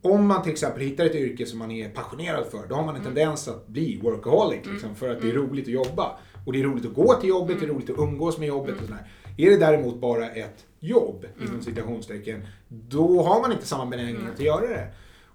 om 0.02 0.26
man 0.26 0.42
till 0.42 0.52
exempel 0.52 0.82
hittar 0.82 1.04
ett 1.06 1.14
yrke 1.14 1.46
som 1.46 1.58
man 1.58 1.70
är 1.70 1.88
passionerad 1.88 2.46
för, 2.46 2.66
då 2.68 2.74
har 2.74 2.84
man 2.84 2.96
en 2.96 3.02
tendens 3.02 3.48
att 3.48 3.66
bli 3.66 4.00
workaholic. 4.02 4.66
Liksom, 4.72 4.94
för 4.94 5.08
att 5.08 5.22
det 5.22 5.28
är 5.28 5.32
roligt 5.32 5.64
att 5.64 5.72
jobba. 5.72 6.18
Och 6.46 6.52
det 6.52 6.60
är 6.60 6.64
roligt 6.64 6.86
att 6.86 6.94
gå 6.94 7.14
till 7.14 7.28
jobbet, 7.28 7.60
det 7.60 7.66
är 7.66 7.70
roligt 7.70 7.90
att 7.90 7.98
umgås 7.98 8.38
med 8.38 8.48
jobbet 8.48 8.74
och 8.80 8.86
sådär. 8.86 9.10
Är 9.36 9.50
det 9.50 9.56
däremot 9.56 10.00
bara 10.00 10.30
ett 10.30 10.66
jobb, 10.80 11.26
inom 11.40 11.62
citationstecken, 11.62 12.46
då 12.68 13.22
har 13.22 13.40
man 13.40 13.52
inte 13.52 13.66
samma 13.66 13.86
benägenhet 13.86 14.34
att 14.34 14.40
göra 14.40 14.66
det. 14.66 14.86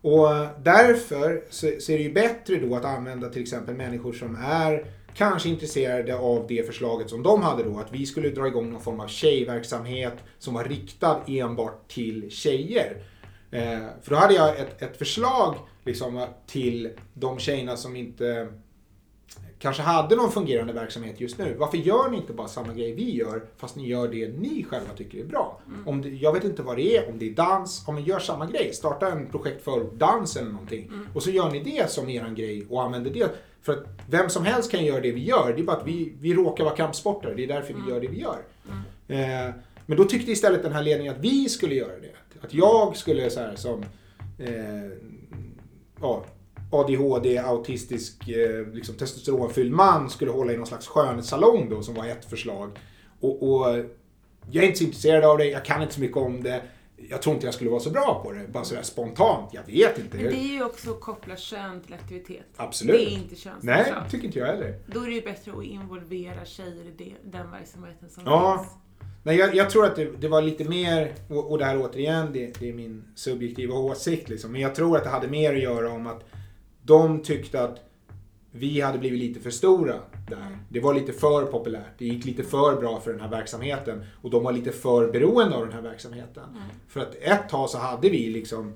Och 0.03 0.29
därför 0.63 1.43
så, 1.49 1.71
så 1.79 1.91
är 1.91 1.97
det 1.97 2.03
ju 2.03 2.13
bättre 2.13 2.55
då 2.55 2.75
att 2.75 2.85
använda 2.85 3.29
till 3.29 3.41
exempel 3.41 3.75
människor 3.75 4.13
som 4.13 4.35
är 4.35 4.85
kanske 5.15 5.49
intresserade 5.49 6.15
av 6.15 6.47
det 6.47 6.67
förslaget 6.67 7.09
som 7.09 7.23
de 7.23 7.41
hade 7.41 7.63
då, 7.63 7.79
att 7.79 7.91
vi 7.91 8.05
skulle 8.05 8.29
dra 8.29 8.47
igång 8.47 8.71
någon 8.71 8.81
form 8.81 8.99
av 8.99 9.07
tjejverksamhet 9.07 10.13
som 10.39 10.53
var 10.53 10.63
riktad 10.63 11.21
enbart 11.27 11.87
till 11.87 12.31
tjejer. 12.31 13.03
Eh, 13.51 13.79
för 14.01 14.09
då 14.09 14.15
hade 14.15 14.33
jag 14.33 14.59
ett, 14.59 14.81
ett 14.81 14.97
förslag 14.97 15.55
liksom, 15.85 16.27
till 16.47 16.89
de 17.13 17.39
tjejerna 17.39 17.77
som 17.77 17.95
inte 17.95 18.47
kanske 19.63 19.82
hade 19.82 20.15
någon 20.15 20.32
fungerande 20.32 20.73
verksamhet 20.73 21.21
just 21.21 21.38
nu. 21.38 21.56
Varför 21.60 21.78
gör 21.78 22.10
ni 22.10 22.17
inte 22.17 22.34
bara 22.34 22.47
samma 22.47 22.73
grej 22.73 22.93
vi 22.93 23.15
gör 23.15 23.43
fast 23.58 23.76
ni 23.76 23.88
gör 23.88 24.08
det 24.08 24.28
ni 24.28 24.65
själva 24.69 24.93
tycker 24.97 25.19
är 25.19 25.26
bra? 25.26 25.62
Mm. 25.67 25.88
Om 25.88 26.02
det, 26.02 26.10
jag 26.10 26.34
vet 26.34 26.43
inte 26.43 26.62
vad 26.62 26.78
det 26.78 26.97
är, 26.97 27.10
om 27.10 27.19
det 27.19 27.30
är 27.30 27.34
dans, 27.34 27.88
om 27.88 27.95
ni 27.95 28.02
gör 28.02 28.19
samma 28.19 28.45
grej. 28.45 28.73
Starta 28.73 29.12
en 29.12 29.30
projekt 29.30 29.63
för 29.63 29.84
dans 29.93 30.36
eller 30.36 30.52
någonting. 30.52 30.88
Mm. 30.88 31.08
Och 31.13 31.23
så 31.23 31.30
gör 31.30 31.52
ni 31.52 31.60
det 31.60 31.91
som 31.91 32.10
eran 32.10 32.36
grej 32.36 32.65
och 32.69 32.84
använder 32.84 33.12
det. 33.12 33.30
För 33.62 33.73
att 33.73 33.86
vem 34.10 34.30
som 34.30 34.45
helst 34.45 34.71
kan 34.71 34.86
göra 34.86 34.99
det 34.99 35.12
vi 35.12 35.23
gör. 35.23 35.54
Det 35.54 35.62
är 35.62 35.65
bara 35.65 35.78
att 35.78 35.88
vi, 35.88 36.13
vi 36.19 36.34
råkar 36.34 36.63
vara 36.63 36.76
kampsportare. 36.76 37.34
Det 37.34 37.43
är 37.43 37.47
därför 37.47 37.73
mm. 37.73 37.86
vi 37.86 37.91
gör 37.91 38.02
det 38.02 38.08
vi 38.08 38.19
gör. 38.19 38.39
Mm. 39.08 39.49
Eh, 39.49 39.56
men 39.86 39.97
då 39.97 40.06
tyckte 40.06 40.32
istället 40.32 40.63
den 40.63 40.73
här 40.73 40.84
ledningen 40.84 41.15
att 41.15 41.21
vi 41.21 41.49
skulle 41.49 41.76
göra 41.76 41.99
det. 41.99 42.45
Att 42.45 42.54
jag 42.54 42.97
skulle 42.97 43.30
så 43.30 43.39
här 43.39 43.56
som 43.56 43.86
eh, 44.39 44.91
ja, 46.02 46.26
ADHD, 46.73 47.38
autistisk, 47.38 48.29
eh, 48.29 48.67
liksom 48.67 48.95
testosteronfylld 48.95 49.71
man 49.71 50.09
skulle 50.09 50.31
hålla 50.31 50.53
i 50.53 50.57
någon 50.57 50.67
slags 50.67 50.88
skönhetssalong 50.88 51.69
då 51.69 51.81
som 51.81 51.95
var 51.95 52.05
ett 52.05 52.25
förslag. 52.25 52.79
Och, 53.19 53.43
och, 53.43 53.86
jag 54.51 54.63
är 54.63 54.67
inte 54.67 54.79
så 54.79 54.83
intresserad 54.83 55.23
av 55.23 55.38
det, 55.38 55.45
jag 55.45 55.65
kan 55.65 55.81
inte 55.81 55.93
så 55.93 56.01
mycket 56.01 56.17
om 56.17 56.43
det. 56.43 56.62
Jag 57.09 57.21
tror 57.21 57.36
inte 57.36 57.47
jag 57.47 57.53
skulle 57.53 57.69
vara 57.69 57.79
så 57.79 57.89
bra 57.89 58.21
på 58.23 58.31
det, 58.31 58.47
bara 58.47 58.63
sådär 58.63 58.81
spontant. 58.81 59.49
Jag 59.53 59.65
vet 59.65 59.99
inte. 59.99 60.17
Men 60.17 60.25
det 60.25 60.36
är 60.36 60.53
ju 60.53 60.63
också 60.63 60.91
att 60.91 61.01
koppla 61.01 61.36
kön 61.36 61.81
till 61.81 61.93
aktivitet. 61.93 62.45
Absolut. 62.55 62.95
Det 62.95 63.13
är 63.13 63.17
inte 63.17 63.36
könsneutralt. 63.36 63.89
Nej, 63.91 64.09
tycker 64.12 64.25
inte 64.25 64.39
jag 64.39 64.45
heller. 64.45 64.79
Då 64.88 65.01
är 65.01 65.07
det 65.07 65.13
ju 65.13 65.21
bättre 65.21 65.51
att 65.51 65.63
involvera 65.63 66.45
tjejer 66.45 66.86
i 66.86 66.93
det, 66.97 67.13
den 67.23 67.51
verksamheten 67.51 68.09
som 68.09 68.23
ja. 68.25 68.57
finns. 68.57 68.83
Nej, 69.23 69.38
jag, 69.38 69.55
jag, 69.55 69.69
tror 69.69 69.86
att 69.86 69.95
det, 69.95 70.12
det, 70.19 70.27
var 70.27 70.41
lite 70.41 70.63
mer, 70.63 71.13
och, 71.29 71.51
och 71.51 71.57
det 71.57 71.65
här 71.65 71.81
återigen, 71.81 72.33
det, 72.33 72.59
det, 72.59 72.69
är 72.69 72.73
min 72.73 73.03
subjektiva 73.15 73.75
åsikt 73.75 74.29
liksom. 74.29 74.51
Men 74.51 74.62
jag 74.62 74.75
tror 74.75 74.97
att 74.97 75.03
det 75.03 75.09
hade 75.09 75.27
mer 75.27 75.53
att 75.53 75.62
göra 75.62 75.91
om 75.91 76.07
att 76.07 76.23
de 76.84 77.24
tyckte 77.24 77.63
att 77.63 77.80
vi 78.52 78.82
hade 78.82 78.98
blivit 78.98 79.19
lite 79.19 79.39
för 79.39 79.50
stora 79.50 80.00
där. 80.30 80.58
Det 80.69 80.80
var 80.80 80.93
lite 80.93 81.13
för 81.13 81.46
populärt. 81.46 81.98
Det 81.98 82.06
gick 82.06 82.26
lite 82.26 82.43
för 82.43 82.76
bra 82.76 83.00
för 83.00 83.12
den 83.12 83.22
här 83.22 83.30
verksamheten. 83.30 84.04
Och 84.22 84.30
de 84.30 84.43
var 84.43 84.52
lite 84.52 84.72
för 84.72 85.12
beroende 85.12 85.56
av 85.56 85.65
den 85.65 85.74
här 85.74 85.82
verksamheten. 85.82 86.43
Mm. 86.43 86.63
För 86.88 87.00
att 87.00 87.15
ett 87.22 87.50
tag 87.50 87.69
så 87.69 87.78
hade 87.78 88.10
vi 88.10 88.30
liksom 88.30 88.74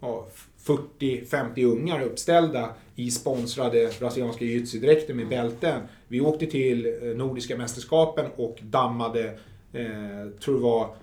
ja, 0.00 0.28
40-50 0.64 1.64
ungar 1.64 2.02
uppställda 2.02 2.74
i 2.96 3.10
sponsrade 3.10 3.90
brasilianska 3.98 4.44
jujutsu-dräkter 4.44 5.14
med 5.14 5.28
bälten. 5.28 5.82
Vi 6.08 6.20
åkte 6.20 6.46
till 6.46 6.86
eh, 6.86 7.16
Nordiska 7.16 7.56
mästerskapen 7.56 8.26
och 8.36 8.58
dammade, 8.62 9.24
eh, 9.72 10.30
tror 10.40 10.54
det 10.54 10.60
var 10.60 10.94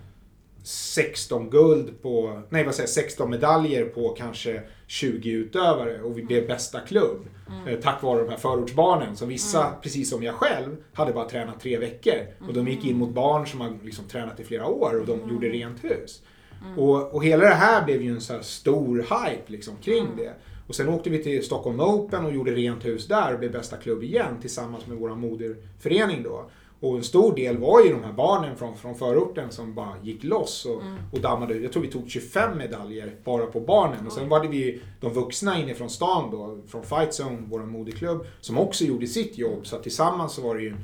16 0.68 1.50
guld 1.50 2.02
på, 2.02 2.42
nej 2.48 2.64
vad 2.64 2.74
säger 2.74 2.88
16 2.88 3.30
medaljer 3.30 3.84
på 3.84 4.08
kanske 4.08 4.62
20 4.86 5.30
utövare 5.30 6.02
och 6.02 6.18
vi 6.18 6.22
blev 6.22 6.46
bästa 6.46 6.80
klubb. 6.80 7.26
Mm. 7.48 7.68
Eh, 7.68 7.80
tack 7.80 8.02
vare 8.02 8.22
de 8.22 8.28
här 8.28 8.36
förortsbarnen 8.36 9.16
som 9.16 9.28
vissa, 9.28 9.66
mm. 9.66 9.80
precis 9.82 10.10
som 10.10 10.22
jag 10.22 10.34
själv, 10.34 10.76
hade 10.92 11.12
bara 11.12 11.28
tränat 11.28 11.60
tre 11.60 11.78
veckor. 11.78 12.18
Och 12.48 12.54
de 12.54 12.68
gick 12.68 12.84
in 12.84 12.98
mot 12.98 13.14
barn 13.14 13.46
som 13.46 13.60
har 13.60 13.78
liksom 13.82 14.04
tränat 14.04 14.40
i 14.40 14.44
flera 14.44 14.66
år 14.66 15.00
och 15.00 15.06
de 15.06 15.20
mm. 15.20 15.34
gjorde 15.34 15.48
rent 15.48 15.84
hus. 15.84 16.22
Mm. 16.64 16.78
Och, 16.78 17.14
och 17.14 17.24
hela 17.24 17.44
det 17.44 17.54
här 17.54 17.84
blev 17.84 18.02
ju 18.02 18.10
en 18.10 18.20
så 18.20 18.42
stor 18.42 18.96
hype 18.96 19.52
liksom 19.52 19.76
kring 19.76 20.04
mm. 20.04 20.16
det. 20.16 20.34
Och 20.68 20.74
sen 20.74 20.88
åkte 20.88 21.10
vi 21.10 21.22
till 21.22 21.44
Stockholm 21.44 21.80
Open 21.80 22.24
och 22.24 22.32
gjorde 22.32 22.50
rent 22.50 22.84
hus 22.84 23.06
där 23.06 23.32
och 23.32 23.38
blev 23.38 23.52
bästa 23.52 23.76
klubb 23.76 24.02
igen 24.02 24.40
tillsammans 24.40 24.86
med 24.86 24.98
vår 24.98 25.14
moderförening 25.14 26.22
då. 26.22 26.50
Och 26.80 26.96
en 26.96 27.04
stor 27.04 27.36
del 27.36 27.58
var 27.58 27.84
ju 27.84 27.92
de 27.92 28.04
här 28.04 28.12
barnen 28.12 28.56
från, 28.56 28.76
från 28.76 28.94
förorten 28.94 29.50
som 29.50 29.74
bara 29.74 29.94
gick 30.02 30.24
loss 30.24 30.64
och, 30.64 30.82
mm. 30.82 30.96
och 31.12 31.20
dammade. 31.20 31.58
Jag 31.58 31.72
tror 31.72 31.82
vi 31.82 31.88
tog 31.88 32.10
25 32.10 32.58
medaljer 32.58 33.14
bara 33.24 33.46
på 33.46 33.60
barnen. 33.60 34.06
Och 34.06 34.12
sen 34.12 34.28
var 34.28 34.42
det 34.42 34.48
vi 34.48 34.82
de 35.00 35.12
vuxna 35.12 35.60
inifrån 35.60 35.90
stan 35.90 36.30
då, 36.30 36.58
från 36.68 36.82
Fight 36.82 37.20
Zone, 37.20 37.38
vår 37.46 37.60
moderklubb, 37.60 38.26
som 38.40 38.58
också 38.58 38.84
gjorde 38.84 39.06
sitt 39.06 39.38
jobb. 39.38 39.66
Så 39.66 39.78
tillsammans 39.78 40.32
så 40.32 40.42
var 40.42 40.54
det 40.54 40.62
ju 40.62 40.74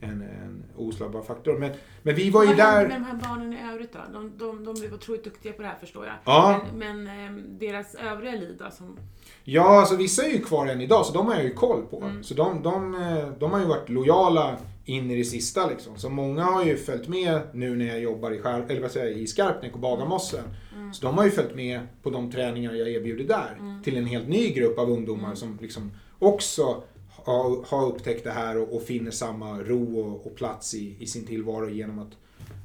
en, 0.00 0.22
en 0.22 0.64
oslagbar 0.76 1.22
faktor. 1.22 1.58
Men, 1.58 1.70
men 2.02 2.14
vi 2.14 2.30
var 2.30 2.42
ju 2.42 2.48
Vad 2.48 2.56
där... 2.56 2.72
Vad 2.72 2.92
hände 2.92 2.98
med 2.98 3.00
de 3.00 3.04
här 3.04 3.28
barnen 3.28 3.52
i 3.52 3.72
övrigt 3.72 3.92
då? 3.92 3.98
De, 4.12 4.32
de, 4.38 4.64
de 4.64 4.74
blev 4.74 4.94
otroligt 4.94 5.24
duktiga 5.24 5.52
på 5.52 5.62
det 5.62 5.68
här 5.68 5.76
förstår 5.80 6.06
jag. 6.06 6.14
Ja. 6.24 6.60
Men, 6.74 7.04
men 7.04 7.26
eh, 7.26 7.42
deras 7.42 7.94
övriga 7.94 8.32
liv 8.32 8.56
då? 8.58 8.70
Som... 8.70 8.98
Ja, 9.44 9.80
alltså 9.80 9.96
vissa 9.96 10.22
är 10.22 10.30
ju 10.30 10.40
kvar 10.40 10.66
än 10.66 10.80
idag 10.80 11.06
så 11.06 11.12
de 11.12 11.26
har 11.26 11.34
jag 11.34 11.44
ju 11.44 11.54
koll 11.54 11.86
på. 11.86 12.00
Mm. 12.00 12.22
Så 12.22 12.34
de, 12.34 12.62
de, 12.62 12.94
eh, 12.94 13.28
de 13.38 13.52
har 13.52 13.60
ju 13.60 13.66
varit 13.66 13.88
lojala 13.88 14.56
in 14.86 15.10
i 15.10 15.16
det 15.16 15.24
sista 15.24 15.68
liksom. 15.70 15.96
Så 15.96 16.08
många 16.08 16.44
har 16.44 16.64
ju 16.64 16.76
följt 16.76 17.08
med 17.08 17.40
nu 17.52 17.76
när 17.76 17.86
jag 17.86 18.00
jobbar 18.00 18.30
i, 18.30 18.38
skär, 18.38 18.66
eller 18.68 18.80
vad 18.80 18.90
säger, 18.90 19.16
i 19.16 19.26
Skarpnäck 19.26 19.74
och 19.74 19.80
Bagarmossen. 19.80 20.44
Mm. 20.74 20.94
Så 20.94 21.06
de 21.06 21.18
har 21.18 21.24
ju 21.24 21.30
följt 21.30 21.54
med 21.54 21.80
på 22.02 22.10
de 22.10 22.32
träningar 22.32 22.74
jag 22.74 22.88
erbjuder 22.88 23.24
där. 23.24 23.56
Mm. 23.58 23.82
Till 23.82 23.96
en 23.96 24.06
helt 24.06 24.28
ny 24.28 24.50
grupp 24.50 24.78
av 24.78 24.90
ungdomar 24.90 25.24
mm. 25.24 25.36
som 25.36 25.58
liksom 25.62 25.92
också 26.18 26.82
har, 27.08 27.64
har 27.66 27.86
upptäckt 27.86 28.24
det 28.24 28.30
här 28.30 28.58
och, 28.58 28.76
och 28.76 28.82
finner 28.82 29.10
samma 29.10 29.58
ro 29.58 30.00
och, 30.00 30.26
och, 30.26 30.36
plats 30.36 30.74
i, 30.74 30.96
i 30.98 31.06
sin 31.06 31.26
tillvaro 31.26 31.68
genom 31.68 31.98
att 31.98 32.12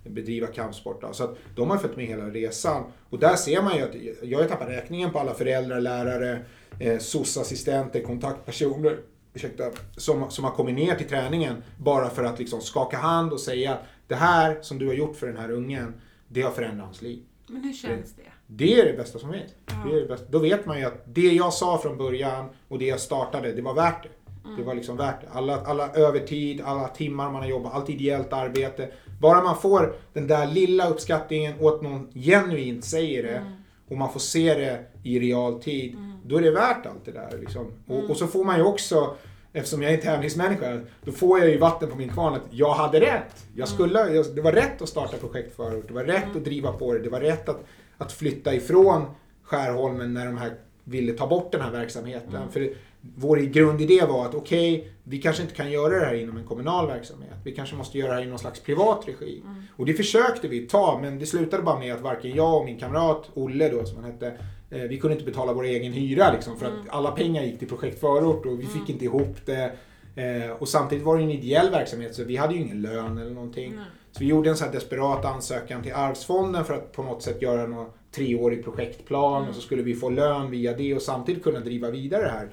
bedriva 0.04 0.48
kampsport. 0.48 1.04
Så 1.12 1.24
att 1.24 1.38
de 1.56 1.70
har 1.70 1.78
följt 1.78 1.98
med 1.98 2.06
hela 2.06 2.30
resan. 2.30 2.84
Och 3.10 3.20
där 3.20 3.36
ser 3.36 3.62
man 3.62 3.78
ju 3.78 3.84
att 3.84 3.96
jag 4.24 4.40
har 4.40 4.48
tappat 4.48 4.70
räkningen 4.70 5.12
på 5.12 5.20
alla 5.20 5.34
föräldrar, 5.34 5.82
lärare, 5.82 6.46
eh, 6.80 7.00
SOS-assistenter, 7.00 8.04
kontaktpersoner 8.04 9.00
ursäkta, 9.34 9.64
som, 9.98 10.32
som 10.32 10.44
har 10.44 10.52
kommit 10.52 10.76
ner 10.76 10.96
till 10.96 11.08
träningen 11.08 11.64
bara 11.78 12.10
för 12.10 12.24
att 12.24 12.40
liksom 12.40 12.62
skaka 12.62 12.98
hand 12.98 13.34
och 13.34 13.40
säga 13.40 13.78
det 14.08 14.16
här 14.16 14.58
som 14.62 14.80
du 14.80 14.88
har 14.88 14.94
gjort 14.94 15.16
för 15.16 15.28
den 15.28 15.38
här 15.38 15.52
ungen, 15.52 15.94
det 16.28 16.42
har 16.42 16.52
förändrat 16.52 16.86
hans 16.86 17.02
liv. 17.02 17.24
Men 17.48 17.64
hur 17.64 17.74
känns 17.74 18.14
det? 18.14 18.22
Det 18.48 18.80
är 18.80 18.86
det 18.86 18.94
bästa 18.94 19.20
som 19.20 19.32
finns. 19.32 19.52
Ja. 19.66 19.74
Det 19.86 19.96
är 19.96 20.02
det 20.02 20.08
bästa. 20.08 20.26
Då 20.30 20.40
vet 20.40 20.66
man 20.66 20.80
ju 20.80 20.86
att 20.86 21.04
det 21.06 21.32
jag 21.32 21.54
sa 21.54 21.78
från 21.78 21.98
början 21.98 22.50
och 22.68 22.80
det 22.80 22.86
jag 22.86 23.00
startade, 23.00 23.54
det 23.54 23.62
var 23.62 23.74
värt 23.74 24.04
det. 24.04 24.10
Mm. 24.46 24.58
Det 24.58 24.64
var 24.64 24.76
liksom 24.76 24.98
värt 24.98 25.22
det. 25.22 25.28
Alla, 25.32 25.62
alla 25.62 25.90
övertid, 25.94 26.62
alla 26.62 26.88
timmar 26.88 27.32
man 27.32 27.42
har 27.42 27.50
jobbat, 27.50 27.74
allt 27.74 27.90
ideellt 27.90 28.34
arbete. 28.34 28.92
Bara 29.22 29.44
man 29.44 29.58
får 29.58 29.94
den 30.14 30.28
där 30.28 30.48
lilla 30.48 30.90
uppskattningen 30.90 31.54
åt 31.60 31.82
någon 31.82 32.12
genuint 32.14 32.86
säger 32.86 33.24
det 33.24 33.38
mm. 33.38 33.52
Och 33.92 33.98
man 33.98 34.12
får 34.12 34.20
se 34.20 34.54
det 34.54 34.80
i 35.04 35.20
realtid. 35.20 35.94
Mm. 35.94 36.12
Då 36.26 36.38
är 36.38 36.42
det 36.42 36.52
värt 36.52 36.86
allt 36.86 37.06
det 37.06 37.12
där. 37.12 37.38
Liksom. 37.40 37.72
Och, 37.88 37.96
mm. 37.96 38.12
och, 38.12 38.18
så 38.18 38.28
får 38.28 38.44
man 38.44 38.58
ju 38.58 38.64
också, 38.64 39.16
eftersom 39.54 39.82
jag 39.82 39.94
är 39.94 39.98
tävlingsmänniska, 39.98 40.80
då 41.06 41.12
får 41.12 41.40
jag 41.40 41.50
ju 41.50 41.58
vatten 41.58 41.90
på 41.90 41.96
min 41.96 42.10
kvarn 42.10 42.34
att 42.34 42.42
jag 42.50 42.74
hade 42.74 43.00
rätt. 43.00 43.46
Jag 43.56 43.68
mm. 43.68 43.68
skulle, 43.68 44.00
jag, 44.00 44.36
det 44.36 44.42
var 44.42 44.52
rätt 44.52 44.82
att 44.82 44.90
starta 44.90 45.18
projekt 45.18 45.56
förut. 45.56 45.86
Det 45.88 45.94
var 45.94 46.04
rätt 46.04 46.24
mm. 46.24 46.38
att 46.38 46.46
driva 46.46 46.72
på 46.72 46.94
det. 46.94 47.00
Det 47.00 47.10
var 47.10 47.20
rätt 47.20 47.50
att, 47.50 47.64
att 47.98 48.12
flytta 48.12 48.54
ifrån 48.54 49.06
Skärholmen 49.44 50.14
när 50.14 50.26
de 50.26 50.38
här 50.38 50.54
ville 50.84 51.14
ta 51.14 51.28
bort 51.28 51.52
den 51.52 51.62
här 51.62 51.72
verksamheten. 51.72 52.36
Mm. 52.36 52.50
För 52.52 52.74
vår 53.02 53.38
grundidé 53.38 54.06
var 54.06 54.26
att 54.26 54.36
okej, 54.36 54.80
okay, 54.80 54.92
vi 55.04 55.22
kanske 55.22 55.44
inte 55.44 55.56
kan 55.56 55.72
göra 55.72 56.00
det 56.00 56.06
här 56.06 56.14
inom 56.14 56.38
en 56.38 56.46
kommunal 56.46 56.88
verksamhet. 56.88 57.34
Vi 57.44 57.52
kanske 57.52 57.76
måste 57.76 57.98
göra 57.98 58.10
det 58.10 58.16
här 58.16 58.24
i 58.24 58.30
någon 58.30 58.40
slags 58.40 58.60
privat 58.60 59.08
regi. 59.08 59.42
Mm. 59.46 59.64
Och 59.76 59.86
det 59.86 59.94
försökte 59.94 60.48
vi 60.48 60.68
ta, 60.68 61.00
men 61.02 61.20
det 61.20 61.26
slutade 61.26 61.64
bara 61.64 61.80
med 61.80 61.94
att 61.94 62.02
varken 62.02 62.36
jag 62.36 62.58
och 62.58 62.66
min 62.66 62.80
kamrat 62.80 63.30
Olle 63.34 63.70
då, 63.70 63.86
som 63.86 64.04
han 64.04 64.12
hette, 64.12 64.34
eh, 64.70 64.82
vi 64.82 65.00
kunde 65.00 65.14
inte 65.14 65.26
betala 65.26 65.54
vår 65.54 65.64
egen 65.64 65.94
hyra 65.94 66.32
liksom, 66.32 66.58
för 66.58 66.66
mm. 66.66 66.82
att 66.82 66.90
alla 66.90 67.12
pengar 67.12 67.44
gick 67.44 67.60
till 67.60 67.68
projekt 67.68 68.00
förort 68.00 68.46
och 68.46 68.60
vi 68.60 68.66
fick 68.66 68.76
mm. 68.76 68.92
inte 68.92 69.06
ihop 69.06 69.38
det. 69.46 69.72
Eh, 70.16 70.52
och 70.52 70.68
samtidigt 70.68 71.06
var 71.06 71.18
det 71.18 71.24
en 71.24 71.32
ideell 71.32 71.72
verksamhet 71.72 72.16
så 72.16 72.24
vi 72.24 72.38
hade 72.38 72.54
ju 72.54 72.62
ingen 72.62 72.82
lön 72.82 73.18
eller 73.18 73.32
någonting. 73.32 73.80
Så 74.12 74.20
vi 74.20 74.26
gjorde 74.26 74.50
en 74.50 74.56
här 74.56 74.72
desperat 74.72 75.26
ansökan 75.26 75.84
till 75.84 75.94
Arvsfonden 75.94 76.66
för 76.66 76.74
att 76.74 76.92
på 76.92 77.04
något 77.04 77.24
sätt 77.24 77.42
göra 77.42 77.62
en 77.62 77.86
treårig 78.12 78.64
projektplan 78.64 79.38
mm. 79.38 79.50
och 79.50 79.56
så 79.56 79.62
skulle 79.62 79.84
vi 79.84 79.96
få 79.96 80.10
lön 80.10 80.52
via 80.52 80.74
det 80.74 80.96
och 80.96 81.02
samtidigt 81.02 81.44
kunna 81.44 81.60
driva 81.60 81.92
vidare 81.92 82.24
det 82.24 82.30
här. 82.30 82.50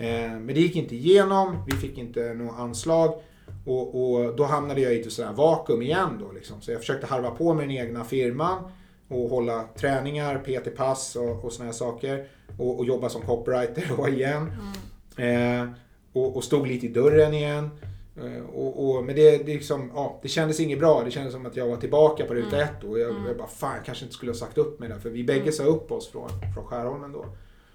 Eh, 0.00 0.30
men 0.30 0.46
det 0.46 0.60
gick 0.60 0.76
inte 0.76 0.96
igenom, 0.96 1.64
vi 1.66 1.76
fick 1.76 1.98
inte 1.98 2.34
något 2.34 2.58
anslag. 2.58 3.14
Och, 3.66 4.14
och 4.14 4.36
då 4.36 4.44
hamnade 4.44 4.80
jag 4.80 4.94
i 4.94 5.00
ett 5.00 5.12
sådär 5.12 5.32
vakuum 5.32 5.82
igen 5.82 6.18
då 6.20 6.32
liksom. 6.32 6.60
Så 6.60 6.70
jag 6.70 6.80
försökte 6.80 7.06
harva 7.06 7.30
på 7.30 7.54
med 7.54 7.68
den 7.68 7.76
egna 7.76 8.04
firman 8.04 8.62
och 9.08 9.30
hålla 9.30 9.64
träningar, 9.76 10.38
PT-pass 10.38 11.16
och, 11.16 11.44
och 11.44 11.52
såna 11.52 11.64
här 11.64 11.72
saker. 11.72 12.26
Och, 12.58 12.78
och, 12.78 12.84
jobba 12.84 13.08
som 13.08 13.22
copywriter 13.22 13.92
då 13.96 14.08
igen. 14.08 14.52
Mm. 15.16 15.62
Eh, 15.62 15.72
och, 16.12 16.36
och, 16.36 16.44
stod 16.44 16.66
lite 16.66 16.86
i 16.86 16.88
dörren 16.88 17.34
igen. 17.34 17.70
Eh, 18.16 18.42
och, 18.54 19.04
men 19.04 19.14
det, 19.14 19.36
det, 19.38 19.54
liksom, 19.54 19.90
ja, 19.94 20.18
det 20.22 20.28
kändes 20.28 20.60
inget 20.60 20.78
bra. 20.78 21.02
Det 21.04 21.10
kändes 21.10 21.32
som 21.32 21.46
att 21.46 21.56
jag 21.56 21.66
var 21.66 21.76
tillbaka 21.76 22.24
på 22.24 22.34
ruta 22.34 22.56
mm. 22.56 22.68
ett. 22.68 22.84
Och 22.84 22.98
jag, 22.98 23.10
mm. 23.10 23.26
jag 23.26 23.36
bara, 23.36 23.48
fan 23.48 23.76
jag 23.76 23.84
kanske 23.84 24.04
inte 24.04 24.14
skulle 24.14 24.32
ha 24.32 24.36
sagt 24.36 24.58
upp 24.58 24.80
mig 24.80 24.88
där. 24.88 24.98
För 24.98 25.10
vi 25.10 25.24
bägge 25.24 25.40
mm. 25.40 25.52
sa 25.52 25.64
upp 25.64 25.92
oss 25.92 26.10
från, 26.10 26.28
från 26.54 26.64
Skärholmen 26.64 27.12
då. 27.12 27.24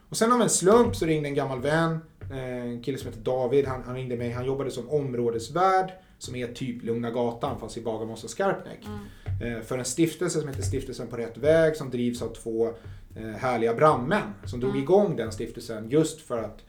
Och 0.10 0.18
sen 0.18 0.32
av 0.32 0.42
en 0.42 0.50
slump 0.50 0.96
så 0.96 1.06
ringde 1.06 1.30
en 1.30 1.36
gammal 1.36 1.62
vän, 1.62 2.00
en 2.32 2.84
kille 2.84 2.98
som 2.98 3.10
heter 3.10 3.22
David, 3.22 3.66
han, 3.66 3.84
han 3.84 3.96
ringde 3.96 4.18
mig. 4.18 4.32
Han 4.32 4.46
jobbade 4.46 4.72
som 4.72 4.90
områdesvärd, 4.90 5.92
som 6.18 6.36
är 6.36 6.48
typ 6.48 6.84
Lugna 6.84 7.12
Gatan 7.12 7.60
fast 7.60 7.78
i 7.78 7.82
Bagarmossen 7.82 8.30
Skarpnäck. 8.30 8.86
Mm. 8.86 9.58
Eh, 9.58 9.62
för 9.62 9.78
en 9.78 9.86
stiftelse 9.86 10.40
som 10.40 10.50
heter 10.50 10.62
Stiftelsen 10.62 11.08
på 11.08 11.18
rätt 11.18 11.38
väg 11.38 11.76
som 11.76 11.90
drivs 11.90 12.22
av 12.22 12.28
två 12.28 12.68
eh, 13.16 13.24
härliga 13.24 13.74
brandmän 13.74 14.34
som 14.46 14.60
drog 14.60 14.72
mm. 14.72 14.84
igång 14.84 15.16
den 15.16 15.32
stiftelsen 15.32 15.90
just 15.90 16.22
för 16.22 16.38
att 16.38 16.64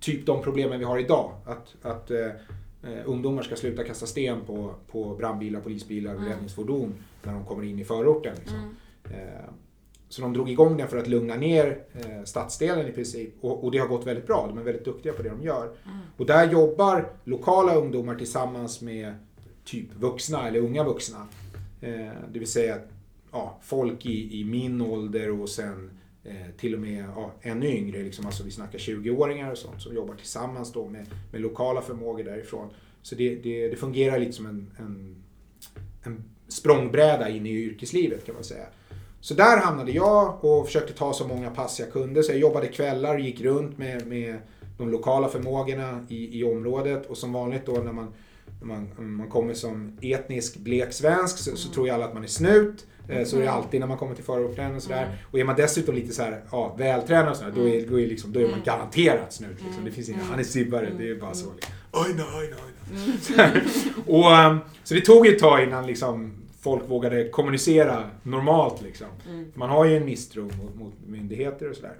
typ 0.00 0.26
de 0.26 0.42
problemen 0.42 0.78
vi 0.78 0.84
har 0.84 0.98
idag. 0.98 1.32
Att, 1.44 1.74
att 1.82 2.10
eh, 2.10 2.30
ungdomar 3.04 3.42
ska 3.42 3.56
sluta 3.56 3.84
kasta 3.84 4.06
sten 4.06 4.40
på, 4.46 4.74
på 4.86 5.14
brandbilar, 5.14 5.60
polisbilar 5.60 6.14
och 6.14 6.20
mm. 6.20 6.32
räddningsfordon 6.32 6.94
när 7.22 7.32
de 7.32 7.44
kommer 7.44 7.64
in 7.64 7.78
i 7.78 7.84
förorten. 7.84 8.34
Liksom. 8.38 8.58
Mm. 8.58 8.74
Så 10.10 10.22
de 10.22 10.32
drog 10.32 10.50
igång 10.50 10.76
den 10.76 10.88
för 10.88 10.96
att 10.96 11.06
lugna 11.06 11.36
ner 11.36 11.78
eh, 11.94 12.24
stadsdelen 12.24 12.88
i 12.88 12.92
princip. 12.92 13.34
Och, 13.40 13.64
och, 13.64 13.70
det 13.70 13.78
har 13.78 13.88
gått 13.88 14.06
väldigt 14.06 14.26
bra. 14.26 14.46
De 14.48 14.58
är 14.58 14.62
väldigt 14.62 14.84
duktiga 14.84 15.12
på 15.12 15.22
det 15.22 15.28
de 15.28 15.42
gör. 15.42 15.64
Mm. 15.64 15.98
Och 16.16 16.26
där 16.26 16.50
jobbar 16.50 17.12
lokala 17.24 17.74
ungdomar 17.74 18.14
tillsammans 18.14 18.80
med 18.80 19.14
typ 19.64 19.94
vuxna 19.94 20.48
eller 20.48 20.60
unga 20.60 20.84
vuxna. 20.84 21.26
Eh, 21.80 22.12
det 22.32 22.38
vill 22.38 22.48
säga 22.48 22.78
ja, 23.32 23.58
folk 23.62 24.06
i, 24.06 24.40
i 24.40 24.44
min 24.44 24.80
ålder 24.80 25.40
och 25.40 25.48
sen 25.48 25.90
eh, 26.24 26.50
till 26.58 26.74
och 26.74 26.80
med 26.80 27.04
ja, 27.16 27.32
ännu 27.42 27.66
yngre. 27.66 28.02
Liksom, 28.02 28.26
alltså 28.26 28.44
vi 28.44 28.50
snackar 28.50 28.78
20-åringar 28.78 29.50
och 29.50 29.58
sånt 29.58 29.82
som 29.82 29.94
jobbar 29.94 30.14
tillsammans 30.14 30.72
då 30.72 30.88
med, 30.88 31.06
med 31.32 31.40
lokala 31.40 31.82
förmågor 31.82 32.24
därifrån. 32.24 32.68
Så 33.02 33.14
det, 33.14 33.34
det, 33.34 33.68
det 33.68 33.76
fungerar 33.76 34.18
lite 34.18 34.32
som 34.32 34.46
en, 34.46 34.70
en, 34.78 35.22
en 36.02 36.24
språngbräda 36.48 37.28
in 37.28 37.46
i 37.46 37.50
yrkeslivet 37.50 38.26
kan 38.26 38.34
man 38.34 38.44
säga. 38.44 38.66
Så 39.20 39.34
där 39.34 39.56
hamnade 39.56 39.92
jag 39.92 40.44
och 40.44 40.66
försökte 40.66 40.92
ta 40.92 41.12
så 41.12 41.26
många 41.26 41.50
pass 41.50 41.80
jag 41.80 41.92
kunde. 41.92 42.22
Så 42.22 42.32
jag 42.32 42.38
jobbade 42.38 42.66
kvällar 42.66 43.14
och 43.14 43.20
gick 43.20 43.40
runt 43.40 43.78
med, 43.78 44.06
med 44.06 44.36
de 44.78 44.90
lokala 44.90 45.28
förmågorna 45.28 46.06
i, 46.08 46.40
i 46.40 46.44
området. 46.44 47.06
Och 47.06 47.16
som 47.16 47.32
vanligt 47.32 47.66
då 47.66 47.72
när 47.72 47.92
man, 47.92 48.12
när 48.60 48.66
man, 48.66 48.88
man 48.96 49.28
kommer 49.28 49.54
som 49.54 49.98
etnisk 50.02 50.56
blek 50.56 50.92
svensk 50.92 51.38
så, 51.38 51.56
så 51.56 51.72
tror 51.72 51.86
ju 51.86 51.92
alla 51.92 52.04
att 52.04 52.14
man 52.14 52.24
är 52.24 52.28
snut. 52.28 52.86
Mm. 53.08 53.26
Så 53.26 53.36
är 53.36 53.40
det 53.40 53.50
alltid 53.50 53.80
när 53.80 53.86
man 53.86 53.96
kommer 53.96 54.14
till 54.14 54.24
förorten 54.24 54.76
och 54.76 54.82
sådär. 54.82 55.02
Mm. 55.02 55.16
Och 55.30 55.38
är 55.38 55.44
man 55.44 55.56
dessutom 55.56 55.94
lite 55.94 56.14
så 56.14 56.22
här, 56.22 56.42
ja, 56.50 56.74
vältränad 56.78 57.30
och 57.30 57.36
sådär, 57.36 57.52
då, 57.56 57.68
är, 57.68 57.86
då, 57.86 58.00
är 58.00 58.06
liksom, 58.06 58.32
då 58.32 58.40
är 58.40 58.44
man 58.44 58.52
mm. 58.52 58.64
garanterat 58.64 59.32
snut. 59.32 59.50
Liksom. 59.50 59.72
Mm. 59.72 59.84
Det 59.84 59.90
finns 59.90 60.08
inga, 60.08 60.22
han 60.22 60.38
är 60.38 60.44
sibbare, 60.44 60.92
det 60.98 61.10
är 61.10 61.14
bara 61.14 61.34
så. 61.34 61.52
Liksom. 61.54 61.74
Oj, 61.92 62.14
nej, 62.16 62.26
oj, 62.38 62.54
nej. 63.36 63.62
och, 64.06 64.50
um, 64.50 64.58
så 64.84 64.94
det 64.94 65.00
tog 65.00 65.26
ett 65.26 65.38
tag 65.38 65.62
innan 65.62 65.86
liksom, 65.86 66.32
folk 66.60 66.82
vågade 66.90 67.28
kommunicera 67.28 68.10
normalt. 68.22 68.82
Liksom. 68.82 69.06
Mm. 69.28 69.52
Man 69.54 69.70
har 69.70 69.84
ju 69.84 69.96
en 69.96 70.04
misstro 70.04 70.42
mot, 70.42 70.74
mot 70.74 70.94
myndigheter 71.06 71.70
och 71.70 71.76
sådär. 71.76 71.96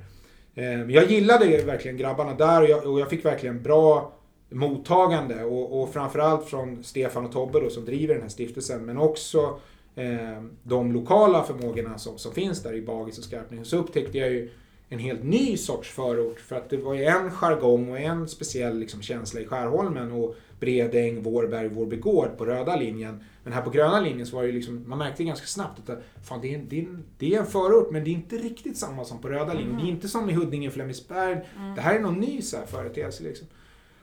Eh, 0.55 0.91
jag 0.91 1.11
gillade 1.11 1.63
verkligen 1.63 1.97
grabbarna 1.97 2.35
där 2.35 2.63
och 2.63 2.69
jag, 2.69 2.87
och 2.87 3.01
jag 3.01 3.11
fick 3.11 3.25
verkligen 3.25 3.63
bra 3.63 4.13
mottagande 4.51 5.45
och, 5.45 5.83
och 5.83 5.93
framförallt 5.93 6.49
från 6.49 6.85
Stefan 6.85 7.25
och 7.25 7.33
Tobbe 7.33 7.61
då, 7.61 7.71
som 7.71 7.85
driver 7.85 8.15
den 8.15 8.23
här 8.23 8.29
stiftelsen 8.29 8.85
men 8.87 8.99
också 8.99 9.59
eh, 9.95 10.43
de 10.63 10.93
lokala 10.93 11.43
förmågorna 11.43 11.99
som, 11.99 12.19
som 12.19 12.33
finns 12.33 12.63
där 12.63 12.75
i 12.75 12.83
Bagis 12.83 13.19
och 13.19 13.25
Skarpnäck. 13.25 13.67
Så 13.67 13.77
upptäckte 13.77 14.19
jag 14.19 14.31
ju 14.31 14.51
en 14.89 14.99
helt 14.99 15.25
ny 15.25 15.57
sorts 15.57 15.91
förort 15.91 16.41
för 16.41 16.57
att 16.57 16.71
det 16.71 16.77
var 16.77 16.95
ju 16.95 17.05
en 17.05 17.31
jargong 17.31 17.91
och 17.91 17.99
en 17.99 18.29
speciell 18.29 18.79
liksom, 18.79 19.03
känsla 19.03 19.41
i 19.41 19.47
Skärholmen 19.47 20.13
och 20.13 20.37
Bredäng, 20.61 21.23
Vårberg, 21.23 21.69
Vårbygård 21.69 22.39
på 22.39 22.47
röda 22.47 22.77
linjen. 22.77 23.25
Men 23.45 23.53
här 23.53 23.63
på 23.63 23.71
gröna 23.71 24.01
linjen 24.01 24.27
så 24.27 24.37
var 24.37 24.43
det 24.43 24.53
liksom, 24.53 24.85
man 24.87 24.99
märkte 24.99 25.25
ganska 25.25 25.47
snabbt 25.47 25.91
att 25.91 26.03
fan, 26.25 26.41
det, 26.41 26.55
är 26.55 26.59
en, 26.59 26.69
det, 26.69 26.79
är 26.79 26.83
en, 26.83 27.05
det 27.19 27.35
är 27.35 27.39
en 27.39 27.47
förort 27.47 27.91
men 27.91 28.05
det 28.05 28.11
är 28.11 28.13
inte 28.13 28.37
riktigt 28.37 28.77
samma 28.77 29.05
som 29.05 29.21
på 29.21 29.29
röda 29.29 29.53
linjen. 29.53 29.71
Mm. 29.71 29.85
Det 29.85 29.91
är 29.91 29.91
inte 29.91 30.09
som 30.09 30.31
i 30.31 30.33
Huddinge, 30.33 30.71
Flemingsberg. 30.71 31.33
Mm. 31.33 31.75
Det 31.75 31.81
här 31.81 31.95
är 31.95 32.01
någon 32.01 32.21
ny 32.21 32.43
så 32.43 32.57
här 32.57 32.67
företeelse. 32.67 33.23
Liksom. 33.23 33.47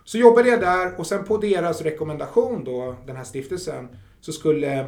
Så 0.03 0.17
jobbade 0.17 0.49
jag 0.49 0.59
där 0.59 0.99
och 0.99 1.07
sen 1.07 1.23
på 1.23 1.37
deras 1.37 1.81
rekommendation 1.81 2.63
då, 2.63 2.95
den 3.05 3.15
här 3.15 3.23
stiftelsen, 3.23 3.87
så 4.21 4.31
skulle 4.31 4.79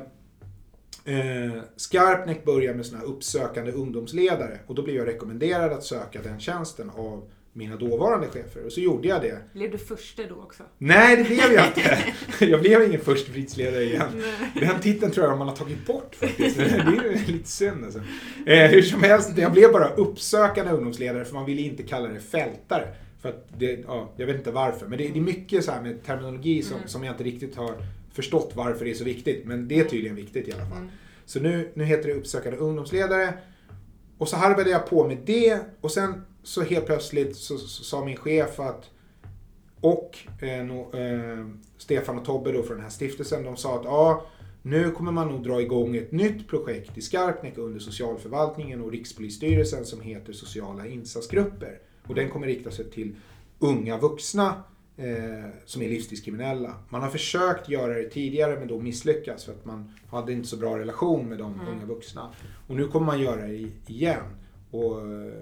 eh, 1.05 1.61
Skarpnäck 1.75 2.45
börja 2.45 2.73
med 2.73 2.85
såna 2.85 2.99
här 2.99 3.05
uppsökande 3.05 3.71
ungdomsledare. 3.71 4.59
Och 4.67 4.75
då 4.75 4.81
blev 4.81 4.95
jag 4.95 5.07
rekommenderad 5.07 5.73
att 5.73 5.83
söka 5.83 6.21
den 6.21 6.39
tjänsten 6.39 6.89
av 6.89 7.29
mina 7.53 7.75
dåvarande 7.75 8.27
chefer. 8.27 8.65
Och 8.65 8.71
så 8.71 8.79
gjorde 8.79 9.07
jag 9.07 9.21
det. 9.21 9.41
Blev 9.53 9.71
du 9.71 9.77
förste 9.77 10.25
då 10.25 10.35
också? 10.35 10.63
Nej, 10.77 11.15
det 11.15 11.23
blev 11.23 11.53
jag 11.53 11.67
inte. 11.67 11.97
Jag 12.45 12.61
blev 12.61 12.83
ingen 12.83 13.01
förstefridsledare 13.01 13.83
igen. 13.83 14.07
Nej. 14.15 14.67
Den 14.67 14.81
titeln 14.81 15.11
tror 15.11 15.27
jag 15.27 15.37
man 15.37 15.47
har 15.47 15.55
tagit 15.55 15.85
bort 15.85 16.15
faktiskt. 16.15 16.57
Det 16.57 16.63
är 16.63 17.31
lite 17.31 17.49
synd 17.49 17.85
alltså. 17.85 17.99
Eh, 18.45 18.69
hur 18.69 18.81
som 18.81 19.03
helst, 19.03 19.37
jag 19.37 19.51
blev 19.51 19.71
bara 19.71 19.89
uppsökande 19.89 20.71
ungdomsledare 20.71 21.25
för 21.25 21.33
man 21.33 21.45
ville 21.45 21.61
inte 21.61 21.83
kalla 21.83 22.07
det 22.07 22.19
fältare. 22.19 22.87
För 23.21 23.29
att 23.29 23.47
det, 23.57 23.83
ja, 23.87 24.13
jag 24.17 24.25
vet 24.25 24.35
inte 24.35 24.51
varför. 24.51 24.87
Men 24.87 24.97
det, 24.97 25.07
det 25.07 25.19
är 25.19 25.23
mycket 25.23 25.65
så 25.65 25.71
med 25.83 26.03
terminologi 26.05 26.63
som, 26.63 26.77
mm. 26.77 26.87
som 26.87 27.03
jag 27.03 27.13
inte 27.13 27.23
riktigt 27.23 27.55
har 27.55 27.73
förstått 28.13 28.51
varför 28.55 28.85
det 28.85 28.91
är 28.91 28.95
så 28.95 29.03
viktigt. 29.03 29.45
Men 29.45 29.67
det 29.67 29.79
är 29.79 29.83
tydligen 29.83 30.15
viktigt 30.15 30.47
i 30.47 30.51
alla 30.51 30.65
fall. 30.65 30.77
Mm. 30.77 30.89
Så 31.25 31.39
nu, 31.39 31.71
nu 31.73 31.83
heter 31.83 32.07
det 32.07 32.13
uppsökande 32.13 32.57
ungdomsledare. 32.57 33.33
Och 34.17 34.27
så 34.27 34.35
harvade 34.35 34.69
jag 34.69 34.89
på 34.89 35.07
med 35.07 35.17
det 35.25 35.59
och 35.81 35.91
sen 35.91 36.25
så 36.43 36.61
helt 36.61 36.85
plötsligt 36.85 37.35
så, 37.35 37.57
så 37.57 37.83
sa 37.83 38.05
min 38.05 38.17
chef 38.17 38.59
att 38.59 38.89
och 39.81 40.17
eh, 40.41 40.65
no, 40.65 40.95
eh, 40.97 41.45
Stefan 41.77 42.19
och 42.19 42.25
Tobbe 42.25 42.51
då 42.51 42.63
från 42.63 42.75
den 42.75 42.83
här 42.83 42.89
stiftelsen, 42.89 43.43
de 43.43 43.57
sa 43.57 43.79
att 43.79 43.85
ja, 43.85 44.25
nu 44.61 44.91
kommer 44.91 45.11
man 45.11 45.27
nog 45.27 45.43
dra 45.43 45.61
igång 45.61 45.95
ett 45.95 46.11
nytt 46.11 46.47
projekt 46.47 46.97
i 46.97 47.01
Skarpnäck 47.01 47.57
under 47.57 47.79
socialförvaltningen 47.79 48.81
och 48.81 48.91
Rikspolisstyrelsen 48.91 49.85
som 49.85 50.01
heter 50.01 50.33
Sociala 50.33 50.87
insatsgrupper. 50.87 51.79
Och 52.07 52.15
den 52.15 52.29
kommer 52.29 52.47
rikta 52.47 52.71
sig 52.71 52.91
till 52.91 53.15
unga 53.59 53.97
vuxna 53.97 54.63
eh, 54.97 55.49
som 55.65 55.81
är 55.81 55.89
livstidskriminella. 55.89 56.75
Man 56.89 57.01
har 57.01 57.09
försökt 57.09 57.69
göra 57.69 57.93
det 57.93 58.09
tidigare 58.09 58.59
men 58.59 58.67
då 58.67 58.79
misslyckats 58.79 59.45
för 59.45 59.51
att 59.51 59.65
man 59.65 59.93
hade 60.07 60.33
inte 60.33 60.47
så 60.47 60.57
bra 60.57 60.79
relation 60.79 61.29
med 61.29 61.37
de 61.37 61.53
mm. 61.53 61.67
unga 61.67 61.85
vuxna. 61.85 62.33
Och 62.67 62.75
nu 62.75 62.87
kommer 62.87 63.05
man 63.05 63.21
göra 63.21 63.47
det 63.47 63.69
igen. 63.87 64.23
Och 64.71 65.01
eh, 65.01 65.33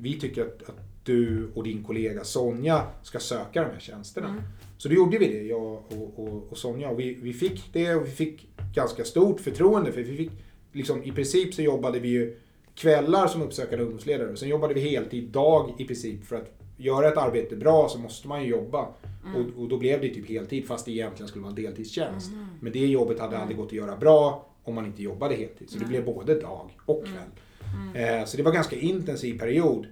vi 0.00 0.20
tycker 0.20 0.42
att, 0.42 0.62
att, 0.68 0.76
du 1.04 1.50
och 1.54 1.64
din 1.64 1.84
kollega 1.84 2.24
Sonja 2.24 2.86
ska 3.02 3.18
söka 3.18 3.62
de 3.62 3.70
här 3.70 3.80
tjänsterna. 3.80 4.28
Mm. 4.28 4.42
Så 4.78 4.88
då 4.88 4.94
gjorde 4.94 5.18
vi 5.18 5.28
det, 5.28 5.42
jag 5.42 5.62
och, 5.62 6.12
och, 6.16 6.46
och 6.50 6.58
Sonja. 6.58 6.88
Och 6.88 7.00
vi, 7.00 7.14
vi 7.14 7.32
fick 7.32 7.72
det 7.72 7.94
och 7.94 8.06
vi 8.06 8.10
fick 8.10 8.48
ganska 8.74 9.04
stort 9.04 9.40
förtroende 9.40 9.92
för 9.92 10.02
vi 10.02 10.16
fick 10.16 10.30
liksom, 10.72 11.02
i 11.04 11.12
princip 11.12 11.54
så 11.54 11.62
jobbade 11.62 11.98
vi 11.98 12.08
ju 12.08 12.36
kvällar 12.74 13.26
som 13.26 13.42
uppsökande 13.42 13.84
ungdomsledare. 13.84 14.36
Sen 14.36 14.48
jobbade 14.48 14.74
vi 14.74 14.80
heltid 14.80 15.28
dag 15.28 15.74
i 15.78 15.84
princip 15.84 16.24
för 16.24 16.36
att 16.36 16.58
göra 16.76 17.08
ett 17.08 17.16
arbete 17.16 17.56
bra 17.56 17.88
så 17.88 17.98
måste 17.98 18.28
man 18.28 18.42
ju 18.42 18.48
jobba. 18.48 18.88
Mm. 19.26 19.36
Och, 19.36 19.62
och, 19.62 19.68
då 19.68 19.78
blev 19.78 20.00
det 20.00 20.08
typ 20.08 20.28
heltid 20.28 20.66
fast 20.66 20.84
det 20.84 20.92
egentligen 20.92 21.28
skulle 21.28 21.42
vara 21.42 21.50
en 21.50 21.62
deltidstjänst. 21.62 22.32
Mm. 22.32 22.46
Men 22.60 22.72
det 22.72 22.86
jobbet 22.86 23.20
hade 23.20 23.38
aldrig 23.38 23.56
gått 23.56 23.66
att 23.66 23.72
göra 23.72 23.96
bra 23.96 24.46
om 24.64 24.74
man 24.74 24.86
inte 24.86 25.02
jobbade 25.02 25.34
heltid. 25.34 25.70
Så 25.70 25.78
det 25.78 25.84
blev 25.84 26.04
både 26.04 26.40
dag 26.40 26.70
och 26.86 27.04
kväll. 27.04 27.28
Mm. 27.74 27.88
mm. 27.88 28.20
Eh, 28.20 28.26
så 28.26 28.36
det 28.36 28.42
var 28.42 28.50
en 28.50 28.54
ganska 28.54 28.76
intensiv 28.76 29.38
period. 29.38 29.86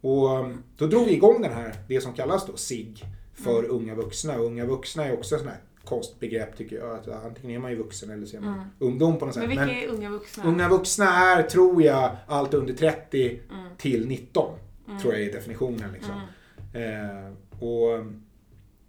Och 0.00 0.40
um, 0.40 0.62
då 0.76 0.86
drog 0.86 1.06
vi 1.06 1.12
igång 1.12 1.42
den 1.42 1.52
här, 1.52 1.74
det 1.88 2.00
som 2.00 2.12
kallas 2.12 2.46
då 2.46 2.56
SIG 2.56 3.04
för 3.34 3.58
mm. 3.58 3.70
unga 3.70 3.94
vuxna. 3.94 4.36
Unga 4.36 4.66
vuxna 4.66 5.04
är 5.04 5.12
också 5.12 5.36
sånt 5.38 5.50
här 5.50 5.60
konstbegrepp 5.84 6.56
tycker 6.56 6.76
jag. 6.76 6.94
Att 6.94 7.24
antingen 7.24 7.50
är 7.50 7.58
man 7.58 7.70
ju 7.70 7.76
vuxen 7.76 8.10
eller 8.10 8.26
så 8.26 8.36
är 8.36 8.40
man 8.40 8.54
mm. 8.54 8.66
ungdom 8.78 9.18
på 9.18 9.26
något 9.26 9.34
sätt. 9.34 9.48
Men 9.48 9.50
vilka 9.50 9.82
är 9.82 9.88
unga 9.88 10.10
vuxna? 10.10 10.44
Unga 10.44 10.68
vuxna 10.68 11.04
är, 11.04 11.42
tror 11.42 11.82
jag, 11.82 12.16
allt 12.26 12.54
under 12.54 12.74
30 12.74 13.28
mm. 13.28 13.76
till 13.76 14.08
19. 14.08 14.58
Mm. 14.88 15.00
Tror 15.00 15.14
jag 15.14 15.22
är 15.22 15.32
definitionen. 15.32 15.92
Liksom. 15.92 16.20
Eh, 16.74 17.62
och, 17.62 18.06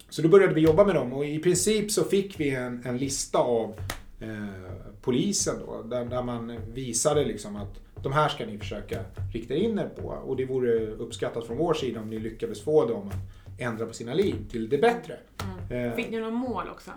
så 0.10 0.22
då 0.22 0.30
började 0.30 0.54
vi 0.54 0.62
jobba 0.62 0.86
med 0.86 0.96
dem 0.96 1.14
och 1.14 1.26
i 1.26 1.40
princip 1.40 1.92
så 1.92 2.04
fick 2.04 2.40
vi 2.40 2.50
en, 2.50 2.82
en 2.86 2.98
lista 2.98 3.38
av 3.38 3.80
eh, 4.20 4.87
polisen 5.08 5.56
då, 5.66 5.82
där, 5.82 6.06
där 6.06 6.24
man 6.24 6.60
visade 6.74 7.26
liksom 7.26 7.56
att 7.56 8.04
de 8.04 8.14
här 8.14 8.30
ska 8.30 8.46
ni 8.46 8.58
försöka 8.58 9.00
rikta 9.34 9.56
in 9.56 9.80
er 9.80 9.90
på. 10.02 10.08
Och 10.08 10.36
det 10.36 10.46
vore 10.46 10.88
uppskattat 10.88 11.48
från 11.48 11.58
vår 11.58 11.74
sida 11.74 12.00
om 12.00 12.10
ni 12.10 12.20
lyckades 12.20 12.62
få 12.62 12.86
dem 12.86 13.08
att 13.08 13.62
ändra 13.62 13.86
på 13.86 13.94
sina 13.94 14.14
liv 14.14 14.36
till 14.52 14.70
det 14.70 14.78
bättre. 14.78 15.18
Mm. 15.72 15.96
Fick 15.96 16.10
ni 16.10 16.18
några 16.18 16.32
mål 16.32 16.70
också? 16.72 16.92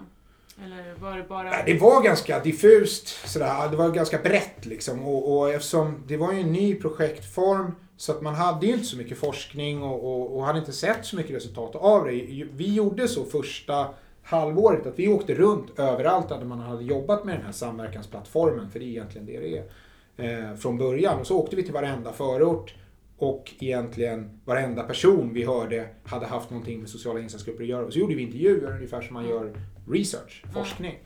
Eller 0.64 0.94
var 0.94 1.16
det 1.16 1.24
bara... 1.28 1.64
Det 1.66 1.80
var 1.80 2.02
ganska 2.02 2.40
diffust. 2.40 3.28
Sådär. 3.28 3.68
Det 3.70 3.76
var 3.76 3.90
ganska 3.90 4.18
brett 4.18 4.66
liksom. 4.66 5.04
Och, 5.04 5.38
och 5.38 5.50
eftersom 5.50 6.02
det 6.06 6.16
var 6.16 6.32
ju 6.32 6.40
en 6.40 6.52
ny 6.52 6.74
projektform 6.74 7.74
så 7.96 8.12
att 8.12 8.22
man 8.22 8.34
hade 8.34 8.66
ju 8.66 8.72
inte 8.72 8.84
så 8.84 8.96
mycket 8.96 9.18
forskning 9.18 9.82
och, 9.82 10.04
och, 10.04 10.36
och 10.36 10.44
hade 10.44 10.58
inte 10.58 10.72
sett 10.72 11.06
så 11.06 11.16
mycket 11.16 11.36
resultat 11.36 11.76
av 11.76 12.04
det. 12.04 12.46
Vi 12.52 12.74
gjorde 12.74 13.08
så 13.08 13.24
första 13.24 13.88
halvåret 14.30 14.86
att 14.86 14.98
vi 14.98 15.08
åkte 15.08 15.34
runt 15.34 15.78
överallt 15.78 16.28
där 16.28 16.44
man 16.44 16.60
hade 16.60 16.84
jobbat 16.84 17.24
med 17.24 17.34
den 17.34 17.44
här 17.44 17.52
samverkansplattformen, 17.52 18.70
för 18.70 18.78
det 18.78 18.84
är 18.84 18.88
egentligen 18.88 19.26
det 19.26 19.40
det 19.40 19.58
är 19.58 20.50
eh, 20.50 20.56
från 20.56 20.78
början. 20.78 21.20
Och 21.20 21.26
så 21.26 21.38
åkte 21.38 21.56
vi 21.56 21.62
till 21.62 21.72
varenda 21.72 22.12
förort 22.12 22.74
och 23.18 23.54
egentligen 23.60 24.40
varenda 24.44 24.82
person 24.82 25.32
vi 25.32 25.44
hörde 25.44 25.88
hade 26.04 26.26
haft 26.26 26.50
någonting 26.50 26.80
med 26.80 26.88
sociala 26.88 27.20
insatsgrupper 27.20 27.62
att 27.62 27.68
göra. 27.68 27.86
Och 27.86 27.92
så 27.92 27.98
gjorde 27.98 28.14
vi 28.14 28.22
intervjuer, 28.22 28.76
ungefär 28.76 29.00
som 29.00 29.14
man 29.14 29.28
gör 29.28 29.56
research, 29.88 30.44
forskning. 30.54 30.98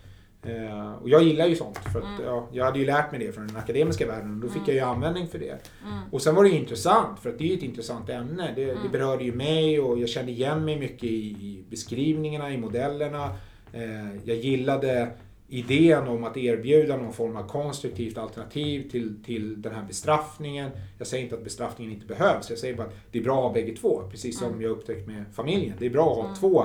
Eh, 0.46 0.92
och 0.92 1.08
jag 1.08 1.22
gillar 1.22 1.46
ju 1.46 1.56
sånt, 1.56 1.78
för 1.92 1.98
att 1.98 2.18
mm. 2.18 2.24
ja, 2.24 2.48
jag 2.52 2.64
hade 2.64 2.78
ju 2.78 2.86
lärt 2.86 3.12
mig 3.12 3.20
det 3.20 3.32
från 3.32 3.46
den 3.46 3.56
akademiska 3.56 4.06
världen 4.06 4.34
och 4.34 4.40
då 4.40 4.48
fick 4.48 4.56
mm. 4.56 4.66
jag 4.66 4.74
ju 4.74 4.80
användning 4.80 5.28
för 5.28 5.38
det. 5.38 5.50
Mm. 5.86 5.98
Och 6.10 6.22
sen 6.22 6.34
var 6.34 6.44
det 6.44 6.50
intressant, 6.50 7.20
för 7.20 7.30
att 7.30 7.38
det 7.38 7.52
är 7.52 7.56
ett 7.56 7.62
intressant 7.62 8.08
ämne. 8.08 8.52
Det, 8.56 8.64
det 8.64 8.72
mm. 8.72 8.92
berörde 8.92 9.24
ju 9.24 9.34
mig 9.34 9.80
och 9.80 9.98
jag 9.98 10.08
kände 10.08 10.32
igen 10.32 10.64
mig 10.64 10.78
mycket 10.78 11.04
i, 11.04 11.26
i 11.26 11.64
beskrivningarna, 11.70 12.52
i 12.52 12.58
modellerna. 12.58 13.36
Eh, 13.72 14.16
jag 14.24 14.36
gillade 14.36 15.10
idén 15.48 16.08
om 16.08 16.24
att 16.24 16.36
erbjuda 16.36 16.96
någon 16.96 17.12
form 17.12 17.36
av 17.36 17.48
konstruktivt 17.48 18.18
alternativ 18.18 18.90
till, 18.90 19.24
till 19.24 19.62
den 19.62 19.74
här 19.74 19.82
bestraffningen. 19.82 20.70
Jag 20.98 21.06
säger 21.06 21.24
inte 21.24 21.36
att 21.36 21.44
bestraffningen 21.44 21.92
inte 21.92 22.06
behövs, 22.06 22.50
jag 22.50 22.58
säger 22.58 22.76
bara 22.76 22.86
att 22.86 22.94
det 23.10 23.18
är 23.18 23.22
bra 23.22 23.36
att 23.36 23.42
ha 23.42 23.52
bägge 23.52 23.76
två. 23.76 24.02
Precis 24.10 24.38
som 24.38 24.48
mm. 24.48 24.62
jag 24.62 24.70
upptäckt 24.70 25.06
med 25.06 25.24
familjen. 25.32 25.74
Det 25.78 25.86
är 25.86 25.90
bra 25.90 26.10
att 26.10 26.16
ha 26.16 26.24
mm. 26.24 26.36
två 26.36 26.64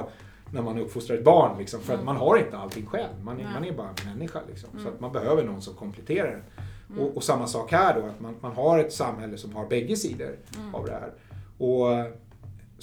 när 0.54 0.62
man 0.62 0.78
uppfostrar 0.78 1.18
ett 1.18 1.24
barn. 1.24 1.58
Liksom, 1.58 1.80
för 1.80 1.94
att 1.94 2.02
mm. 2.02 2.06
man 2.06 2.28
har 2.28 2.38
inte 2.38 2.58
allting 2.58 2.86
själv. 2.86 3.24
Man 3.24 3.40
är, 3.40 3.44
man 3.44 3.66
är 3.66 3.72
bara 3.72 3.90
människa. 4.06 4.40
Liksom, 4.48 4.70
Så 4.84 4.88
att 4.88 5.00
man 5.00 5.12
behöver 5.12 5.44
någon 5.44 5.62
som 5.62 5.74
kompletterar 5.74 6.44
Mm. 6.90 7.04
Och, 7.04 7.18
och, 7.18 7.24
samma 7.24 7.48
sak 7.48 7.72
här 7.72 8.02
då, 8.02 8.08
att 8.08 8.20
man, 8.20 8.36
man 8.42 8.52
har 8.52 8.80
ett 8.80 8.94
samhälle 8.94 9.38
som 9.38 9.56
har 9.56 9.68
bägge 9.68 9.96
sidor 9.96 10.38
mm. 10.58 10.76
av 10.76 10.86
det 10.86 10.92
här. 10.92 11.14
Och 11.58 11.88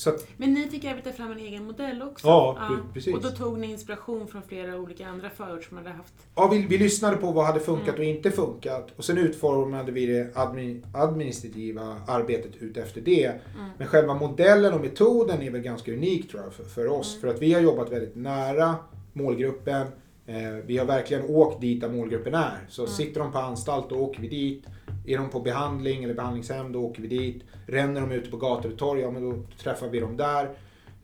att, 0.06 0.28
men 0.36 0.54
ni 0.54 0.68
fick 0.68 0.84
arbeta 0.84 1.12
fram 1.12 1.32
en 1.32 1.38
egen 1.38 1.64
modell 1.64 2.02
också? 2.02 2.26
Ja, 2.26 2.56
ja, 2.60 2.78
precis. 2.94 3.14
Och 3.14 3.22
då 3.22 3.30
tog 3.30 3.58
ni 3.58 3.70
inspiration 3.70 4.28
från 4.28 4.42
flera 4.42 4.76
olika 4.76 5.06
andra 5.06 5.30
förord 5.30 5.68
som 5.68 5.76
hade 5.76 5.90
haft... 5.90 6.14
Ja, 6.34 6.48
vi, 6.48 6.66
vi 6.66 6.78
lyssnade 6.78 7.16
på 7.16 7.32
vad 7.32 7.46
hade 7.46 7.60
funkat 7.60 7.88
mm. 7.88 8.00
och 8.00 8.04
inte 8.04 8.30
funkat. 8.30 8.92
Och 8.96 9.04
sen 9.04 9.18
utformade 9.18 9.92
vi 9.92 10.06
det 10.06 10.30
admin, 10.34 10.86
administrativa 10.94 11.96
arbetet 12.06 12.56
ut 12.56 12.76
efter 12.76 13.00
det. 13.00 13.24
Mm. 13.24 13.70
Men 13.78 13.88
själva 13.88 14.14
modellen 14.14 14.74
och 14.74 14.80
metoden 14.80 15.42
är 15.42 15.50
väl 15.50 15.60
ganska 15.60 15.92
unik 15.92 16.30
tror 16.30 16.42
jag 16.42 16.52
för, 16.52 16.64
för 16.64 16.86
oss. 16.86 17.12
Mm. 17.12 17.20
För 17.20 17.28
att 17.28 17.42
vi 17.42 17.52
har 17.52 17.60
jobbat 17.60 17.92
väldigt 17.92 18.16
nära 18.16 18.74
målgruppen. 19.12 19.86
Eh, 20.26 20.36
vi 20.66 20.78
har 20.78 20.86
verkligen 20.86 21.24
åkt 21.28 21.60
dit 21.60 21.80
där 21.80 21.88
målgruppen 21.88 22.34
är. 22.34 22.66
Så 22.68 22.82
mm. 22.82 22.92
sitter 22.92 23.20
de 23.20 23.32
på 23.32 23.38
anstalt, 23.38 23.90
då 23.90 23.96
åker 23.96 24.20
vi 24.20 24.28
dit. 24.28 24.64
Är 25.06 25.18
de 25.18 25.30
på 25.30 25.40
behandling 25.40 26.04
eller 26.04 26.14
behandlingshem, 26.14 26.72
då 26.72 26.82
åker 26.82 27.02
vi 27.02 27.08
dit. 27.08 27.42
Ränner 27.66 28.00
de 28.00 28.12
ute 28.12 28.30
på 28.30 28.36
gator 28.36 28.72
och 28.72 28.78
torg, 28.78 29.00
ja 29.00 29.10
men 29.10 29.22
då 29.22 29.42
träffar 29.58 29.88
vi 29.88 30.00
dem 30.00 30.16
där. 30.16 30.50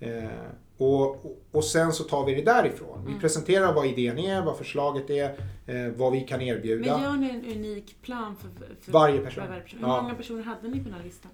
Eh, 0.00 0.24
och, 0.76 1.36
och 1.50 1.64
sen 1.64 1.92
så 1.92 2.05
tar 2.05 2.24
vi 2.24 2.34
det 2.34 2.42
därifrån. 2.42 3.00
Mm. 3.00 3.14
Vi 3.14 3.20
presenterar 3.20 3.72
vad 3.72 3.86
idén 3.86 4.18
är, 4.18 4.42
vad 4.42 4.59
förslaget 4.59 5.11
är, 5.11 5.24
eh, 5.66 5.92
vad 5.96 6.12
vi 6.12 6.20
kan 6.20 6.42
erbjuda. 6.42 6.92
Men 6.92 7.03
gör 7.03 7.16
ni 7.16 7.30
en 7.30 7.57
unik 7.57 7.96
plan 8.03 8.36
för, 8.36 8.48
för 8.80 8.92
varje 8.92 9.18
person? 9.20 9.44
Varje 9.48 9.61
person. 9.61 9.78
Hur 9.78 9.88
ja. 9.88 10.03
många 10.03 10.14
personer 10.14 10.42
hade 10.42 10.68
ni 10.68 10.78
på 10.78 10.84
den 10.84 10.92
här 10.92 11.05
listan? 11.05 11.30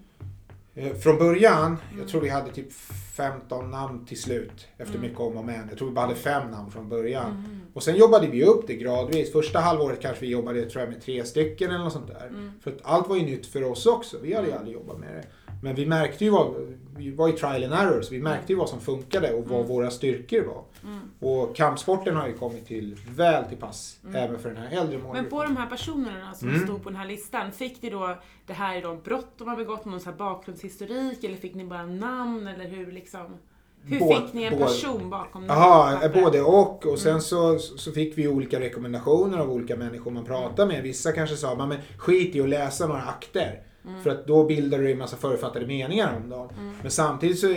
Eh, 0.75 0.93
från 0.93 1.17
början, 1.17 1.65
mm. 1.65 1.99
jag 1.99 2.07
tror 2.07 2.21
vi 2.21 2.29
hade 2.29 2.51
typ 2.51 2.71
15 3.19 3.71
namn 3.71 4.05
till 4.05 4.21
slut. 4.21 4.67
Efter 4.77 4.95
mm. 4.95 5.01
mycket 5.01 5.19
om 5.19 5.37
och 5.37 5.45
men. 5.45 5.67
Jag 5.69 5.77
tror 5.77 5.87
vi 5.87 5.93
bara 5.93 6.05
hade 6.05 6.15
fem 6.15 6.51
namn 6.51 6.71
från 6.71 6.89
början. 6.89 7.31
Mm. 7.31 7.59
Och 7.73 7.83
sen 7.83 7.95
jobbade 7.95 8.27
vi 8.27 8.43
upp 8.43 8.67
det 8.67 8.75
gradvis. 8.75 9.31
Första 9.31 9.59
halvåret 9.59 10.01
kanske 10.01 10.25
vi 10.25 10.31
jobbade 10.31 10.69
tror 10.69 10.83
jag, 10.83 10.89
med 10.91 11.01
tre 11.01 11.25
stycken 11.25 11.69
eller 11.69 11.83
något 11.83 11.93
sånt 11.93 12.07
där. 12.07 12.27
Mm. 12.27 12.51
För 12.61 12.71
att 12.71 12.77
allt 12.83 13.07
var 13.07 13.15
ju 13.15 13.21
nytt 13.21 13.45
för 13.45 13.63
oss 13.63 13.85
också. 13.85 14.17
Vi 14.21 14.33
hade 14.33 14.47
ju 14.47 14.53
aldrig 14.53 14.73
jobbat 14.73 14.99
med 14.99 15.09
det. 15.13 15.25
Men 15.61 15.75
vi 15.75 15.85
märkte 15.85 16.25
ju 16.25 16.31
vad, 16.31 16.55
vi 16.97 17.11
var 17.11 17.29
i 17.29 17.31
trial 17.31 17.63
and 17.63 17.73
error, 17.73 18.01
så 18.01 18.13
vi 18.13 18.19
märkte 18.19 18.53
ju 18.53 18.59
vad 18.59 18.69
som 18.69 18.81
funkade 18.81 19.33
och 19.33 19.47
vad 19.47 19.59
mm. 19.59 19.67
våra 19.67 19.91
styrkor 19.91 20.41
var. 20.43 20.63
Mm. 20.83 20.99
Och 21.19 21.55
kampsporten 21.55 22.15
har 22.15 22.27
ju 22.27 22.33
kommit 22.33 22.67
till 22.67 22.97
väl 23.15 23.43
till 23.43 23.57
pass, 23.57 23.99
mm. 24.03 24.15
även 24.15 24.39
för 24.39 24.49
den 24.49 24.57
här 24.57 24.81
äldre 24.81 24.97
målgruppen. 24.97 25.21
Men 25.21 25.29
på 25.29 25.43
de 25.43 25.57
här 25.57 25.69
personerna 25.69 26.33
som 26.33 26.59
stod 26.59 26.83
på 26.83 26.89
den 26.89 26.99
här 26.99 27.07
listan, 27.07 27.51
fick 27.51 27.81
ni 27.81 27.89
då, 27.89 28.17
det 28.45 28.53
här 28.53 28.75
är 28.75 28.81
de 28.81 29.01
brott 29.01 29.31
de 29.37 29.47
har 29.47 29.55
begått, 29.55 29.85
någon 29.85 29.99
sån 29.99 30.11
här 30.11 30.17
bakgrundshistorik, 30.17 31.23
eller 31.23 31.35
fick 31.35 31.55
ni 31.55 31.65
bara 31.65 31.85
namn, 31.85 32.47
eller 32.47 32.69
hur 32.69 32.91
liksom? 32.91 33.37
Hur 33.83 33.99
både, 33.99 34.21
fick 34.21 34.33
ni 34.33 34.43
en 34.43 34.57
person 34.57 35.09
bakom 35.09 35.45
Jaha, 35.45 36.09
både 36.13 36.41
och. 36.41 36.85
Och 36.85 36.99
sen 36.99 37.09
mm. 37.09 37.21
så, 37.21 37.59
så 37.59 37.91
fick 37.91 38.17
vi 38.17 38.27
olika 38.27 38.59
rekommendationer 38.59 39.37
av 39.37 39.51
olika 39.51 39.75
människor 39.75 40.11
man 40.11 40.25
pratade 40.25 40.67
med. 40.67 40.83
Vissa 40.83 41.11
kanske 41.11 41.35
sa, 41.35 41.55
men 41.55 41.77
skit 41.97 42.35
i 42.35 42.41
att 42.41 42.49
läsa 42.49 42.87
några 42.87 43.01
akter. 43.01 43.63
Mm. 43.85 44.03
För 44.03 44.09
att 44.09 44.27
då 44.27 44.43
bildar 44.43 44.79
du 44.79 44.91
en 44.91 44.97
massa 44.97 45.17
förutfattade 45.17 45.67
meningar 45.67 46.17
om 46.23 46.29
dem. 46.29 46.49
Mm. 46.57 46.73
Men 46.81 46.91
samtidigt 46.91 47.39
så 47.39 47.55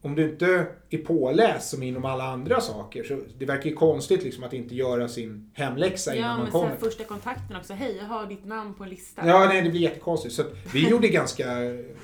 om 0.00 0.14
du 0.14 0.30
inte 0.30 0.66
är 0.90 0.98
påläst 0.98 1.70
som 1.70 1.82
inom 1.82 2.04
alla 2.04 2.24
andra 2.24 2.60
saker 2.60 3.04
så 3.04 3.20
det 3.38 3.44
verkar 3.44 3.70
ju 3.70 3.76
konstigt 3.76 4.22
liksom 4.22 4.44
att 4.44 4.52
inte 4.52 4.74
göra 4.74 5.08
sin 5.08 5.50
hemläxa 5.54 6.14
ja, 6.14 6.18
innan 6.18 6.38
man 6.38 6.50
kommer. 6.50 6.66
Ja, 6.66 6.70
men 6.70 6.80
första 6.80 7.04
kontakten 7.04 7.56
också. 7.56 7.72
Hej, 7.72 7.96
jag 7.96 8.04
har 8.04 8.26
ditt 8.26 8.44
namn 8.44 8.74
på 8.74 8.84
en 8.84 8.90
lista. 8.90 9.26
Ja, 9.26 9.46
nej, 9.48 9.62
det 9.62 9.70
blir 9.70 9.80
jättekonstigt. 9.80 10.34
Så 10.34 10.42
vi 10.72 10.88
gjorde 10.90 11.08
ganska 11.08 11.46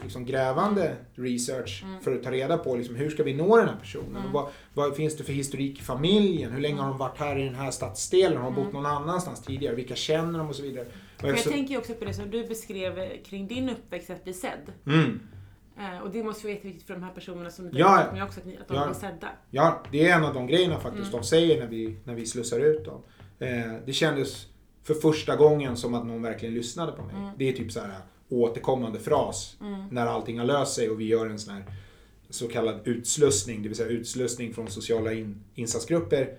liksom, 0.03 0.25
grävande 0.25 0.97
research 1.15 1.83
mm. 1.85 2.01
för 2.01 2.15
att 2.15 2.23
ta 2.23 2.31
reda 2.31 2.59
på 2.59 2.77
liksom, 2.77 2.95
hur 2.95 3.11
ska 3.11 3.23
vi 3.23 3.35
nå 3.35 3.57
den 3.57 3.69
här 3.69 3.77
personen. 3.81 4.17
Mm. 4.17 4.33
Vad, 4.33 4.49
vad, 4.75 4.97
finns 4.97 5.17
det 5.17 5.25
för 5.25 5.33
historik 5.33 5.79
i 5.79 5.83
familjen? 5.83 6.53
Hur 6.53 6.61
länge 6.61 6.81
har 6.81 6.89
de 6.89 6.99
varit 6.99 7.19
här 7.19 7.39
i 7.39 7.45
den 7.45 7.55
här 7.55 7.71
stadsdelen? 7.71 8.39
Har 8.39 8.45
de 8.45 8.55
bott 8.55 8.73
mm. 8.73 8.83
någon 8.83 8.87
annanstans 8.87 9.43
tidigare? 9.43 9.75
Vilka 9.75 9.95
känner 9.95 10.39
de 10.39 10.49
och 10.49 10.57
så 10.57 10.63
vidare. 10.63 10.87
Och 11.25 11.31
jag, 11.31 11.45
tänker 11.45 11.79
också 11.79 11.95
på 11.95 12.05
det 12.05 12.15
som 12.15 12.31
du 12.31 12.47
beskrev 12.47 13.23
kring 13.23 13.49
din 13.49 13.69
uppväxt, 13.69 14.11
att 14.11 14.25
bli 14.25 14.33
sedd. 14.33 14.73
Mm. 14.87 15.21
Eh, 15.79 15.99
och 16.03 16.11
det 16.11 16.23
måste 16.23 16.47
vara 16.47 16.55
jätteviktigt 16.55 16.87
för 16.87 16.95
de 16.95 17.03
här 17.03 17.13
personerna 17.13 17.51
som 17.51 17.71
du 17.71 17.79
ja, 17.79 18.11
med 18.13 18.25
också, 18.25 18.41
att 18.41 18.69
de 18.69 18.75
ja, 18.75 18.87
blir 18.87 18.95
sedda. 18.95 19.29
Ja, 19.51 19.83
det 19.93 20.09
är 20.09 20.17
en 20.17 20.25
av 20.25 20.35
de 20.35 20.47
grejerna 20.47 20.81
faktiskt 20.81 21.09
mm. 21.09 21.21
de 21.21 21.27
säger 21.27 21.61
när 21.61 21.67
vi, 21.67 21.97
när 22.05 22.15
vi 22.15 22.27
slussar 22.27 22.61
ut 22.61 22.85
dem. 22.85 23.03
Eh, 23.39 23.49
det 23.87 23.93
kändes 23.93 24.47
för 24.83 24.95
första 24.95 25.37
gången 25.37 25.77
som 25.77 25.95
att 25.95 26.07
någon 26.07 26.23
verkligen 26.23 26.55
lyssnade 26.55 26.93
på 26.93 27.03
mig. 27.03 27.17
Mm. 27.17 27.31
Det 27.39 27.49
är 27.49 27.53
typ 27.53 27.73
så 27.73 27.81
här 27.81 27.93
återkommande 28.29 28.99
fras 28.99 29.57
mm. 29.61 29.89
när 29.91 30.07
allting 30.07 30.39
har 30.39 30.47
löst 30.47 30.75
sig 30.75 30.91
och 30.91 31.01
vi 31.01 31.05
gör 31.05 31.27
en 31.27 31.39
sån 31.39 31.55
här 31.55 31.65
så 32.31 32.49
kallad 32.49 32.81
utslussning, 32.85 33.63
det 33.63 33.69
vill 33.69 33.77
säga 33.77 33.89
utslussning 33.89 34.55
från 34.55 34.69
sociala 34.69 35.13
in, 35.13 35.45
insatsgrupper 35.55 36.37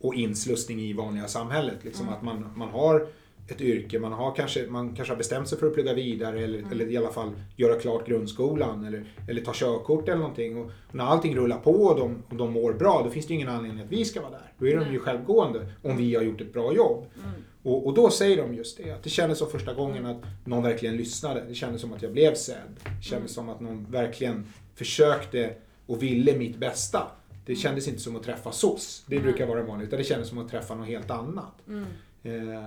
och 0.00 0.14
inslussning 0.14 0.80
i 0.80 0.92
vanliga 0.92 1.28
samhället. 1.28 1.84
Liksom 1.84 2.06
mm. 2.06 2.18
Att 2.18 2.22
man, 2.22 2.52
man 2.56 2.68
har 2.68 3.08
ett 3.48 3.60
yrke, 3.60 3.98
man, 3.98 4.12
har 4.12 4.34
kanske, 4.34 4.66
man 4.68 4.96
kanske 4.96 5.12
har 5.12 5.18
bestämt 5.18 5.48
sig 5.48 5.58
för 5.58 5.66
att 5.66 5.74
plugga 5.74 5.94
vidare 5.94 6.44
eller, 6.44 6.58
mm. 6.58 6.72
eller 6.72 6.90
i 6.90 6.96
alla 6.96 7.10
fall 7.10 7.30
göra 7.56 7.78
klart 7.78 8.06
grundskolan 8.06 8.84
eller, 8.84 9.04
eller 9.28 9.40
ta 9.40 9.52
körkort 9.54 10.08
eller 10.08 10.18
någonting. 10.18 10.58
Och, 10.58 10.70
när 10.92 11.04
allting 11.04 11.36
rullar 11.36 11.58
på 11.58 11.72
och 11.72 12.00
de, 12.00 12.22
och 12.28 12.36
de 12.36 12.52
mår 12.52 12.72
bra, 12.72 13.02
då 13.04 13.10
finns 13.10 13.26
det 13.26 13.34
ingen 13.34 13.48
anledning 13.48 13.84
att 13.84 13.92
vi 13.92 14.04
ska 14.04 14.20
vara 14.20 14.30
där. 14.30 14.52
Då 14.58 14.68
är 14.68 14.76
de 14.76 14.92
ju 14.92 14.98
självgående 14.98 15.66
om 15.82 15.96
vi 15.96 16.14
har 16.14 16.22
gjort 16.22 16.40
ett 16.40 16.52
bra 16.52 16.74
jobb. 16.74 17.06
Mm. 17.14 17.30
Och, 17.62 17.86
och, 17.86 17.94
då 17.94 18.10
säger 18.10 18.36
de 18.36 18.54
just 18.54 18.76
det, 18.76 18.90
att 18.90 19.02
det 19.02 19.10
kändes 19.10 19.38
som 19.38 19.50
första 19.50 19.74
gången 19.74 20.06
att 20.06 20.22
någon 20.44 20.62
verkligen 20.62 20.96
lyssnade. 20.96 21.44
Det 21.48 21.54
kändes 21.54 21.80
som 21.80 21.92
att 21.92 22.02
jag 22.02 22.12
blev 22.12 22.34
sedd. 22.34 22.56
Det 22.82 23.02
kändes 23.02 23.12
mm. 23.12 23.28
som 23.28 23.48
att 23.48 23.60
någon 23.60 23.86
verkligen 23.90 24.46
försökte 24.74 25.54
och 25.86 26.02
ville 26.02 26.38
mitt 26.38 26.56
bästa. 26.56 27.06
Det 27.46 27.52
mm. 27.52 27.60
kändes 27.60 27.88
inte 27.88 28.00
som 28.00 28.16
att 28.16 28.22
träffa 28.22 28.52
SOS, 28.52 29.04
det 29.06 29.20
brukar 29.20 29.46
vara 29.46 29.62
vanligt, 29.62 29.88
utan 29.88 29.98
det 29.98 30.04
kändes 30.04 30.28
som 30.28 30.38
att 30.38 30.50
träffa 30.50 30.74
något 30.74 30.86
helt 30.86 31.10
annat. 31.10 31.54
Mm. 31.68 31.84
Eh, 32.22 32.66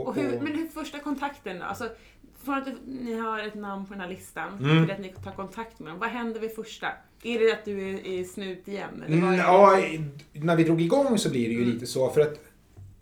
och, 0.00 0.08
och 0.08 0.14
hur, 0.14 0.40
men 0.40 0.52
hur 0.52 0.68
första 0.68 0.98
kontakten 0.98 1.58
då? 1.58 1.64
Alltså, 1.64 1.88
från 2.46 2.54
att 2.54 2.68
ni 2.86 3.14
har 3.14 3.38
ett 3.38 3.54
namn 3.54 3.86
på 3.86 3.92
den 3.92 4.00
här 4.00 4.08
listan 4.08 4.58
mm. 4.60 4.86
till 4.86 4.94
att 4.94 5.00
ni 5.00 5.14
tar 5.24 5.32
kontakt 5.32 5.78
med 5.78 5.92
dem. 5.92 5.98
Vad 5.98 6.08
händer 6.08 6.40
vid 6.40 6.54
första? 6.54 6.86
Är 7.22 7.38
det 7.38 7.52
att 7.52 7.64
du 7.64 7.90
är, 7.90 8.06
är 8.06 8.24
snut 8.24 8.68
igen? 8.68 9.02
Eller 9.06 9.16
mm, 9.16 9.34
ja, 9.34 9.80
när 10.32 10.56
vi 10.56 10.64
drog 10.64 10.80
igång 10.80 11.18
så 11.18 11.30
blir 11.30 11.48
det 11.48 11.54
ju 11.54 11.62
mm. 11.62 11.74
lite 11.74 11.86
så. 11.86 12.10
För 12.10 12.20
att 12.20 12.32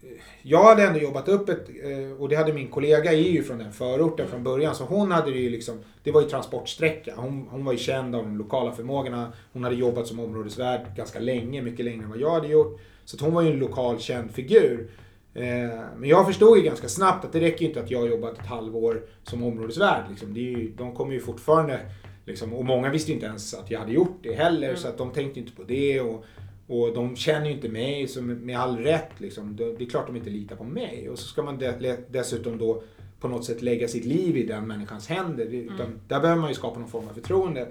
eh, 0.03 0.09
jag 0.42 0.64
hade 0.64 0.82
ändå 0.82 1.01
jobbat 1.01 1.28
upp 1.28 1.49
ett, 1.49 1.68
eh, 1.68 2.22
och 2.22 2.28
det 2.28 2.36
hade 2.36 2.53
min 2.53 2.68
kollega 2.68 3.12
är 3.12 3.16
ju 3.16 3.42
från 3.42 3.59
den 3.59 3.72
förorten 3.72 4.26
mm. 4.26 4.30
från 4.30 4.45
början. 4.45 4.74
Så 4.74 4.84
hon 4.84 5.11
hade 5.11 5.30
det 5.30 5.38
ju 5.38 5.51
liksom, 5.51 5.80
det 6.03 6.11
var 6.11 6.22
ju 6.22 6.28
transportsträcka. 6.28 7.14
Hon, 7.16 7.49
hon 7.51 7.64
var 7.64 7.72
ju 7.72 7.78
känd 7.78 8.14
av 8.14 8.22
de 8.22 8.36
lokala 8.36 8.72
förmågorna. 8.72 9.32
Hon 9.53 9.64
hade 9.64 9.76
jobbat 9.76 10.07
som 10.07 10.20
områdesvärd 10.20 10.97
ganska 10.97 11.18
länge, 11.18 11.62
mycket 11.62 11.84
längre 11.84 12.05
än 12.05 12.11
vad 12.11 12.20
jag 12.20 12.30
hade 12.30 12.49
gjort. 12.49 12.80
Så 13.05 13.24
hon 13.24 13.34
var 13.34 13.42
ju 13.42 13.53
en 13.53 13.59
lokal 13.59 14.01
känd 14.01 14.30
figur. 14.30 14.88
Eh, 15.35 15.80
men 15.97 16.09
jag 16.09 16.26
förstod 16.26 16.59
ju 16.59 16.62
ganska 16.62 16.89
snabbt 16.89 17.24
att 17.24 17.32
det 17.32 17.41
räcker 17.41 17.66
inte 17.66 17.80
att 17.80 17.91
jag 17.91 18.01
har 18.01 18.07
jobbat 18.07 18.39
ett 18.39 18.47
halvår 18.47 19.03
som 19.22 19.45
områdesvärd. 19.45 20.05
Liksom. 20.11 20.37
Ju, 20.37 20.72
de 20.76 20.95
kommer 20.95 21.12
ju 21.12 21.20
fortfarande, 21.20 21.80
liksom, 22.24 22.55
och 22.55 22.64
många 22.64 22.91
visste 22.91 23.11
ju 23.11 23.14
inte 23.14 23.26
ens 23.26 23.55
att 23.55 23.70
jag 23.70 23.80
hade 23.80 23.93
gjort 23.93 24.18
det 24.22 24.32
heller, 24.32 24.68
mm. 24.68 24.80
så 24.80 24.89
att 24.89 24.99
de 24.99 25.11
tänkte 25.11 25.41
inte 25.41 25.53
på 25.53 25.62
det. 25.62 26.01
Och, 26.01 26.24
och 26.66 26.95
de 26.95 27.16
känner 27.16 27.47
ju 27.47 27.53
inte 27.53 27.68
mig, 27.68 28.09
så 28.09 28.22
med 28.22 28.59
all 28.59 28.78
rätt. 28.78 29.11
Liksom, 29.18 29.57
det 29.57 29.85
är 29.85 29.91
klart 29.91 30.07
de 30.07 30.16
inte 30.16 30.30
litar 30.30 30.57
på 30.57 30.64
mig. 30.64 31.09
Och 31.11 31.18
så 31.18 31.26
ska 31.26 31.43
man 31.43 31.62
dessutom 32.09 32.59
då 32.59 32.82
på 33.20 33.28
något 33.28 33.45
sätt 33.45 33.62
lägga 33.62 33.89
sitt 33.89 34.05
liv 34.05 34.37
i 34.37 34.47
den 34.47 34.66
människans 34.66 35.09
händer. 35.09 35.45
Utan 35.45 35.87
mm. 35.87 36.01
Där 36.09 36.20
behöver 36.20 36.41
man 36.41 36.51
ju 36.51 36.55
skapa 36.55 36.78
någon 36.78 36.89
form 36.89 37.09
av 37.09 37.14
förtroende. 37.14 37.68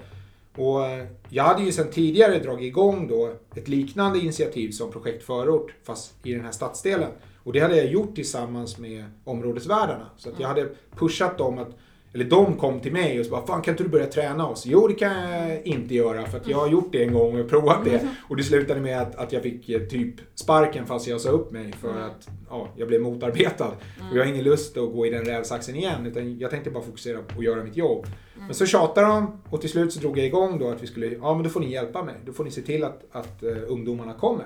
Och 0.56 0.86
eh, 0.86 1.06
jag 1.30 1.44
hade 1.44 1.64
ju 1.64 1.72
sedan 1.72 1.92
tidigare 1.92 2.40
dragit 2.40 2.68
igång 2.68 3.08
då 3.08 3.34
ett 3.56 3.68
liknande 3.68 4.20
initiativ 4.20 4.72
som 4.72 4.92
Projekt 4.92 5.24
Förort, 5.24 5.74
fast 5.84 6.14
i 6.24 6.34
den 6.34 6.46
här 6.46 6.52
stadsdelen. 6.52 7.10
Och 7.44 7.54
det 7.54 7.60
hade 7.60 7.78
jag 7.78 7.88
gjort 7.88 8.16
tillsammans 8.16 8.78
med 8.78 9.06
områdesvärdarna. 9.24 10.10
Så 10.18 10.30
att 10.30 10.40
jag 10.40 10.48
hade 10.48 10.70
pushat 10.96 11.38
dem 11.38 11.58
att 11.58 11.78
eller 12.14 12.26
de 12.26 12.58
kom 12.58 12.80
till 12.80 12.94
mig 12.94 13.20
och 13.20 13.26
sa 13.26 13.46
Fan 13.48 13.62
kan 13.62 13.74
inte 13.74 13.84
du 13.84 13.90
börja 13.90 14.06
träna 14.06 14.48
oss? 14.48 14.66
Jo 14.66 14.88
det 14.88 14.94
kan 14.94 15.12
jag 15.12 15.66
inte 15.66 15.96
göra 15.96 16.26
för 16.26 16.38
att 16.38 16.48
jag 16.48 16.58
har 16.58 16.68
gjort 16.68 16.92
det 16.92 17.04
en 17.04 17.14
gång 17.14 17.40
och 17.40 17.50
provat 17.50 17.86
det. 17.86 18.08
Och 18.30 18.38
det 18.38 18.44
slutade 18.44 18.80
med 18.80 19.02
att, 19.02 19.16
att 19.16 19.32
jag 19.32 19.44
fick 19.44 19.70
eh, 19.70 19.82
typ 19.82 20.16
sparken 20.36 20.86
fast 20.86 21.08
jag 21.08 21.22
sa 21.22 21.30
upp 21.30 21.52
mig 21.52 21.72
för 21.72 21.92
mm. 21.92 22.04
att 22.04 22.30
ja, 22.50 22.68
jag 22.78 22.88
blev 22.88 23.02
motarbetad. 23.02 23.66
Mm. 23.66 24.12
Och 24.12 24.18
jag 24.18 24.24
har 24.24 24.32
ingen 24.32 24.44
lust 24.44 24.78
att 24.78 24.94
gå 24.94 25.06
i 25.06 25.10
den 25.10 25.26
rävsaxen 25.26 25.76
igen 25.76 26.06
utan 26.06 26.40
jag 26.40 26.52
tänkte 26.52 26.72
bara 26.72 26.84
fokusera 26.84 27.22
på 27.22 27.40
att 27.40 27.46
göra 27.46 27.64
mitt 27.64 27.78
jobb. 27.78 28.06
Mm. 28.06 28.46
Men 28.46 28.56
så 28.56 28.66
tjatade 28.66 29.08
de 29.08 29.42
och 29.50 29.62
till 29.62 29.70
slut 29.70 29.94
så 29.94 30.00
drog 30.00 30.18
jag 30.18 30.26
igång 30.26 30.60
då 30.60 30.70
att 30.70 30.84
vi 30.84 30.88
skulle, 30.88 31.08
ja 31.08 31.34
men 31.34 31.44
då 31.44 31.50
får 31.50 31.60
ni 31.60 31.72
hjälpa 31.72 32.04
mig. 32.04 32.16
Då 32.26 32.34
får 32.34 32.44
ni 32.44 32.52
se 32.52 32.62
till 32.62 32.84
att, 32.84 33.04
att 33.12 33.44
uh, 33.44 33.58
ungdomarna 33.68 34.14
kommer. 34.14 34.46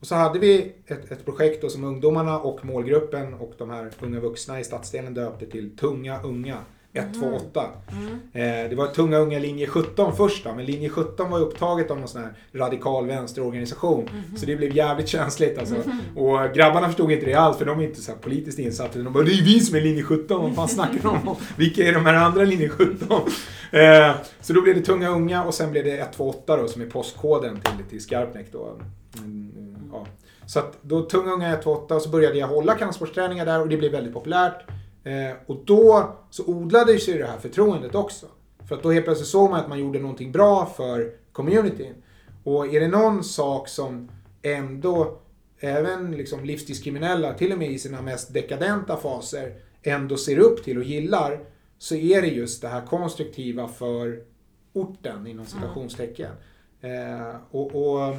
Och 0.00 0.06
så 0.06 0.14
hade 0.14 0.38
vi 0.38 0.72
ett, 0.86 1.12
ett 1.12 1.24
projekt 1.24 1.62
då 1.62 1.68
som 1.68 1.84
ungdomarna 1.84 2.38
och 2.38 2.64
målgruppen 2.64 3.34
och 3.34 3.52
de 3.58 3.70
här 3.70 3.90
unga 4.00 4.20
vuxna 4.20 4.60
i 4.60 4.64
stadsdelen 4.64 5.14
döpte 5.14 5.46
till 5.46 5.76
Tunga 5.76 6.22
Unga. 6.22 6.58
128. 6.96 7.64
Mm. 7.92 8.64
Eh, 8.64 8.70
det 8.70 8.76
var 8.76 8.86
Tunga 8.86 9.18
Unga 9.18 9.38
linje 9.38 9.66
17 9.66 10.16
först 10.16 10.44
då, 10.44 10.54
men 10.54 10.64
linje 10.64 10.88
17 10.88 11.30
var 11.30 11.40
upptaget 11.40 11.90
av 11.90 11.98
någon 11.98 12.08
sån 12.08 12.22
här 12.22 12.32
radikal 12.52 13.06
vänsterorganisation. 13.06 14.08
Mm. 14.08 14.36
Så 14.36 14.46
det 14.46 14.56
blev 14.56 14.76
jävligt 14.76 15.08
känsligt 15.08 15.58
alltså. 15.58 15.74
Mm. 15.74 16.16
Och 16.16 16.54
grabbarna 16.54 16.86
förstod 16.86 17.12
inte 17.12 17.26
det 17.26 17.34
alls 17.34 17.58
för 17.58 17.64
de 17.64 17.80
är 17.80 17.84
inte 17.84 18.00
så 18.00 18.12
politiskt 18.12 18.58
insatta. 18.58 18.98
De 18.98 19.12
bara, 19.12 19.24
det 19.24 19.32
är 19.32 19.44
vi 19.44 19.60
som 19.60 19.76
är 19.76 19.80
linje 19.80 20.02
17, 20.02 20.42
vad 20.42 20.54
fan 20.54 20.68
snackar 20.68 21.02
de 21.02 21.28
om? 21.28 21.36
Vilka 21.56 21.84
är 21.84 21.92
de 21.92 22.06
här 22.06 22.14
andra 22.14 22.44
linje 22.44 22.68
17? 22.68 23.20
Eh, 23.72 24.10
så 24.40 24.52
då 24.52 24.62
blev 24.62 24.74
det 24.74 24.82
Tunga 24.82 25.08
Unga 25.08 25.44
och 25.44 25.54
sen 25.54 25.70
blev 25.70 25.84
det 25.84 25.98
128 25.98 26.56
då 26.56 26.68
som 26.68 26.82
är 26.82 26.86
postkoden 26.86 27.60
till, 27.60 27.84
till 27.90 28.02
Skarpnäck 28.02 28.52
då. 28.52 28.78
Ja. 29.96 30.06
Så 30.46 30.58
att 30.58 30.78
då 30.82 31.02
tunga 31.02 31.32
unga 31.32 31.56
1-8 31.56 31.92
och 31.92 32.02
så 32.02 32.08
började 32.08 32.38
jag 32.38 32.48
hålla 32.48 32.74
kampsportsträningar 32.74 33.46
där 33.46 33.60
och 33.60 33.68
det 33.68 33.76
blev 33.76 33.92
väldigt 33.92 34.14
populärt. 34.14 34.64
Eh, 35.04 35.36
och 35.46 35.56
då 35.64 36.12
så 36.30 36.44
odlades 36.46 37.08
ju 37.08 37.18
det 37.18 37.26
här 37.26 37.38
förtroendet 37.38 37.94
också. 37.94 38.26
För 38.68 38.74
att 38.74 38.82
då 38.82 38.90
helt 38.90 39.04
plötsligt 39.04 39.28
såg 39.28 39.50
man 39.50 39.60
att 39.60 39.68
man 39.68 39.78
gjorde 39.78 39.98
någonting 39.98 40.32
bra 40.32 40.66
för 40.76 41.12
communityn. 41.32 41.94
Och 42.44 42.66
är 42.74 42.80
det 42.80 42.88
någon 42.88 43.24
sak 43.24 43.68
som 43.68 44.08
ändå 44.42 45.18
även 45.60 46.12
liksom 46.12 46.44
livstidskriminella, 46.44 47.34
till 47.34 47.52
och 47.52 47.58
med 47.58 47.70
i 47.70 47.78
sina 47.78 48.02
mest 48.02 48.34
dekadenta 48.34 48.96
faser, 48.96 49.54
ändå 49.82 50.16
ser 50.16 50.38
upp 50.38 50.64
till 50.64 50.78
och 50.78 50.84
gillar, 50.84 51.40
så 51.78 51.94
är 51.94 52.22
det 52.22 52.28
just 52.28 52.62
det 52.62 52.68
här 52.68 52.86
konstruktiva 52.86 53.68
för 53.68 54.22
orten 54.72 55.26
inom 55.26 55.46
citationstecken. 55.46 56.32
Mm. 56.80 57.20
Eh, 57.20 57.36
och, 57.50 57.74
och, 57.74 58.16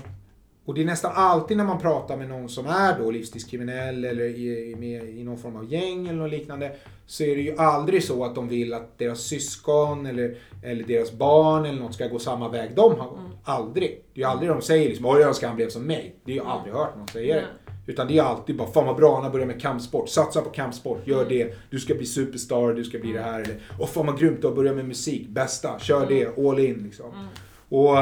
och, 0.68 0.74
det 0.74 0.82
är 0.82 0.86
nästan 0.86 1.12
alltid 1.16 1.58
när 1.58 1.64
man 1.64 1.80
pratar 1.80 2.18
med 2.18 2.30
någon 2.30 2.50
som 2.50 2.66
är 2.66 3.00
då 3.00 3.12
livstidskriminell 3.12 4.06
eller 4.06 4.24
i, 4.24 4.76
med 4.80 5.04
i 5.04 5.24
någon 5.24 5.38
form 5.38 5.56
av 5.56 5.74
gäng 5.74 6.08
eller 6.08 6.20
något 6.20 6.32
liknande, 6.32 6.72
så 7.06 7.24
är 7.24 7.36
det 7.36 7.42
ju 7.42 7.58
aldrig 7.58 8.04
så 8.04 8.26
att 8.26 8.36
de 8.36 8.48
vill 8.48 8.74
att 8.74 8.98
deras 8.98 9.20
syskon 9.20 10.06
eller, 10.06 10.38
eller 10.64 10.84
deras 10.84 11.12
barn 11.12 11.66
eller 11.66 11.80
något 11.80 11.94
ska 11.94 12.08
gå 12.08 12.20
samma 12.20 12.50
väg 12.50 12.76
de 12.76 13.00
har 13.00 13.10
gått. 13.10 13.20
Mm. 13.20 13.32
Aldrig. 13.44 14.04
Det 14.14 14.22
är 14.22 14.26
ju 14.26 14.32
aldrig 14.32 14.50
de 14.50 14.62
säger 14.62 14.90
liksom, 14.90 15.06
jag 15.06 15.22
önskar 15.22 15.48
han 15.48 15.56
blev 15.56 15.70
som 15.70 15.84
mig. 15.84 16.16
Det 16.26 16.32
är 16.32 16.36
ju 16.36 16.44
aldrig 16.44 16.74
hört 16.74 16.98
någon 16.98 17.08
säga 17.08 17.36
det. 17.36 17.46
Utan 17.88 18.08
det 18.08 18.18
är 18.18 18.24
alltid 18.24 18.58
bara, 18.58 18.72
fan 18.72 18.86
vad 18.86 18.96
bra 18.96 19.16
han 19.16 19.24
har 19.24 19.32
börjat 19.32 19.48
med 19.48 19.62
kampsport. 19.62 20.10
Satsa 20.10 20.42
på 20.42 20.50
kampsport, 20.50 21.08
gör 21.08 21.26
mm. 21.26 21.30
det. 21.30 21.56
Du 21.70 21.80
ska 21.80 21.96
bli 21.96 22.06
superstar, 22.06 22.74
du 22.74 22.84
ska 22.84 23.00
bli 23.00 23.12
det 23.12 23.22
här. 23.22 23.42
Eller, 23.42 23.62
och 23.80 23.90
fan 23.90 24.06
vad 24.06 24.20
grymt 24.20 24.42
du 24.42 24.48
har 24.48 24.56
börjat 24.56 24.76
med 24.76 24.86
musik. 24.86 25.28
Bästa, 25.28 25.80
kör 25.80 26.04
mm. 26.04 26.10
det, 26.10 26.48
all 26.48 26.60
in 26.60 26.84
liksom. 26.84 27.12
Mm. 27.12 27.26
Och, 27.70 27.98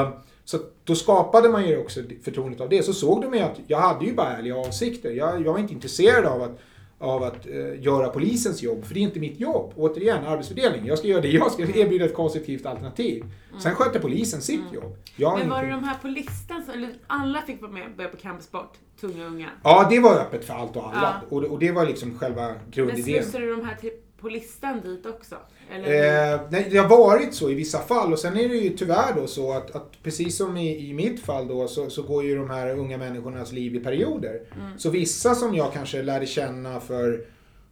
så 0.45 0.57
då 0.83 0.95
skapade 0.95 1.49
man 1.49 1.67
ju 1.67 1.77
också 1.77 2.01
förtroendet 2.23 2.61
av 2.61 2.69
det. 2.69 2.83
Så 2.83 2.93
såg 2.93 3.21
de 3.21 3.33
ju 3.33 3.39
att 3.39 3.59
jag 3.67 3.79
hade 3.79 4.05
ju 4.05 4.13
bara 4.13 4.37
ärliga 4.37 4.55
avsikter. 4.55 5.11
Jag, 5.11 5.45
jag 5.45 5.53
var 5.53 5.59
inte 5.59 5.73
intresserad 5.73 6.25
av 6.25 6.41
att 6.41 6.59
av 6.99 7.23
att 7.23 7.47
eh, 7.47 7.83
göra 7.83 8.09
polisens 8.09 8.63
jobb, 8.63 8.85
för 8.85 8.93
det 8.93 8.99
är 8.99 9.01
inte 9.01 9.19
mitt 9.19 9.39
jobb. 9.39 9.73
Återigen, 9.75 10.25
arbetsfördelning. 10.25 10.85
Jag 10.85 10.97
ska 10.97 11.07
göra 11.07 11.21
det 11.21 11.27
jag 11.27 11.51
ska 11.51 11.63
erbjuda 11.63 12.05
ett 12.05 12.13
konstruktivt 12.13 12.65
alternativ. 12.65 13.23
Mm. 13.23 13.61
Sen 13.61 13.75
sköter 13.75 13.99
polisen 13.99 14.41
sitt 14.41 14.61
mm. 14.61 14.73
jobb. 14.73 14.97
Jag 15.15 15.39
Men 15.39 15.49
var 15.49 15.57
inte... 15.57 15.67
det 15.67 15.73
de 15.73 15.83
här 15.83 15.97
på 16.01 16.07
listan, 16.07 16.63
eller 16.73 16.89
alla 17.07 17.41
fick 17.41 17.61
vara 17.61 17.71
med 17.71 17.83
och 17.85 17.97
börja 17.97 18.09
på 18.09 18.17
kampsport? 18.17 18.73
Tunga 19.01 19.25
unga? 19.25 19.49
Ja, 19.63 19.87
det 19.89 19.99
var 19.99 20.15
öppet 20.15 20.45
för 20.45 20.53
allt 20.53 20.75
och 20.75 20.87
alla. 20.87 21.21
Ja. 21.29 21.37
Och, 21.37 21.43
och 21.43 21.59
det 21.59 21.71
var 21.71 21.85
liksom 21.85 22.19
själva 22.19 22.53
grundidén. 22.71 23.13
Men 23.13 23.23
slussade 23.23 23.45
du 23.45 23.55
de 23.55 23.65
här 23.65 23.75
till 23.75 23.91
på 24.25 24.29
listan 24.29 24.81
dit 24.81 25.05
också? 25.05 25.35
Eh, 25.69 26.41
nej, 26.49 26.67
det 26.71 26.77
har 26.77 26.87
varit 26.87 27.33
så 27.33 27.49
i 27.49 27.53
vissa 27.53 27.79
fall 27.79 28.13
och 28.13 28.19
sen 28.19 28.37
är 28.37 28.49
det 28.49 28.55
ju 28.55 28.77
tyvärr 28.77 29.13
då 29.15 29.27
så 29.27 29.53
att, 29.53 29.75
att 29.75 30.03
precis 30.03 30.37
som 30.37 30.57
i, 30.57 30.89
i 30.89 30.93
mitt 30.93 31.19
fall 31.19 31.47
då 31.47 31.67
så, 31.67 31.89
så 31.89 32.01
går 32.03 32.23
ju 32.23 32.35
de 32.35 32.49
här 32.49 32.79
unga 32.79 32.97
människornas 32.97 33.51
liv 33.51 33.75
i 33.75 33.79
perioder. 33.79 34.41
Mm. 34.55 34.79
Så 34.79 34.89
vissa 34.89 35.35
som 35.35 35.55
jag 35.55 35.73
kanske 35.73 36.01
lärde 36.01 36.25
känna 36.25 36.79
för, 36.79 37.25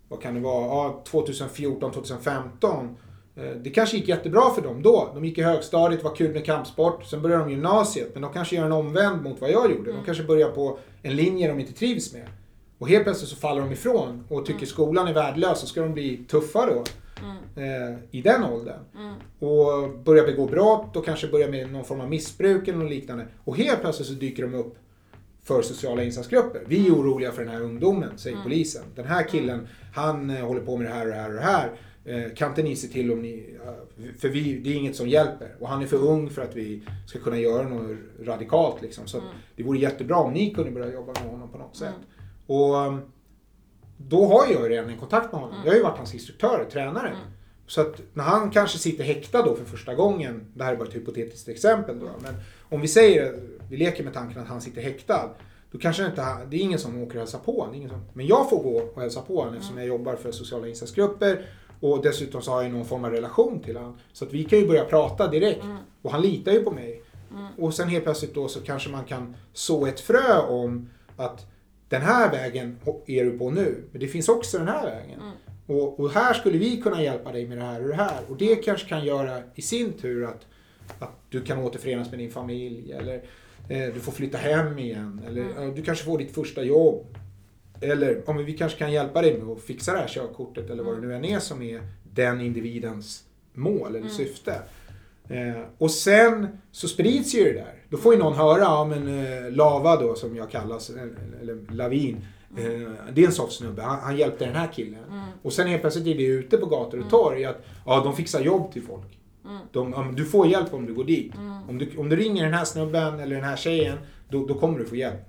vad 0.09 0.21
kan 0.21 0.33
det 0.33 0.39
vara, 0.39 0.65
ja, 0.65 1.03
2014, 1.07 1.91
2015 1.91 2.97
eh, 3.35 3.43
det 3.43 3.69
kanske 3.69 3.97
gick 3.97 4.07
jättebra 4.07 4.53
för 4.55 4.61
dem 4.61 4.81
då. 4.81 5.11
De 5.13 5.25
gick 5.25 5.37
i 5.37 5.41
högstadiet, 5.41 6.03
var 6.03 6.15
kul 6.15 6.33
med 6.33 6.45
kampsport. 6.45 7.05
Sen 7.05 7.21
började 7.21 7.43
de 7.43 7.51
gymnasiet, 7.51 8.09
men 8.13 8.21
de 8.21 8.33
kanske 8.33 8.55
gör 8.55 8.65
en 8.65 8.71
omvänd 8.71 9.23
mot 9.23 9.41
vad 9.41 9.51
jag 9.51 9.71
gjorde. 9.71 9.89
Mm. 9.89 9.95
De 9.95 10.05
kanske 10.05 10.23
börjar 10.23 10.49
på 10.49 10.79
en 11.01 11.15
linje 11.15 11.47
de 11.47 11.59
inte 11.59 11.73
trivs 11.73 12.13
med. 12.13 12.27
Och 12.83 12.89
helt 12.89 13.03
plötsligt 13.03 13.29
så 13.29 13.35
faller 13.35 13.61
de 13.61 13.71
ifrån 13.71 14.23
och 14.29 14.45
tycker 14.45 14.59
mm. 14.59 14.67
skolan 14.67 15.07
är 15.07 15.13
värdelös 15.13 15.59
så 15.59 15.67
ska 15.67 15.81
de 15.81 15.93
bli 15.93 16.17
tuffa 16.27 16.65
då. 16.65 16.83
Mm. 17.23 17.91
Eh, 17.91 17.97
I 18.11 18.21
den 18.21 18.43
åldern. 18.43 18.79
Mm. 18.95 19.13
Och 19.39 19.99
börja 19.99 20.23
begå 20.23 20.45
brott 20.45 20.95
och 20.95 21.05
kanske 21.05 21.27
börja 21.27 21.47
med 21.47 21.71
någon 21.71 21.85
form 21.85 22.01
av 22.01 22.09
missbruk 22.09 22.67
eller 22.67 22.79
något 22.79 22.89
liknande. 22.89 23.25
Och 23.43 23.57
helt 23.57 23.81
plötsligt 23.81 24.07
så 24.07 24.13
dyker 24.13 24.43
de 24.43 24.53
upp 24.53 24.75
för 25.43 25.61
sociala 25.61 26.03
insatsgrupper. 26.03 26.61
Vi 26.67 26.75
är 26.75 26.89
mm. 26.89 26.99
oroliga 26.99 27.31
för 27.31 27.43
den 27.43 27.53
här 27.53 27.61
ungdomen, 27.61 28.17
säger 28.17 28.35
mm. 28.35 28.43
polisen. 28.43 28.83
Den 28.95 29.05
här 29.05 29.23
killen, 29.23 29.67
han 29.93 30.29
eh, 30.29 30.45
håller 30.45 30.61
på 30.61 30.77
med 30.77 30.87
det 30.87 30.93
här 30.93 31.05
och 31.05 31.11
det 31.11 31.19
här 31.19 31.29
och 31.29 31.35
det 31.35 31.41
här. 31.41 31.71
Eh, 32.05 32.33
kan 32.35 32.49
inte 32.49 32.63
ni 32.63 32.75
se 32.75 32.87
till 32.87 33.11
om 33.11 33.21
ni... 33.21 33.57
För 34.19 34.29
vi, 34.29 34.59
det 34.59 34.69
är 34.69 34.75
inget 34.75 34.95
som 34.95 35.07
hjälper. 35.07 35.55
Och 35.59 35.69
han 35.69 35.81
är 35.81 35.87
för 35.87 35.97
ung 36.07 36.29
för 36.29 36.41
att 36.41 36.55
vi 36.55 36.81
ska 37.07 37.19
kunna 37.19 37.39
göra 37.39 37.69
något 37.69 37.97
radikalt. 38.23 38.81
Liksom. 38.81 39.07
Så 39.07 39.17
mm. 39.17 39.29
det 39.55 39.63
vore 39.63 39.79
jättebra 39.79 40.17
om 40.17 40.33
ni 40.33 40.53
kunde 40.53 40.71
börja 40.71 40.93
jobba 40.93 41.13
med 41.21 41.31
honom 41.31 41.49
på 41.49 41.57
något 41.57 41.75
sätt. 41.75 41.95
Och 42.47 42.75
um, 42.75 43.01
då 43.97 44.25
har 44.25 44.51
jag 44.51 44.61
ju 44.61 44.69
redan 44.69 44.89
en 44.89 44.97
kontakt 44.97 45.31
med 45.31 45.41
honom. 45.41 45.55
Mm. 45.55 45.65
Jag 45.65 45.71
har 45.71 45.77
ju 45.77 45.83
varit 45.83 45.97
hans 45.97 46.13
instruktör 46.13 46.59
och 46.59 46.71
tränare. 46.71 47.07
Mm. 47.07 47.19
Så 47.67 47.81
att 47.81 48.01
när 48.13 48.23
han 48.23 48.49
kanske 48.49 48.77
sitter 48.77 49.03
häktad 49.03 49.41
då 49.41 49.55
för 49.55 49.65
första 49.65 49.95
gången, 49.95 50.45
det 50.53 50.63
här 50.63 50.73
är 50.73 50.77
bara 50.77 50.87
ett 50.87 50.95
hypotetiskt 50.95 51.47
exempel 51.47 51.99
då, 51.99 52.05
men 52.19 52.33
om 52.69 52.81
vi 52.81 52.87
säger, 52.87 53.39
vi 53.69 53.77
leker 53.77 54.03
med 54.03 54.13
tanken 54.13 54.41
att 54.41 54.47
han 54.47 54.61
sitter 54.61 54.81
häktad, 54.81 55.29
då 55.71 55.77
kanske 55.77 56.05
inte, 56.05 56.37
det 56.49 56.57
är 56.57 56.61
ingen 56.61 56.79
som 56.79 57.03
åker 57.03 57.15
och 57.15 57.19
hälsar 57.19 57.39
på 57.39 57.61
honom. 57.61 58.01
Men 58.13 58.27
jag 58.27 58.49
får 58.49 58.63
gå 58.63 58.77
och 58.77 59.01
hälsa 59.01 59.21
på 59.21 59.39
honom 59.39 59.53
eftersom 59.53 59.77
jag 59.77 59.87
jobbar 59.87 60.15
för 60.15 60.31
sociala 60.31 60.67
insatsgrupper 60.67 61.45
och 61.79 62.03
dessutom 62.03 62.41
så 62.41 62.51
har 62.51 62.61
jag 62.61 62.71
någon 62.71 62.85
form 62.85 63.05
av 63.05 63.11
relation 63.11 63.59
till 63.59 63.77
honom. 63.77 63.97
Så 64.13 64.25
att 64.25 64.33
vi 64.33 64.43
kan 64.43 64.59
ju 64.59 64.67
börja 64.67 64.85
prata 64.85 65.27
direkt. 65.27 65.63
Mm. 65.63 65.77
Och 66.01 66.11
han 66.11 66.21
litar 66.21 66.51
ju 66.51 66.63
på 66.63 66.71
mig. 66.71 67.03
Mm. 67.31 67.45
Och 67.57 67.73
sen 67.73 67.89
helt 67.89 68.03
plötsligt 68.03 68.35
då 68.35 68.47
så 68.47 68.61
kanske 68.61 68.89
man 68.89 69.03
kan 69.03 69.35
så 69.53 69.85
ett 69.85 69.99
frö 69.99 70.39
om 70.39 70.89
att 71.17 71.45
den 71.89 72.01
här 72.01 72.31
vägen 72.31 72.77
är 73.05 73.23
du 73.25 73.37
på 73.37 73.51
nu, 73.51 73.83
men 73.91 74.01
det 74.01 74.07
finns 74.07 74.29
också 74.29 74.57
den 74.57 74.67
här 74.67 74.85
vägen. 74.85 75.19
Mm. 75.19 75.33
Och, 75.65 75.99
och, 75.99 76.11
här 76.11 76.33
skulle 76.33 76.57
vi 76.57 76.81
kunna 76.81 77.03
hjälpa 77.03 77.31
dig 77.31 77.47
med 77.47 77.57
det 77.57 77.63
här 77.63 77.81
och 77.81 77.87
det 77.87 77.95
här. 77.95 78.19
Och 78.29 78.37
det 78.37 78.55
kanske 78.55 78.89
kan 78.89 79.05
göra 79.05 79.41
i 79.55 79.61
sin 79.61 79.93
tur 79.93 80.23
att, 80.23 80.47
att 80.99 81.11
du 81.29 81.41
kan 81.41 81.59
återförenas 81.59 82.09
med 82.09 82.19
din 82.19 82.31
familj 82.31 82.91
eller 82.91 83.15
eh, 83.69 83.93
du 83.93 83.99
får 83.99 84.11
flytta 84.11 84.37
hem 84.37 84.79
igen. 84.79 85.21
Eller 85.27 85.41
mm. 85.41 85.75
du 85.75 85.81
kanske 85.81 86.05
får 86.05 86.17
ditt 86.17 86.35
första 86.35 86.63
jobb. 86.63 87.17
Eller 87.81 88.29
om 88.29 88.45
vi 88.45 88.57
kanske 88.57 88.77
kan 88.77 88.91
hjälpa 88.91 89.21
dig 89.21 89.37
med 89.37 89.47
att 89.47 89.61
fixa 89.61 89.93
det 89.93 89.97
här 89.97 90.07
körkortet 90.07 90.69
eller 90.69 90.83
vad 90.83 90.95
det 90.95 91.07
nu 91.07 91.15
än 91.15 91.25
är 91.25 91.39
som 91.39 91.61
är 91.61 91.81
den 92.03 92.41
individens 92.41 93.23
mål 93.53 93.87
eller 93.87 93.99
mm. 93.99 94.09
syfte. 94.09 94.61
Eh, 95.27 95.61
och 95.77 95.91
sen 95.91 96.47
så 96.71 96.87
sprids 96.87 97.35
ju 97.35 97.43
det 97.43 97.53
där. 97.53 97.83
Då 97.89 97.97
får 97.97 98.13
ju 98.13 98.19
någon 98.19 98.33
höra, 98.33 98.59
ja 98.59 98.85
men 98.85 99.07
eh, 99.07 99.51
Lava 99.51 99.95
då 99.95 100.15
som 100.15 100.35
jag 100.35 100.51
kallas, 100.51 100.89
eller, 100.89 101.15
eller 101.41 101.71
Lavin. 101.71 102.25
Eh, 102.57 102.89
det 103.13 103.21
är 103.21 103.25
en 103.25 103.31
soft 103.31 103.53
snubbe, 103.53 103.81
han, 103.81 103.99
han, 103.99 104.17
hjälpte 104.17 104.45
den 104.45 104.55
här 104.55 104.67
killen. 104.73 105.03
Mm. 105.11 105.25
Och 105.41 105.53
sen 105.53 105.67
helt 105.67 105.81
plötsligt 105.81 106.07
är 106.07 106.15
det 106.15 106.23
ute 106.23 106.57
på 106.57 106.65
gator 106.65 106.85
och 106.85 106.93
mm. 106.93 107.09
torg 107.09 107.45
att 107.45 107.65
ja, 107.85 108.01
de 108.03 108.15
fixar 108.15 108.41
jobb 108.41 108.71
till 108.71 108.83
folk. 108.83 109.19
Mm. 109.45 109.57
De, 109.71 110.15
du 110.15 110.25
får 110.25 110.47
hjälp 110.47 110.73
om 110.73 110.85
du 110.85 110.93
går 110.93 111.03
dit. 111.03 111.35
Mm. 111.35 111.69
Om, 111.69 111.77
du, 111.77 111.97
om 111.97 112.09
du 112.09 112.15
ringer 112.15 112.43
den 112.43 112.53
här 112.53 112.65
snubben 112.65 113.19
eller 113.19 113.35
den 113.35 113.45
här 113.45 113.55
tjejen, 113.55 113.97
då, 114.29 114.45
då 114.45 114.53
kommer 114.53 114.79
du 114.79 114.85
få 114.85 114.95
hjälp. 114.95 115.21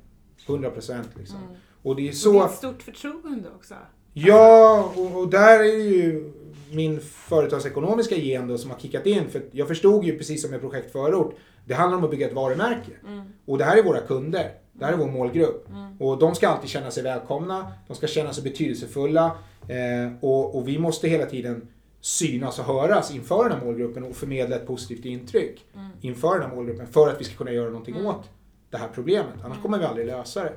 100 0.46 0.70
procent 0.70 1.08
liksom. 1.18 1.36
Mm. 1.36 1.56
Och 1.82 1.96
det 1.96 2.08
är 2.08 2.12
så... 2.12 2.28
Och 2.28 2.34
det 2.34 2.40
är 2.40 2.46
ett 2.46 2.54
stort 2.54 2.82
förtroende 2.82 3.48
också. 3.56 3.74
Ja, 4.12 4.92
och, 4.96 5.20
och 5.20 5.28
där 5.28 5.58
är 5.58 5.78
det 5.78 5.84
ju 5.84 6.32
min 6.74 7.00
företagsekonomiska 7.00 8.16
gen 8.16 8.48
då 8.48 8.58
som 8.58 8.70
har 8.70 8.78
kickat 8.78 9.06
in. 9.06 9.30
För 9.30 9.42
jag 9.50 9.68
förstod 9.68 10.04
ju 10.04 10.18
precis 10.18 10.42
som 10.42 10.50
med 10.50 10.60
projekt 10.60 10.92
förort. 10.92 11.34
Det 11.64 11.74
handlar 11.74 11.98
om 11.98 12.04
att 12.04 12.10
bygga 12.10 12.26
ett 12.26 12.34
varumärke. 12.34 12.92
Mm. 13.06 13.24
Och 13.44 13.58
det 13.58 13.64
här 13.64 13.76
är 13.76 13.82
våra 13.82 14.00
kunder. 14.00 14.50
Det 14.72 14.84
här 14.84 14.92
är 14.92 14.96
vår 14.96 15.10
målgrupp. 15.10 15.68
Mm. 15.70 15.96
Och 16.00 16.18
de 16.18 16.34
ska 16.34 16.48
alltid 16.48 16.70
känna 16.70 16.90
sig 16.90 17.02
välkomna. 17.02 17.72
De 17.86 17.96
ska 17.96 18.06
känna 18.06 18.32
sig 18.32 18.44
betydelsefulla. 18.44 19.36
Eh, 19.68 20.12
och, 20.20 20.58
och, 20.58 20.68
vi 20.68 20.78
måste 20.78 21.08
hela 21.08 21.26
tiden 21.26 21.68
synas 22.00 22.58
och 22.58 22.64
höras 22.64 23.14
inför 23.14 23.48
den 23.48 23.58
här 23.58 23.66
målgruppen 23.66 24.04
och 24.04 24.16
förmedla 24.16 24.56
ett 24.56 24.66
positivt 24.66 25.04
intryck 25.04 25.64
mm. 25.74 25.88
inför 26.00 26.38
den 26.38 26.48
här 26.48 26.56
målgruppen 26.56 26.86
för 26.86 27.08
att 27.08 27.20
vi 27.20 27.24
ska 27.24 27.36
kunna 27.36 27.52
göra 27.52 27.68
någonting 27.68 27.94
mm. 27.94 28.06
åt 28.06 28.30
det 28.70 28.76
här 28.76 28.88
problemet. 28.94 29.34
Annars 29.34 29.46
mm. 29.46 29.62
kommer 29.62 29.78
vi 29.78 29.84
aldrig 29.84 30.06
lösa 30.06 30.44
det. 30.44 30.52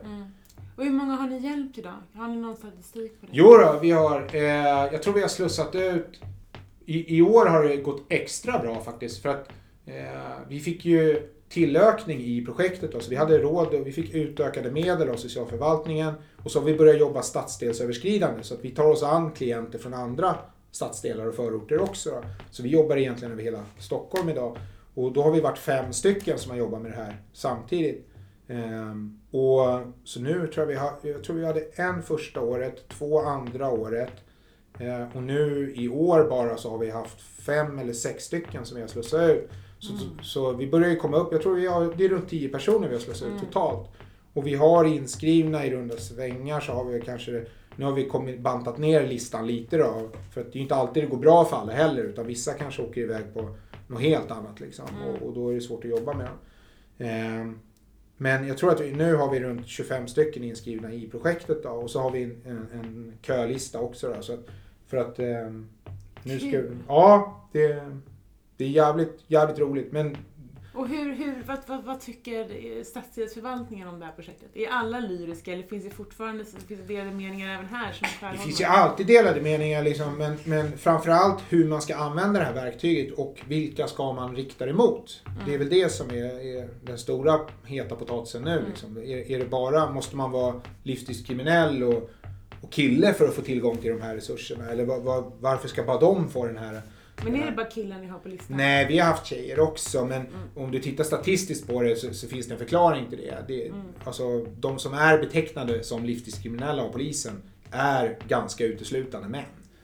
Och 0.78 0.84
hur 0.84 0.92
många 0.92 1.16
har 1.16 1.28
ni 1.28 1.40
hjälpt 1.40 1.78
idag? 1.78 1.96
Har 2.14 2.28
ni 2.28 2.38
någon 2.38 2.56
statistik 2.56 3.22
på 3.22 3.26
det? 3.26 3.32
Jo 3.36 3.58
då, 3.58 3.80
vi 3.82 3.92
har, 3.92 4.30
eh, 4.34 4.44
jag 4.92 5.04
tror 5.04 5.14
vi 5.14 5.22
har 5.22 5.28
slussat 5.28 5.76
ut, 5.76 6.22
i, 6.86 7.18
i 7.18 7.22
år 7.22 7.46
har 7.46 7.64
det 7.64 7.78
gått 7.78 8.06
extra 8.10 8.60
bra 8.60 8.82
faktiskt 8.82 9.22
för 9.22 9.30
att 9.30 9.50
eh, 9.86 9.94
vi 10.48 10.60
fick 10.60 10.86
ju 10.86 11.30
tillökning 11.50 12.20
i 12.20 12.46
projektet. 12.46 12.92
Då, 12.92 13.00
så 13.00 13.10
vi 13.10 13.16
hade 13.16 13.38
råd 13.38 13.74
och 13.74 13.88
vi 13.88 13.92
fick 13.92 14.14
utökade 14.14 14.72
medel 14.72 15.10
av 15.10 15.16
socialförvaltningen 15.16 16.14
och 16.44 16.52
så 16.52 16.60
har 16.60 16.66
vi 16.66 16.78
börjat 16.78 17.00
jobba 17.00 17.22
stadsdelsöverskridande 17.22 18.44
så 18.44 18.54
att 18.54 18.66
vi 18.66 18.70
tar 18.70 18.92
oss 18.92 19.04
an 19.04 19.32
klienter 19.32 19.80
från 19.80 19.94
andra 19.94 20.36
stadsdelar 20.72 21.26
och 21.26 21.36
förorter 21.36 21.82
också. 21.82 22.24
Så 22.52 22.64
vi 22.64 22.70
jobbar 22.70 22.98
egentligen 22.98 23.32
över 23.32 23.44
hela 23.44 23.64
Stockholm 23.80 24.30
idag. 24.30 24.58
Och 24.94 25.14
då 25.14 25.24
har 25.24 25.32
vi 25.32 25.42
varit 25.42 25.58
fem 25.58 25.94
stycken 25.94 26.38
som 26.38 26.52
har 26.52 26.58
jobbat 26.58 26.82
med 26.82 26.92
det 26.92 26.98
här 26.98 27.18
samtidigt. 27.34 28.08
Ehm, 28.48 29.20
och, 29.32 29.82
så 30.04 30.22
nu 30.22 30.48
tror 30.48 30.58
jag 30.58 30.66
vi, 30.66 30.76
har, 30.76 30.92
jag 31.02 31.24
tror 31.24 31.36
vi 31.36 31.46
hade 31.46 31.62
en 31.74 32.04
första 32.04 32.42
året, 32.42 32.90
två 32.90 33.20
andra 33.20 33.70
året 33.70 34.14
ehm, 34.80 35.08
och 35.14 35.24
nu 35.24 35.74
i 35.76 35.90
år 35.90 36.30
bara 36.30 36.58
så 36.58 36.70
har 36.70 36.78
vi 36.78 36.90
haft 36.90 37.22
fem 37.22 37.80
eller 37.80 37.94
sex 37.94 38.24
stycken 38.24 38.66
som 38.66 38.76
vi 38.76 38.82
har 38.82 38.88
slussat 38.88 39.30
ut. 39.30 39.50
Så, 39.80 39.94
mm. 39.94 40.02
så, 40.02 40.24
så, 40.24 40.54
vi 40.54 40.68
börjar 40.68 40.90
ju 40.90 40.96
komma 40.96 41.18
upp, 41.18 41.32
jag 41.32 41.42
tror 41.42 41.56
vi 41.56 41.68
har, 41.68 41.94
det 41.98 42.06
är 42.06 42.10
runt 42.10 42.30
tio 42.30 42.50
personer 42.50 42.88
vi 42.88 42.94
har 42.94 43.02
slussat 43.02 43.28
mm. 43.28 43.38
ut 43.38 43.44
totalt. 43.44 43.90
Och 44.34 44.48
vi 44.48 44.56
har 44.56 44.86
inskrivna 44.86 45.66
i 45.66 45.72
runda 45.72 45.98
svängar 45.98 46.60
så 46.60 46.72
har 46.72 46.86
vi 46.86 47.02
kanske, 47.02 47.46
nu 47.76 47.86
har 47.86 47.92
vi 47.92 48.10
kommit, 48.10 48.40
bantat 48.40 48.78
ner 48.78 49.08
listan 49.08 49.48
lite 49.48 49.78
då. 49.78 50.10
För 50.34 50.42
att 50.42 50.48
det 50.48 50.56
är 50.56 50.58
ju 50.58 50.62
inte 50.62 50.76
alltid 50.76 51.04
det 51.04 51.08
går 51.08 51.18
bra 51.18 51.46
för 51.46 51.58
alla 51.58 51.74
heller 51.74 52.04
utan 52.04 52.28
vissa 52.28 52.54
kanske 52.54 52.82
åker 52.82 53.02
iväg 53.02 53.34
på 53.34 53.50
något 53.88 54.02
helt 54.02 54.32
annat 54.32 54.60
liksom. 54.60 54.86
Mm. 55.02 55.10
Och, 55.10 55.28
och, 55.28 55.34
då 55.34 55.50
är 55.50 55.54
det 55.54 55.62
svårt 55.62 55.84
att 55.84 55.90
jobba 55.90 56.14
med 56.14 56.26
dem. 56.26 56.38
Ehm, 57.08 57.60
men 58.18 58.48
jag 58.48 58.58
tror 58.58 58.72
att 58.72 58.82
vi, 58.82 58.92
nu 58.92 59.16
har 59.16 59.32
vi 59.32 59.40
runt 59.40 59.68
25 59.68 60.08
stycken 60.08 60.44
inskrivna 60.44 60.94
i 60.94 61.08
projektet 61.08 61.64
då, 61.64 61.70
och 61.70 61.90
så 61.90 62.02
har 62.02 62.12
vi 62.12 62.24
en, 62.24 62.42
en, 62.46 62.68
en 62.74 63.14
kölista 63.22 63.80
också. 63.80 64.14
Då, 64.14 64.22
så 64.22 64.34
att 64.34 64.48
För 64.88 64.98
att 64.98 65.20
eh, 65.20 65.52
nu 66.24 66.40
ska 66.40 66.64
Ja, 66.88 67.42
det, 67.52 67.92
det 68.58 68.66
är 68.66 68.70
jävligt, 68.70 69.24
jävligt 69.28 69.60
roligt. 69.60 69.92
Men 69.92 70.18
och 70.78 70.88
hur, 70.88 71.16
hur, 71.16 71.44
vad, 71.48 71.58
vad, 71.68 71.84
vad 71.84 72.02
tycker 72.02 72.84
stadsdelsförvaltningen 72.84 73.88
om 73.88 74.00
det 74.00 74.06
här 74.06 74.14
projektet? 74.14 74.50
Är 74.54 74.68
alla 74.70 75.00
lyriska 75.00 75.54
eller 75.54 75.64
finns 75.64 75.84
det 75.84 75.90
fortfarande 75.90 76.46
finns 76.46 76.66
det 76.68 76.94
delade 76.94 77.12
meningar 77.12 77.54
även 77.54 77.66
här? 77.66 77.92
Som 77.92 78.08
det 78.32 78.38
finns 78.38 78.62
ju 78.62 78.66
alltid 78.66 79.08
delade 79.08 79.42
meningar 79.42 79.84
liksom, 79.84 80.18
men, 80.18 80.38
men 80.44 80.78
framförallt 80.78 81.44
hur 81.50 81.68
man 81.68 81.82
ska 81.82 81.96
använda 81.96 82.40
det 82.40 82.46
här 82.46 82.54
verktyget 82.54 83.14
och 83.14 83.40
vilka 83.48 83.88
ska 83.88 84.14
man 84.14 84.36
rikta 84.36 84.66
det 84.66 84.74
mot? 84.74 85.22
Mm. 85.26 85.40
Det 85.46 85.54
är 85.54 85.58
väl 85.58 85.70
det 85.70 85.92
som 85.92 86.10
är, 86.10 86.58
är 86.58 86.70
den 86.84 86.98
stora 86.98 87.40
heta 87.66 87.96
potatisen 87.96 88.42
nu. 88.42 88.52
Mm. 88.52 88.66
Liksom. 88.66 88.98
Är, 88.98 89.32
är 89.32 89.40
det 89.40 89.46
bara, 89.46 89.92
måste 89.92 90.16
man 90.16 90.32
vara 90.32 90.62
livstidskriminell 90.84 91.84
och, 91.84 92.10
och 92.62 92.72
kille 92.72 93.14
för 93.14 93.28
att 93.28 93.36
få 93.36 93.42
tillgång 93.42 93.78
till 93.78 93.92
de 93.92 94.02
här 94.02 94.16
resurserna? 94.16 94.70
Eller 94.72 94.86
var, 94.86 95.00
var, 95.00 95.32
varför 95.40 95.68
ska 95.68 95.84
bara 95.84 96.00
de 96.00 96.30
få 96.30 96.46
den 96.46 96.58
här 96.58 96.82
men 97.24 97.36
är 97.36 97.46
det 97.46 97.52
bara 97.52 97.66
killar 97.66 98.00
ni 98.00 98.08
har 98.08 98.20
på 98.20 98.30
listan? 98.30 98.58
Nej, 98.58 98.86
vi 98.88 99.00
har 99.00 99.08
haft 99.08 99.26
tjejer 99.26 99.60
också. 99.60 100.06
Men 100.06 100.22
mm. 100.22 100.32
om 100.56 100.72
du 100.72 100.80
tittar 100.80 101.04
statistiskt 101.04 101.68
på 101.68 101.82
det 101.82 101.96
så, 101.96 102.14
så, 102.14 102.28
finns 102.28 102.48
det 102.48 102.54
en 102.54 102.60
förklaring 102.60 103.10
till 103.10 103.18
det. 103.18 103.44
det 103.48 103.68
mm. 103.68 103.82
Alltså, 104.04 104.46
de 104.60 104.80
som 104.80 104.94
är 104.94 105.18
betecknade 105.18 105.84
som 105.84 106.06
livstidskriminella 106.06 106.84
av 106.84 106.92
polisen 106.92 107.42
är 107.72 108.18
ganska 108.28 108.66
uteslutande 108.66 109.28
män. 109.28 109.44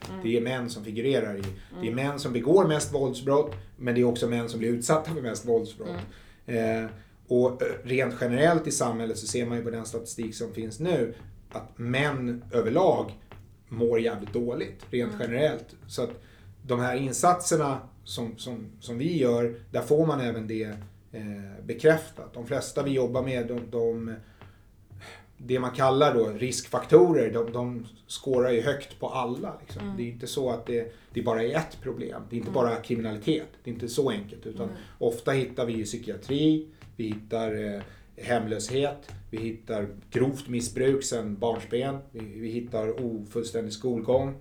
Mm. 0.10 0.24
Det 0.24 0.38
är 0.38 0.42
män 0.42 0.70
som 0.70 0.84
figurerar 0.84 1.38
i. 1.38 1.42
Det 1.82 1.88
är 1.88 1.92
mm. 1.92 1.96
män 1.96 2.20
som 2.20 2.34
begår 2.34 2.68
mest 2.68 2.94
våldsbrott, 2.94 3.56
men 3.78 3.96
det 3.96 4.02
är 4.02 4.06
också 4.06 4.28
män 4.28 4.50
som 4.50 4.60
blir 4.60 4.70
utsatta 4.70 5.14
för 5.14 5.22
mest 5.22 5.46
våldsbrott. 5.46 5.90
Mm. 6.46 6.84
Eh, 6.84 6.90
och 7.28 7.62
eh, 7.62 7.68
rent 7.84 8.16
generellt 8.22 8.68
i 8.68 8.72
samhället 8.72 9.18
så 9.18 9.28
ser 9.28 9.46
man 9.46 9.58
ju 9.58 9.64
på 9.64 9.70
den 9.70 9.86
statistik 9.86 10.36
som 10.36 10.54
finns 10.54 10.80
nu 10.80 11.14
att 11.52 11.78
män 11.78 12.44
överlag 12.52 13.12
mår 13.68 14.00
jävligt 14.00 14.34
dåligt, 14.34 14.86
rent 14.90 15.14
mm. 15.14 15.22
generellt. 15.22 15.76
Så 15.88 16.04
att 16.04 16.12
de 16.68 16.80
här 16.80 16.96
insatserna 16.96 17.82
som, 18.04 18.38
som, 18.38 18.66
som 18.80 18.98
vi 18.98 19.18
gör, 19.18 19.56
där 19.72 19.82
får 19.82 20.06
man 20.06 20.22
även 20.22 20.48
det 20.48 20.64
eh, 21.12 21.66
bekräftat. 21.66 22.34
De 22.34 22.48
flesta 22.48 22.84
vi 22.84 22.92
jobbar 22.92 23.24
med, 23.24 23.48
de, 23.48 23.60
de, 23.72 24.16
det 25.38 25.60
man 25.60 25.72
kallar 25.72 26.14
då 26.14 26.30
riskfaktorer, 26.30 27.34
de, 27.34 27.52
de 27.52 27.88
skårar 28.08 28.52
ju 28.52 28.62
högt 28.62 29.00
på 29.00 29.10
alla. 29.10 29.58
Liksom. 29.62 29.82
Mm. 29.82 29.98
Det 29.98 30.04
är 30.04 30.08
inte 30.08 30.28
så 30.28 30.50
att 30.50 30.66
det, 30.66 30.94
det 31.14 31.22
bara 31.22 31.44
är 31.44 31.56
ett 31.56 31.82
problem. 31.82 32.22
Det 32.30 32.36
är 32.36 32.38
inte 32.38 32.50
mm. 32.50 32.62
bara 32.64 32.76
kriminalitet. 32.76 33.48
Det 33.64 33.70
är 33.70 33.74
inte 33.74 33.88
så 33.88 34.10
enkelt. 34.10 34.46
Utan 34.46 34.66
mm. 34.70 34.76
ofta 34.98 35.32
hittar 35.32 35.66
vi 35.66 35.74
ju 35.74 35.86
psykiatri, 35.86 36.68
vi 36.96 37.08
hittar 37.08 37.76
eh, 37.76 37.82
hemlöshet, 38.18 39.12
vi 39.30 39.38
hittar 39.38 39.88
grovt 40.12 40.48
missbruk 40.48 41.04
sedan 41.04 41.38
barnsben, 41.38 41.98
vi, 42.12 42.20
vi 42.20 42.50
hittar 42.50 43.06
ofullständig 43.06 43.74
skolgång. 43.74 44.36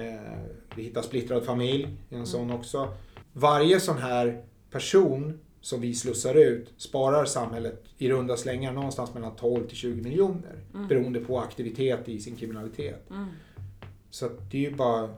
Eh, 0.00 0.40
vi 0.74 0.82
hittar 0.82 1.02
splittrad 1.02 1.44
familj 1.44 1.88
i 2.08 2.14
en 2.14 2.26
sån 2.26 2.50
också. 2.50 2.88
Varje 3.32 3.80
sån 3.80 3.98
här 3.98 4.42
person 4.70 5.40
som 5.60 5.80
vi 5.80 5.94
slussar 5.94 6.34
ut 6.34 6.74
sparar 6.76 7.24
samhället 7.24 7.84
i 7.98 8.10
runda 8.10 8.36
slängar 8.36 8.72
någonstans 8.72 9.14
mellan 9.14 9.36
12 9.36 9.66
till 9.66 9.76
20 9.76 10.02
miljoner. 10.02 10.64
Mm. 10.74 10.88
Beroende 10.88 11.20
på 11.20 11.40
aktivitet 11.40 12.08
i 12.08 12.18
sin 12.18 12.36
kriminalitet. 12.36 13.10
Mm. 13.10 13.26
Så 14.10 14.28
det 14.50 14.66
är 14.66 14.70
ju 14.70 14.76
bara... 14.76 15.08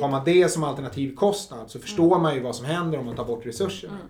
Har 0.00 0.08
man 0.08 0.24
det 0.24 0.48
som 0.48 0.64
alternativkostnad 0.64 1.70
så 1.70 1.78
förstår 1.78 2.06
mm. 2.06 2.22
man 2.22 2.34
ju 2.34 2.40
vad 2.40 2.56
som 2.56 2.66
händer 2.66 2.98
om 2.98 3.06
man 3.06 3.16
tar 3.16 3.24
bort 3.24 3.46
resurserna. 3.46 3.94
Mm. 3.94 4.06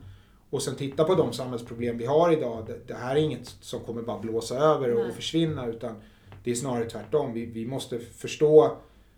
Och 0.50 0.62
sen 0.62 0.76
titta 0.76 1.04
på 1.04 1.14
de 1.14 1.32
samhällsproblem 1.32 1.98
vi 1.98 2.06
har 2.06 2.32
idag. 2.32 2.66
Det, 2.66 2.78
det 2.86 2.94
här 2.94 3.16
är 3.16 3.20
inget 3.20 3.46
som 3.46 3.80
kommer 3.80 4.02
bara 4.02 4.18
blåsa 4.18 4.56
över 4.56 4.94
och, 4.94 5.06
och 5.06 5.14
försvinna 5.14 5.66
utan 5.66 5.94
det 6.44 6.50
är 6.50 6.54
snarare 6.54 6.90
tvärtom. 6.90 7.32
Vi, 7.32 7.46
vi 7.46 7.66
måste 7.66 7.98
förstå 7.98 8.76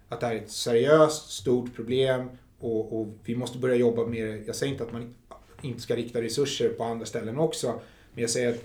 att 0.08 0.20
det 0.20 0.26
här 0.26 0.34
är 0.34 0.38
ett 0.38 0.50
seriöst, 0.50 1.30
stort 1.30 1.74
problem 1.74 2.30
och, 2.58 3.00
och, 3.00 3.08
vi 3.24 3.36
måste 3.36 3.58
börja 3.58 3.76
jobba 3.76 4.06
med 4.06 4.26
det. 4.26 4.46
Jag 4.46 4.56
säger 4.56 4.72
inte 4.72 4.84
att 4.84 4.92
man 4.92 5.14
inte 5.62 5.80
ska 5.80 5.96
rikta 5.96 6.22
resurser 6.22 6.68
på 6.68 6.84
andra 6.84 7.06
ställen 7.06 7.38
också, 7.38 7.80
men 8.14 8.22
jag 8.22 8.30
säger 8.30 8.50
att 8.50 8.64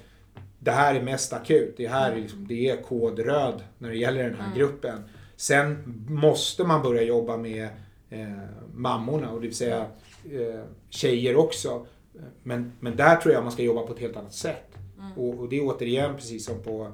det 0.59 0.71
här 0.71 0.95
är 0.95 1.03
mest 1.03 1.33
akut. 1.33 1.73
Det 1.77 1.87
här 1.87 2.11
är, 2.11 2.15
liksom, 2.15 2.47
det 2.47 2.69
är 2.69 2.81
kod 2.81 3.19
röd 3.19 3.63
när 3.77 3.89
det 3.89 3.97
gäller 3.97 4.23
den 4.23 4.35
här 4.35 4.45
mm. 4.45 4.57
gruppen. 4.57 5.03
Sen 5.35 5.83
måste 6.09 6.63
man 6.63 6.81
börja 6.81 7.01
jobba 7.01 7.37
med 7.37 7.67
eh, 8.09 8.27
mammorna, 8.73 9.31
och 9.31 9.41
det 9.41 9.47
vill 9.47 9.55
säga 9.55 9.85
eh, 10.31 10.61
tjejer 10.89 11.35
också. 11.35 11.85
Men, 12.43 12.71
men 12.79 12.95
där 12.95 13.15
tror 13.15 13.33
jag 13.33 13.43
man 13.43 13.51
ska 13.51 13.63
jobba 13.63 13.81
på 13.81 13.93
ett 13.93 13.99
helt 13.99 14.17
annat 14.17 14.33
sätt. 14.33 14.77
Mm. 14.99 15.11
Och, 15.17 15.39
och 15.39 15.49
det 15.49 15.57
är 15.57 15.63
återigen 15.63 16.15
precis 16.15 16.45
som 16.45 16.63
på 16.63 16.91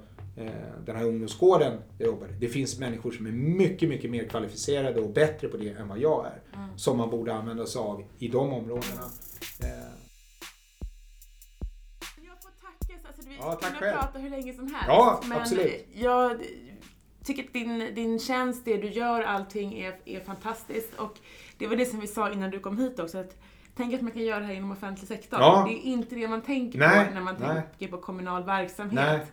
den 0.85 0.95
här 0.95 1.03
ungdomsgården 1.03 1.81
jag 1.97 2.07
jobbar 2.07 2.27
Det 2.39 2.47
finns 2.47 2.79
människor 2.79 3.11
som 3.11 3.25
är 3.25 3.31
mycket, 3.31 3.89
mycket 3.89 4.11
mer 4.11 4.27
kvalificerade 4.27 5.01
och 5.01 5.09
bättre 5.09 5.47
på 5.47 5.57
det 5.57 5.69
än 5.69 5.87
vad 5.87 5.99
jag 5.99 6.25
är. 6.25 6.41
Mm. 6.55 6.77
Som 6.77 6.97
man 6.97 7.09
borde 7.09 7.33
använda 7.33 7.65
sig 7.65 7.79
av 7.79 8.03
i 8.17 8.27
de 8.27 8.53
områdena. 8.53 9.03
Eh. 9.63 9.69
Jag 12.25 12.43
får 12.43 12.49
tacka. 12.49 13.07
Alltså, 13.07 13.29
vi 13.29 13.35
ja, 13.39 13.59
tack 13.61 13.75
själv. 13.75 13.97
prata 13.97 14.19
hur 14.19 14.29
länge 14.29 14.53
som 14.53 14.67
helst. 14.67 14.87
Ja, 14.87 15.21
men 15.25 15.41
absolut. 15.41 15.87
Jag 15.93 16.41
tycker 17.23 17.43
att 17.43 17.53
din, 17.53 17.95
din 17.95 18.19
tjänst, 18.19 18.65
det 18.65 18.77
du 18.77 18.89
gör, 18.89 19.21
allting 19.21 19.79
är, 19.79 19.99
är 20.05 20.19
fantastiskt. 20.19 20.93
Och 20.99 21.19
det 21.57 21.67
var 21.67 21.75
det 21.75 21.85
som 21.85 21.99
vi 21.99 22.07
sa 22.07 22.31
innan 22.31 22.51
du 22.51 22.59
kom 22.59 22.77
hit 22.77 22.99
också. 22.99 23.17
Att 23.17 23.37
Tänk 23.77 23.93
att 23.93 24.01
man 24.01 24.11
kan 24.11 24.21
göra 24.21 24.39
det 24.39 24.45
här 24.45 24.53
inom 24.53 24.71
offentlig 24.71 25.07
sektor. 25.07 25.39
Ja. 25.39 25.65
Det 25.67 25.73
är 25.73 25.81
inte 25.81 26.15
det 26.15 26.27
man 26.27 26.41
tänker 26.41 26.79
Nej. 26.79 27.07
på 27.07 27.13
när 27.13 27.21
man 27.21 27.35
Nej. 27.39 27.61
tänker 27.77 27.97
på 27.97 28.01
kommunal 28.01 28.43
verksamhet. 28.43 28.95
Nej. 28.95 29.25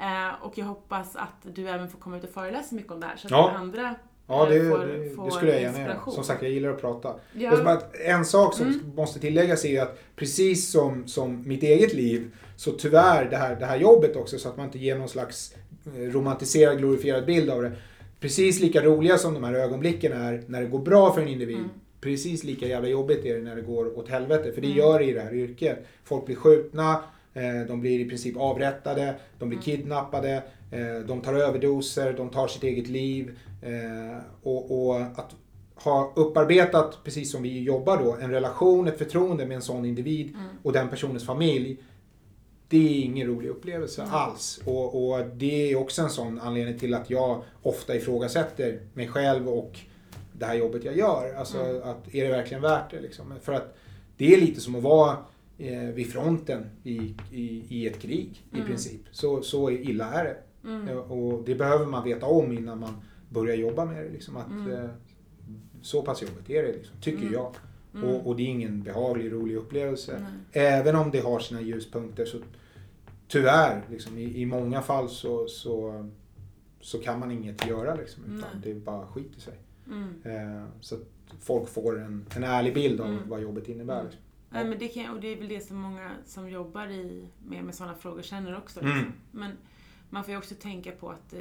Eh, 0.00 0.44
och 0.46 0.58
jag 0.58 0.64
hoppas 0.64 1.16
att 1.16 1.54
du 1.54 1.68
även 1.68 1.88
får 1.88 1.98
komma 1.98 2.16
ut 2.16 2.24
och 2.24 2.30
föreläsa 2.30 2.74
mycket 2.74 2.92
om 2.92 3.00
det 3.00 3.06
här 3.06 3.16
så 3.16 3.26
att 3.26 3.30
ja. 3.30 3.50
andra 3.50 3.94
Ja, 4.30 4.46
det, 4.46 4.70
får, 4.70 4.78
det, 4.78 5.10
får 5.10 5.24
det 5.24 5.30
skulle 5.30 5.52
jag 5.52 5.60
gärna 5.62 5.80
göra. 5.80 6.10
Som 6.10 6.24
sagt, 6.24 6.42
jag 6.42 6.50
gillar 6.50 6.70
att 6.70 6.80
prata. 6.80 7.14
Ja. 7.32 7.80
en 8.04 8.24
sak 8.24 8.54
som 8.54 8.66
mm. 8.66 8.92
måste 8.96 9.20
tilläggas 9.20 9.64
är 9.64 9.82
att 9.82 9.98
precis 10.16 10.70
som, 10.70 11.06
som 11.08 11.48
mitt 11.48 11.62
eget 11.62 11.94
liv, 11.94 12.30
så 12.56 12.72
tyvärr 12.72 13.30
det 13.30 13.36
här, 13.36 13.56
det 13.56 13.66
här 13.66 13.76
jobbet 13.76 14.16
också, 14.16 14.38
så 14.38 14.48
att 14.48 14.56
man 14.56 14.66
inte 14.66 14.78
ger 14.78 14.98
någon 14.98 15.08
slags 15.08 15.54
eh, 15.86 16.12
romantiserad, 16.12 16.78
glorifierad 16.78 17.26
bild 17.26 17.50
av 17.50 17.62
det. 17.62 17.72
Precis 18.20 18.60
lika 18.60 18.82
roliga 18.82 19.18
som 19.18 19.34
de 19.34 19.44
här 19.44 19.54
ögonblicken 19.54 20.12
är 20.12 20.42
när 20.46 20.60
det 20.60 20.66
går 20.66 20.78
bra 20.78 21.12
för 21.12 21.20
en 21.20 21.28
individ, 21.28 21.56
mm. 21.56 21.70
precis 22.00 22.44
lika 22.44 22.66
jävla 22.66 22.88
jobbigt 22.88 23.24
är 23.24 23.34
det 23.34 23.40
när 23.40 23.56
det 23.56 23.62
går 23.62 23.98
åt 23.98 24.08
helvete. 24.08 24.52
För 24.52 24.60
det 24.60 24.66
mm. 24.66 24.78
gör 24.78 24.98
det 24.98 25.04
i 25.04 25.12
det 25.12 25.20
här 25.20 25.34
yrket. 25.34 25.86
Folk 26.04 26.26
blir 26.26 26.36
skjutna, 26.36 26.92
Eh, 26.92 27.02
de 27.68 27.80
blir 27.80 28.00
i 28.00 28.08
princip 28.08 28.36
avrättade, 28.36 29.14
de 29.38 29.48
blir 29.48 29.58
mm. 29.58 29.64
kidnappade, 29.64 30.42
eh, 30.72 31.06
de 31.06 31.20
tar 31.20 31.34
överdoser, 31.34 32.12
de 32.12 32.30
tar 32.30 32.48
sitt 32.48 32.62
eget 32.62 32.88
liv. 32.88 33.38
Eh, 33.62 34.18
och, 34.42 34.88
och 34.88 35.00
att 35.00 35.34
ha 35.74 36.12
upparbetat, 36.16 36.98
precis 37.04 37.32
som 37.32 37.42
vi 37.42 37.62
jobbar 37.62 37.96
då, 37.96 38.16
en 38.20 38.30
relation, 38.30 38.88
ett 38.88 38.98
förtroende 38.98 39.46
med 39.46 39.54
en 39.54 39.62
sån 39.62 39.84
individ 39.84 40.28
mm. 40.28 40.46
och 40.62 40.72
den 40.72 40.88
personens 40.88 41.26
familj. 41.26 41.76
Det 42.68 42.76
är 42.76 43.04
ingen 43.04 43.26
rolig 43.26 43.48
upplevelse 43.48 44.02
mm. 44.02 44.14
alls. 44.14 44.60
Och, 44.64 45.10
och, 45.10 45.26
det 45.26 45.72
är 45.72 45.76
också 45.76 46.02
en 46.02 46.10
sån 46.10 46.40
anledning 46.40 46.78
till 46.78 46.94
att 46.94 47.10
jag 47.10 47.42
ofta 47.62 47.96
ifrågasätter 47.96 48.80
mig 48.94 49.08
själv 49.08 49.48
och 49.48 49.78
det 50.32 50.46
här 50.46 50.54
jobbet 50.54 50.84
jag 50.84 50.96
gör. 50.96 51.34
Alltså, 51.34 51.58
mm. 51.58 51.82
att 51.82 52.14
är 52.14 52.24
det 52.24 52.30
verkligen 52.30 52.62
värt 52.62 52.90
det? 52.90 53.00
Liksom? 53.00 53.34
För 53.42 53.52
att 53.52 53.76
det 54.16 54.34
är 54.34 54.40
lite 54.40 54.60
som 54.60 54.74
att 54.74 54.82
vara 54.82 55.16
eh, 55.58 55.82
vid 55.82 56.12
fronten 56.12 56.66
i, 56.82 57.14
i, 57.32 57.64
i 57.68 57.86
ett 57.86 57.98
krig 57.98 58.46
mm. 58.52 58.64
i 58.64 58.66
princip. 58.66 59.00
Så, 59.10 59.42
så 59.42 59.70
illa 59.70 60.12
är 60.12 60.24
det. 60.24 60.36
Mm. 60.68 60.98
Och 60.98 61.44
det 61.44 61.54
behöver 61.54 61.86
man 61.86 62.04
veta 62.04 62.26
om 62.26 62.52
innan 62.52 62.80
man 62.80 62.94
börjar 63.28 63.56
jobba 63.56 63.84
med 63.84 64.04
det. 64.04 64.10
Liksom, 64.10 64.36
att, 64.36 64.50
mm. 64.50 64.72
eh, 64.72 64.90
så 65.82 66.02
pass 66.02 66.22
jobbigt 66.22 66.50
är 66.50 66.62
det, 66.62 66.72
liksom, 66.72 67.00
tycker 67.00 67.22
mm. 67.22 67.32
jag. 67.32 67.54
Mm. 67.94 68.08
Och, 68.08 68.26
och, 68.26 68.36
det 68.36 68.42
är 68.42 68.46
ingen 68.46 68.82
behaglig, 68.82 69.32
rolig 69.32 69.56
upplevelse. 69.56 70.26
Även 70.52 70.96
om 70.96 71.10
det 71.10 71.20
har 71.20 71.38
sina 71.38 71.60
ljuspunkter 71.60 72.24
så 72.24 72.38
tyvärr, 73.28 73.82
liksom, 73.90 74.18
i, 74.18 74.40
i 74.40 74.46
många 74.46 74.82
fall 74.82 75.08
så, 75.08 75.48
så, 75.48 76.08
så 76.80 76.98
kan 76.98 77.20
man 77.20 77.30
inget 77.30 77.66
göra. 77.66 77.94
Liksom, 77.94 78.24
utan 78.24 78.60
det 78.62 78.74
bara 78.74 79.06
skiter 79.06 79.40
sig. 79.40 79.54
Mm. 79.86 80.14
Eh, 80.24 80.64
så 80.80 80.94
att 80.94 81.02
folk 81.40 81.68
får 81.68 82.00
en, 82.00 82.26
en 82.36 82.44
ärlig 82.44 82.74
bild 82.74 83.00
av 83.00 83.18
vad 83.26 83.42
jobbet 83.42 83.68
innebär. 83.68 84.04
Liksom. 84.04 84.20
Nej, 84.50 84.64
men 84.64 84.78
det 84.78 84.88
kan, 84.88 85.14
och 85.14 85.20
det 85.20 85.32
är 85.32 85.36
väl 85.36 85.48
det 85.48 85.60
som 85.60 85.76
många 85.76 86.10
som 86.26 86.50
jobbar 86.50 86.86
i, 86.86 87.28
med, 87.46 87.64
med 87.64 87.74
sådana 87.74 87.94
frågor 87.94 88.22
känner 88.22 88.58
också. 88.58 88.80
Liksom. 88.80 88.98
Mm. 88.98 89.12
Men 89.30 89.52
man 90.10 90.24
får 90.24 90.32
ju 90.32 90.38
också 90.38 90.54
tänka 90.54 90.92
på 90.92 91.10
att 91.10 91.32
eh, 91.32 91.40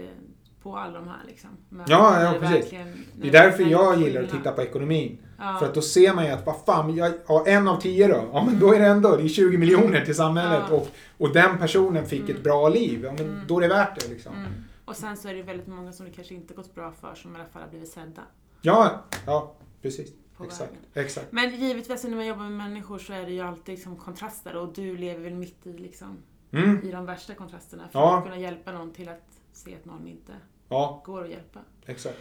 på 0.62 0.78
alla 0.78 1.00
de 1.00 1.08
här 1.08 1.20
liksom. 1.28 1.50
Men 1.70 1.86
ja, 1.90 2.22
ja 2.24 2.40
precis. 2.40 2.70
Det 3.16 3.28
är 3.28 3.32
därför 3.32 3.64
jag 3.64 4.02
gillar 4.02 4.24
att 4.24 4.30
titta 4.30 4.52
på 4.52 4.62
ekonomin. 4.62 5.18
Ja. 5.38 5.58
För 5.60 5.66
att 5.66 5.74
då 5.74 5.82
ser 5.82 6.14
man 6.14 6.26
ju 6.26 6.32
att, 6.32 6.46
vad 6.46 6.56
fan, 6.66 6.96
jag, 6.96 7.14
ja, 7.28 7.44
en 7.48 7.68
av 7.68 7.82
tio 7.82 8.08
då? 8.08 8.30
Ja 8.34 8.44
men 8.46 8.60
då 8.60 8.74
är 8.74 8.80
det 8.80 8.86
ändå, 8.88 9.16
det 9.16 9.24
är 9.24 9.28
20 9.28 9.58
miljoner 9.58 10.06
till 10.06 10.16
samhället 10.16 10.64
ja. 10.70 10.76
och, 10.76 10.88
och 11.18 11.34
den 11.34 11.58
personen 11.58 12.06
fick 12.06 12.22
mm. 12.22 12.36
ett 12.36 12.44
bra 12.44 12.70
liv. 12.70 13.04
Ja, 13.04 13.14
men 13.18 13.26
mm. 13.26 13.48
då 13.48 13.58
är 13.58 13.62
det 13.62 13.68
värt 13.68 14.00
det 14.00 14.08
liksom. 14.08 14.34
Mm. 14.34 14.52
Och 14.86 14.96
sen 14.96 15.18
så 15.18 15.28
är 15.28 15.34
det 15.34 15.44
väldigt 15.44 15.68
många 15.68 15.92
som 15.92 16.06
det 16.06 16.12
kanske 16.12 16.34
inte 16.34 16.54
gått 16.54 16.76
bra 16.76 16.92
för 16.92 17.16
som 17.16 17.36
i 17.36 17.40
alla 17.40 17.50
fall 17.50 17.62
har 17.62 17.70
blivit 17.70 17.90
sedda. 17.90 18.22
Ja, 18.62 19.04
ja 19.26 19.56
precis 19.82 20.10
på 20.38 20.44
exakt, 20.44 20.72
vägen. 20.72 20.86
Exakt. 20.94 21.32
Men 21.32 21.56
givetvis 21.56 22.04
när 22.04 22.16
man 22.16 22.26
jobbar 22.26 22.44
med 22.44 22.52
människor 22.52 23.00
så 23.00 23.14
är 23.14 23.26
det 23.26 23.32
ju 23.32 23.42
alltid 23.42 23.76
liksom 23.76 23.96
kontraster 23.96 24.56
och 24.56 24.74
du 24.74 24.98
lever 24.98 25.24
väl 25.24 25.34
mitt 25.34 25.68
i, 25.68 25.78
liksom, 25.78 26.18
mm. 26.52 26.82
i 26.84 26.92
de 26.92 27.06
värsta 27.06 27.34
kontrasterna 27.34 27.90
för 27.92 28.00
ja. 28.00 28.18
att 28.18 28.24
kunna 28.24 28.38
hjälpa 28.38 28.72
någon 28.72 28.94
till 28.94 29.10
att 29.10 29.24
se 29.54 29.76
att 29.76 29.86
någon 29.86 30.08
inte 30.08 30.34
ja. 30.70 31.02
går 31.06 31.24
att 31.24 31.30
hjälpa. 31.30 31.60
Exakt. 31.86 32.18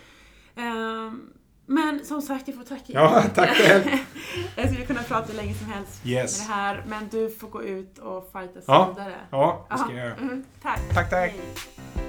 Um, 0.55 1.33
Men 1.67 2.05
som 2.05 2.23
sagt, 2.23 2.49
jag 2.49 2.57
får 2.57 2.65
tacka 2.65 2.93
Ja, 2.93 3.23
tack 3.35 3.51
själv. 3.51 3.85
jag 4.57 4.71
skulle 4.71 4.87
kunna 4.87 5.03
prata 5.03 5.27
hur 5.27 5.35
länge 5.35 5.55
som 5.55 5.67
helst 5.67 6.07
Yes. 6.07 6.39
med 6.39 6.49
det 6.49 6.53
här, 6.55 6.85
men 6.89 7.09
du 7.09 7.31
får 7.31 7.49
gå 7.49 7.63
ut 7.63 7.99
och 7.99 8.33
fightas 8.33 8.65
Ja. 8.67 8.95
vidare. 8.97 9.17
Ja, 9.31 9.67
det 9.71 9.79
ska 9.79 9.89
jag 9.89 10.07
göra. 10.07 10.15
Mm, 10.15 10.45
tack. 10.63 10.81
Tack, 10.95 11.11
tack. 11.11 11.33
Hej. 11.33 12.06